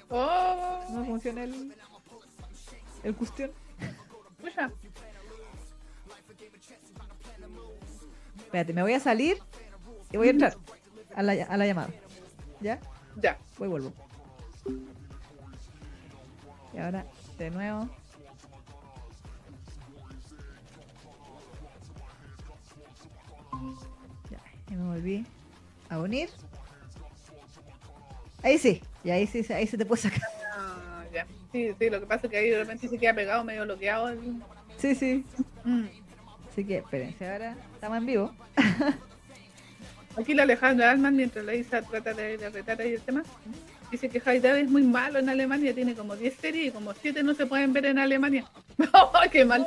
[0.10, 1.74] Oh, No funciona el,
[3.04, 3.52] el cuestión.
[8.38, 9.38] Espérate, me voy a salir
[10.12, 10.58] y voy a entrar
[11.16, 11.90] a la, a la llamada.
[12.62, 12.80] ¿Ya?
[13.18, 13.38] Ya.
[13.58, 13.94] Voy y vuelvo.
[16.74, 17.06] Y ahora,
[17.38, 17.90] de nuevo.
[24.32, 24.40] Ya,
[24.72, 25.26] y me volví
[25.90, 26.30] a unir.
[28.42, 30.39] Ahí sí, y ahí sí, ahí se te puede sacar.
[31.52, 34.10] Sí, sí, lo que pasa es que ahí de repente se queda pegado, medio bloqueado.
[34.10, 34.20] el-
[34.78, 35.26] Sí, sí.
[35.64, 35.86] Mm.
[36.52, 38.34] Así que espérense, ahora estamos en vivo.
[40.18, 43.24] Aquí la Alejandra Alman, mientras la Isa trata de, de retar ahí el tema,
[43.92, 47.24] dice que Haidar es muy malo en Alemania, tiene como 10 series y como 7
[47.24, 48.46] no se pueden ver en Alemania.
[48.94, 49.66] ¡Oh, ¡Qué mal!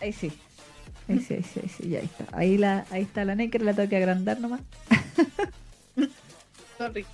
[0.00, 0.32] Ahí sí.
[1.08, 2.24] Ahí sí, ahí sí, ahí sí, ya está.
[2.32, 4.60] Ahí, la, ahí está la negra, la tengo que agrandar nomás.
[6.86, 7.06] Sorry.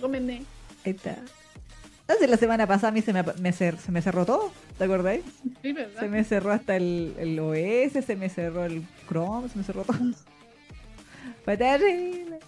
[0.00, 0.42] Gómenme.
[0.84, 1.16] Ahí está.
[2.06, 4.84] Hace la semana pasada a mí se me, me cer- se me cerró todo, ¿te
[4.84, 5.24] acordáis?
[5.62, 6.00] Sí, ¿verdad?
[6.00, 9.84] Se me cerró hasta el, el OS, se me cerró el Chrome, se me cerró
[9.84, 9.96] todo.
[11.44, 12.38] Fue terrible,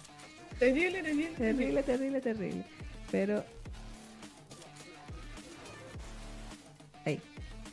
[0.59, 1.29] Terrible, terrible.
[1.37, 2.63] terrible, terrible, terrible.
[3.11, 3.43] Pero...
[7.05, 7.19] Ahí,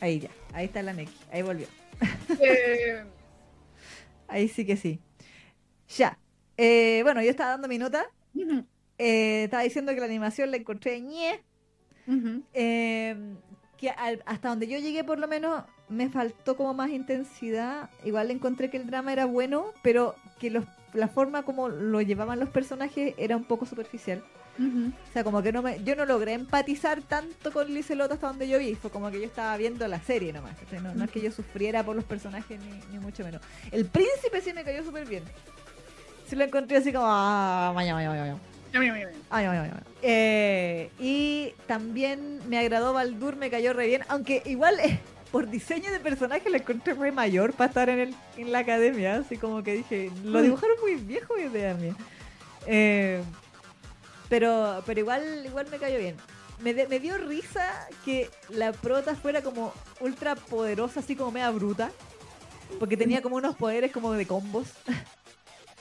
[0.00, 1.66] ahí ya, ahí está la Neki, ahí volvió.
[2.40, 3.04] Eh,
[4.28, 4.98] Ahí sí que sí.
[5.96, 6.18] Ya.
[6.56, 8.04] Eh, bueno, yo estaba dando mi nota.
[8.34, 8.64] ujú,
[8.98, 11.40] eh, estaba diciendo que la animación la encontré ñe.
[12.06, 12.42] ujú.
[12.52, 13.16] Eh,
[13.78, 17.90] que al- hasta donde yo llegué por lo menos me faltó como más intensidad.
[18.04, 22.38] Igual encontré que el drama era bueno, pero que los, la forma como lo llevaban
[22.40, 24.22] los personajes era un poco superficial.
[24.56, 24.92] Ujú.
[25.10, 28.48] O sea, como que no me, yo no logré empatizar tanto con Lizelot hasta donde
[28.48, 28.76] yo vi.
[28.76, 30.56] Fue como que yo estaba viendo la serie nomás.
[30.56, 30.80] ¿cachai?
[30.80, 33.42] No, no es que yo sufriera por los personajes ni, ni mucho menos.
[33.72, 35.24] El príncipe sí me cayó súper bien.
[36.28, 37.04] Sí lo encontré así como...
[37.08, 38.38] Ah, maña, maña, maña,
[39.30, 39.82] Ay, ay, ay, ay.
[40.02, 44.98] Eh, y también me agradó Baldur, me cayó re bien, aunque igual eh,
[45.30, 49.16] por diseño de personaje lo encontré re mayor para estar en, el, en la academia,
[49.16, 51.94] así como que dije, lo dibujaron muy viejo idea mía.
[52.66, 53.22] Eh,
[54.28, 56.16] pero, pero igual, igual me cayó bien.
[56.60, 61.50] Me, de- me dio risa que la prota fuera como ultra poderosa, así como media
[61.50, 61.90] bruta.
[62.78, 64.68] Porque tenía como unos poderes como de combos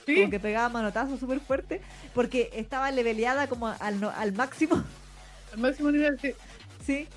[0.06, 1.82] Sí, como que pegaba manotazos súper fuerte,
[2.14, 4.84] porque estaba leveleada como al, no- al máximo,
[5.54, 6.34] al máximo nivel, sí.
[6.86, 7.08] ¿sí?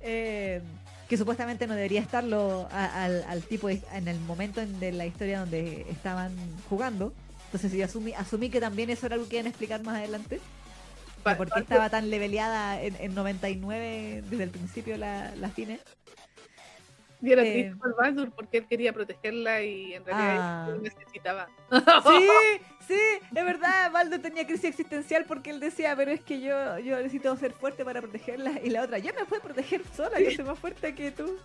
[0.00, 0.60] Eh,
[1.08, 4.92] que supuestamente no debería estarlo a- al, al tipo de- en el momento en de
[4.92, 6.32] la historia donde estaban
[6.68, 7.12] jugando.
[7.46, 10.40] Entonces yo asumí, asumí que también eso era algo que iban a explicar más adelante.
[11.38, 15.50] Por qué estaba tan leveleada en, en 99 desde el principio la, la.
[17.22, 17.52] Y era Eh.
[17.52, 20.68] triste por Baldur porque él quería protegerla y en realidad Ah.
[20.70, 21.48] él necesitaba.
[21.70, 22.28] Sí,
[22.88, 23.00] sí,
[23.34, 27.34] es verdad, Baldo tenía crisis existencial porque él decía, pero es que yo, yo necesito
[27.36, 28.60] ser fuerte para protegerla.
[28.62, 31.38] Y la otra, yo me puedo proteger sola, yo soy más fuerte que tú.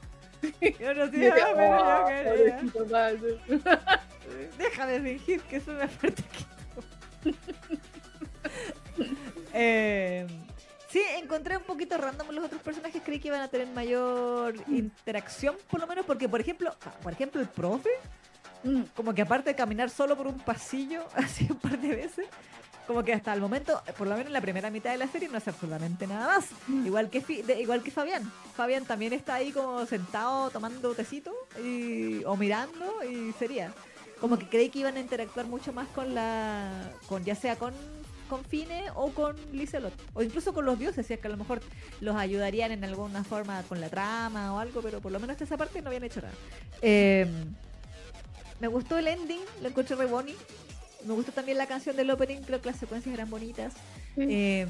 [0.80, 2.84] Yo no sé, ah, pero yo "Oh, quería".
[2.89, 3.39] Baldur".
[4.88, 7.35] De fingir que soy más fuerte que tú.
[9.53, 10.26] Eh,
[10.91, 13.01] sí, encontré un poquito random los otros personajes.
[13.03, 17.13] Creí que iban a tener mayor interacción, por lo menos, porque, por ejemplo, ah, por
[17.13, 17.89] ejemplo, el profe,
[18.63, 22.27] Mm, como que aparte de caminar solo por un pasillo, así un par de veces,
[22.85, 25.30] como que hasta el momento, por lo menos en la primera mitad de la serie,
[25.30, 26.45] no hace absolutamente nada más.
[26.68, 26.85] Mm.
[26.85, 28.31] Igual que, Fi- de- igual que Fabián.
[28.55, 33.73] Fabián también está ahí como sentado tomando tecito y, o mirando y sería.
[34.19, 36.69] Como que creí que iban a interactuar mucho más con la.
[37.07, 37.73] con ya sea con
[38.31, 39.91] con Fine o con Lizelot.
[40.13, 41.59] O incluso con los dioses, si es que a lo mejor
[41.99, 45.43] los ayudarían en alguna forma con la trama o algo, pero por lo menos hasta
[45.43, 46.33] esa parte no habían hecho nada.
[46.81, 47.27] Eh,
[48.61, 50.33] me gustó el ending, lo encontré re boni.
[51.05, 53.73] Me gustó también la canción del opening, creo que las secuencias eran bonitas.
[54.15, 54.27] sí.
[54.29, 54.67] Eh,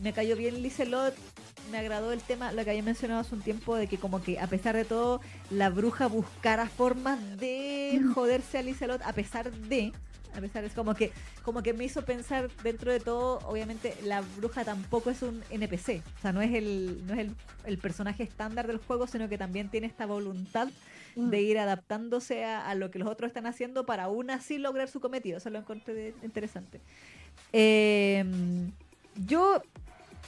[0.00, 1.14] me cayó bien Lizelot,
[1.72, 4.38] me agradó el tema, lo que había mencionado hace un tiempo, de que como que
[4.38, 9.92] a pesar de todo, la bruja buscara formas de joderse a Lizelot a pesar de...
[10.36, 14.22] A pesar es como que como que me hizo pensar dentro de todo, obviamente la
[14.36, 17.34] bruja tampoco es un NPC, o sea, no es el no es el,
[17.64, 20.68] el personaje estándar del juego, sino que también tiene esta voluntad
[21.18, 21.30] Mm.
[21.30, 24.86] de ir adaptándose a, a lo que los otros están haciendo para aún así lograr
[24.88, 25.38] su cometido.
[25.38, 26.78] Eso lo encontré de- interesante.
[27.54, 28.22] Eh,
[29.26, 29.62] yo,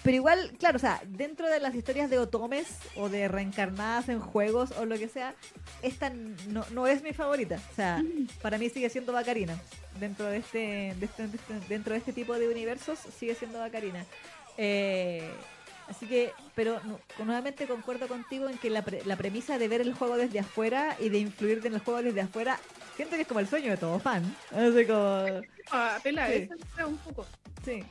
[0.03, 2.67] pero igual, claro, o sea, dentro de las historias de otomes
[2.97, 5.35] o de reencarnadas en juegos o lo que sea,
[5.83, 7.59] esta no, no es mi favorita.
[7.73, 8.03] O sea,
[8.41, 9.59] para mí sigue siendo Bacarina.
[10.01, 13.59] Dentro de este, de este- de este- dentro de este tipo de universos sigue siendo
[13.59, 14.05] Bacarina.
[14.57, 15.29] Eh,
[15.89, 19.81] así que, pero no- nuevamente concuerdo contigo en que la, pre- la premisa de ver
[19.81, 22.59] el juego desde afuera y de influir en el juego desde afuera,
[22.97, 24.23] siento que es como el sueño de todo fan.
[24.53, 25.25] Así como,
[25.71, 26.49] Ah, apela Sí.
[26.87, 27.27] un poco.
[27.65, 27.85] sí,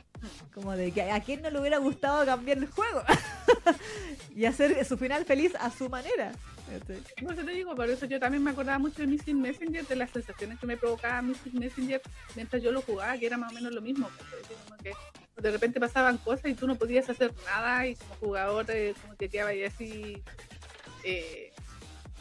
[0.54, 3.02] como de que a quién no le hubiera gustado cambiar el juego
[4.34, 6.32] y hacer su final feliz a su manera.
[6.72, 9.86] Este, Por eso te digo, por eso yo también me acordaba mucho de Missing Messenger,
[9.86, 12.02] de las sensaciones que me provocaba Missing Messenger
[12.36, 14.10] mientras yo lo jugaba, que era más o menos lo mismo.
[15.36, 19.16] de repente pasaban cosas y tú no podías hacer nada y como jugador eh, como
[19.16, 20.22] que quedaba ahí así
[21.04, 21.47] eh,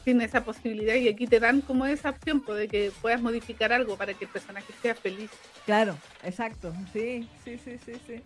[0.08, 3.74] sin esa posibilidad y aquí te dan como esa opción pues, de que puedas modificar
[3.74, 5.30] algo para que el personaje sea feliz.
[5.66, 6.74] Claro, exacto.
[6.94, 8.22] Sí, sí, sí, sí, sí.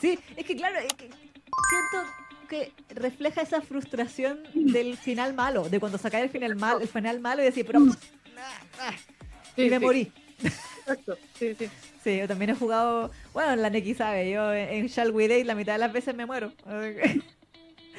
[0.00, 2.08] Sí, es que claro, es que siento
[2.48, 7.18] que refleja esa frustración del final malo, de cuando sacáis el final mal, el final
[7.18, 8.94] malo y decís, pero ah, ah,
[9.56, 10.12] Sí, y me sí, morí.
[10.40, 11.68] Exacto, sí, sí.
[12.04, 15.44] Sí, yo también he jugado, bueno, la Neki sabe, yo en en Shall We Date
[15.44, 16.52] la mitad de las veces me muero.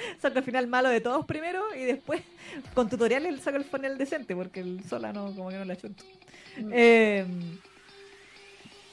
[0.22, 2.22] saco el final malo de todos primero y después
[2.74, 6.04] con tutoriales saco el final decente porque el sola no, como que no la chunto.
[6.58, 6.72] Mm.
[6.74, 7.26] Eh,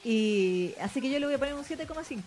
[0.03, 2.21] y así que yo le voy a poner un 7,5.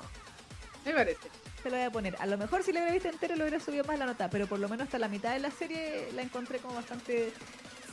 [0.85, 1.29] Me parece.
[1.63, 2.17] Se lo voy a poner.
[2.21, 4.47] A lo mejor si lo hubiera visto entero lo hubiera subido más la nota, pero
[4.47, 7.33] por lo menos hasta la mitad de la serie la encontré como bastante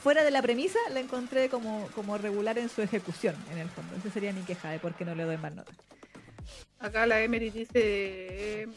[0.04, 3.96] fuera de la premisa, la encontré como, como regular en su ejecución, en el fondo.
[3.96, 5.72] Esa sería mi queja de por qué no le doy más nota.
[6.80, 8.68] Acá la Emery dice,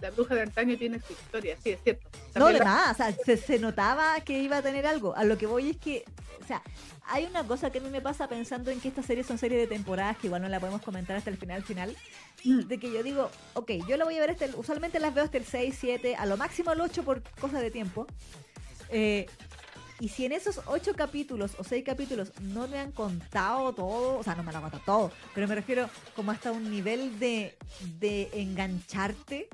[0.00, 2.08] la bruja de antaño tiene su historia, sí, es cierto.
[2.34, 5.16] No, de nada, o sea, se, se notaba que iba a tener algo.
[5.16, 6.04] A lo que voy es que,
[6.42, 6.62] o sea,
[7.08, 9.60] hay una cosa que a mí me pasa pensando en que estas series son series
[9.60, 11.96] de temporadas que igual no la podemos comentar hasta el final final.
[12.44, 15.14] Mm, de que yo digo, ok, yo la voy a ver hasta el, usualmente las
[15.14, 18.06] veo hasta el 6, 7, a lo máximo el 8 por cosa de tiempo.
[18.90, 19.26] Eh,
[20.00, 24.22] y si en esos 8 capítulos o 6 capítulos no me han contado todo, o
[24.22, 27.56] sea, no me lo han contado todo, pero me refiero como hasta un nivel de,
[27.98, 29.48] de engancharte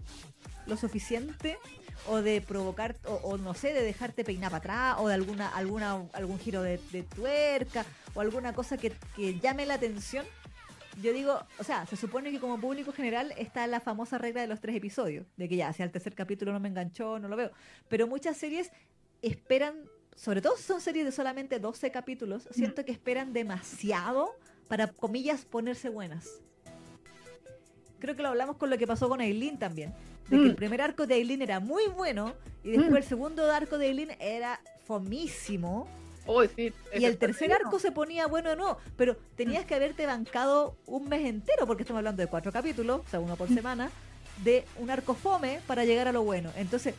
[0.66, 1.58] lo suficiente
[2.06, 5.48] o de provocar, o, o no sé, de dejarte peinar para atrás, o de alguna,
[5.48, 7.84] alguna, algún giro de, de tuerca,
[8.14, 10.26] o alguna cosa que, que llame la atención,
[11.02, 14.46] yo digo, o sea, se supone que como público general está la famosa regla de
[14.46, 17.36] los tres episodios, de que ya, si al tercer capítulo no me enganchó, no lo
[17.36, 17.50] veo.
[17.88, 18.70] Pero muchas series
[19.22, 19.74] esperan,
[20.14, 24.36] sobre todo si son series de solamente 12 capítulos, siento que esperan demasiado
[24.68, 26.28] para, comillas, ponerse buenas.
[27.98, 29.94] Creo que lo hablamos con lo que pasó con Aileen también.
[30.28, 30.46] De que Mm.
[30.50, 32.96] el primer arco de Aileen era muy bueno y después Mm.
[32.96, 35.86] el segundo arco de Aileen era fomísimo.
[36.26, 39.16] oh, sí, Y el tercer arco se ponía bueno o no, pero Mm.
[39.36, 43.20] tenías que haberte bancado un mes entero, porque estamos hablando de cuatro capítulos, o sea,
[43.20, 43.36] uno Mm.
[43.36, 43.90] por semana,
[44.42, 46.50] de un arco fome para llegar a lo bueno.
[46.56, 46.94] Entonces,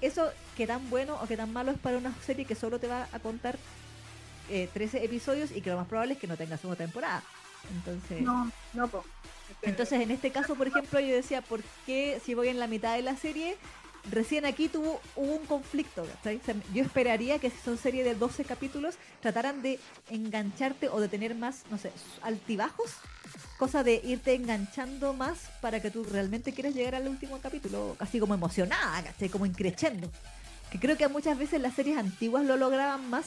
[0.00, 2.88] eso que tan bueno o que tan malo es para una serie que solo te
[2.88, 3.56] va a contar
[4.50, 7.22] eh, 13 episodios y que lo más probable es que no tenga segunda temporada.
[7.76, 9.04] Entonces, No, no, po.
[9.62, 12.96] Entonces, en este caso, por ejemplo, yo decía, ¿por qué si voy en la mitad
[12.96, 13.56] de la serie
[14.10, 16.04] recién aquí tuvo hubo un conflicto.
[16.04, 16.36] ¿cachai?
[16.36, 19.78] O sea, yo esperaría que si son series de 12 capítulos, trataran de
[20.10, 22.92] engancharte o de tener más, no sé, altibajos.
[23.58, 28.18] Cosa de irte enganchando más para que tú realmente quieras llegar al último capítulo, así
[28.18, 29.28] como emocionada, ¿cachai?
[29.28, 30.10] Como increchendo.
[30.70, 33.24] Que creo que muchas veces las series antiguas lo lograban más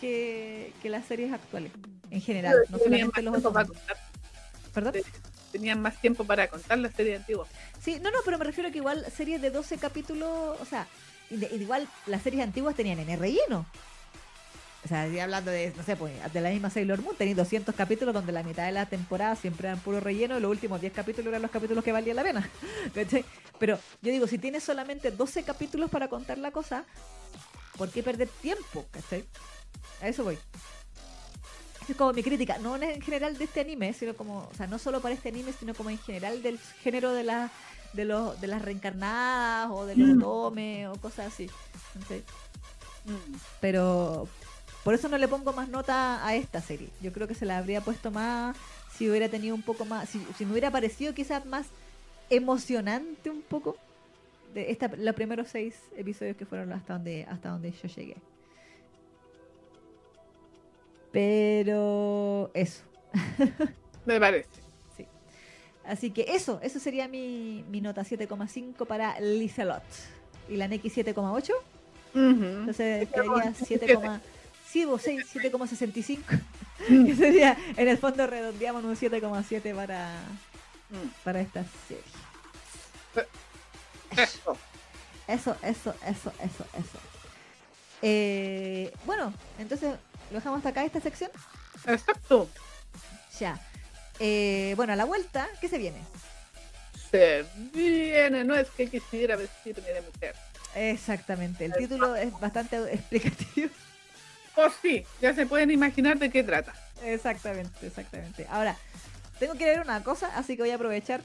[0.00, 1.72] que, que las series actuales,
[2.10, 2.56] en general.
[2.68, 3.68] No solamente los otros.
[4.74, 4.94] ¿Perdón?
[5.52, 7.46] Tenían más tiempo para contar la serie antigua.
[7.80, 10.86] Sí, no, no, pero me refiero que igual series de 12 capítulos, o sea,
[11.30, 13.66] igual las series antiguas tenían en relleno.
[14.84, 18.12] O sea, hablando de, no sé, pues, de la misma Sailor Moon, tenéis 200 capítulos
[18.12, 21.28] donde la mitad de la temporada siempre eran puro relleno y los últimos 10 capítulos
[21.28, 22.50] eran los capítulos que valían la pena.
[22.94, 23.24] ¿cachai?
[23.60, 26.84] Pero yo digo, si tienes solamente 12 capítulos para contar la cosa,
[27.76, 28.84] ¿por qué perder tiempo?
[28.90, 29.24] ¿Cachai?
[30.00, 30.36] A eso voy.
[31.92, 34.78] Es como mi crítica, no en general de este anime, sino como, o sea, no
[34.78, 37.50] solo para este anime, sino como en general del género de la,
[37.92, 40.22] de los, de las reencarnadas o de los Mm.
[40.22, 41.50] otome o cosas así.
[43.04, 43.34] Mm.
[43.60, 44.26] Pero
[44.84, 46.88] por eso no le pongo más nota a esta serie.
[47.02, 48.56] Yo creo que se la habría puesto más
[48.96, 51.66] si hubiera tenido un poco más, si, si me hubiera parecido quizás más
[52.30, 53.76] emocionante un poco
[54.54, 58.16] de esta, los primeros seis episodios que fueron hasta donde, hasta donde yo llegué.
[61.12, 62.82] Pero eso.
[64.06, 64.48] Me parece.
[64.96, 65.06] Sí.
[65.84, 69.82] Así que eso, eso sería mi, mi nota 7,5 para Lizelot.
[70.48, 71.50] Y la Neki 7,8.
[72.14, 72.20] Ujú.
[72.44, 73.94] Entonces quedaría 7, 7,67.
[73.94, 74.20] coma-
[74.68, 76.18] sí, vos, seis, 7,65.
[76.88, 77.06] Mm.
[77.06, 80.10] Que sería, en el fondo redondeamos un 7,7 para,
[80.90, 81.08] Mm.
[81.24, 82.02] para esta serie.
[84.16, 84.56] Eso.
[85.26, 86.98] Eso, eso, eso, eso, eso.
[88.02, 89.94] Eh, bueno, entonces
[90.32, 91.30] lo dejamos hasta acá esta sección.
[91.86, 92.48] Exacto.
[93.38, 93.60] Ya.
[94.18, 95.98] Eh, bueno, a la vuelta, ¿qué se viene?
[97.10, 100.34] Se viene, no es que quisiera vestirme de mujer.
[100.74, 103.70] Exactamente, el título es bastante explicativo.
[104.56, 106.74] Oh, sí, ya se pueden imaginar de qué trata.
[107.04, 108.46] Exactamente, exactamente.
[108.50, 108.76] Ahora,
[109.42, 111.20] tengo que leer una cosa, así que voy a aprovechar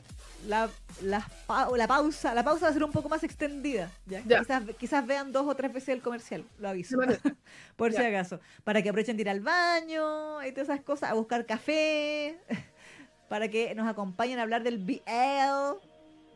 [0.48, 0.70] la,
[1.02, 2.34] la, pa- la pausa.
[2.34, 3.92] La pausa va a ser un poco más extendida.
[4.08, 4.24] ¿ya?
[4.26, 4.40] Ya.
[4.40, 6.98] Quizás, quizás vean dos o tres veces el comercial, lo aviso.
[6.98, 7.36] Parece.
[7.76, 8.40] Por si acaso.
[8.64, 12.40] Para que aprovechen de ir al baño y todas esas cosas, a buscar café.
[13.30, 15.78] Para que nos acompañen a hablar del BL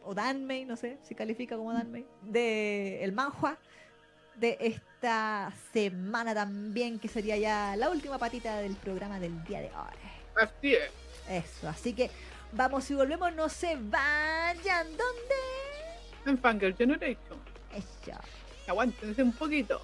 [0.04, 3.58] o Danmei, no sé si califica como Danmei, de el manhua
[4.36, 9.68] de esta semana también, que sería ya la última patita del programa del día de
[9.68, 9.98] hoy.
[10.36, 10.92] Así es.
[11.32, 12.12] Eso, así que
[12.52, 14.88] vamos y volvemos, no se vayan.
[14.88, 15.36] ¿Dónde?
[16.26, 17.40] En Fangirl Generation.
[17.74, 18.20] Eso.
[18.68, 19.82] Aguántense un poquito.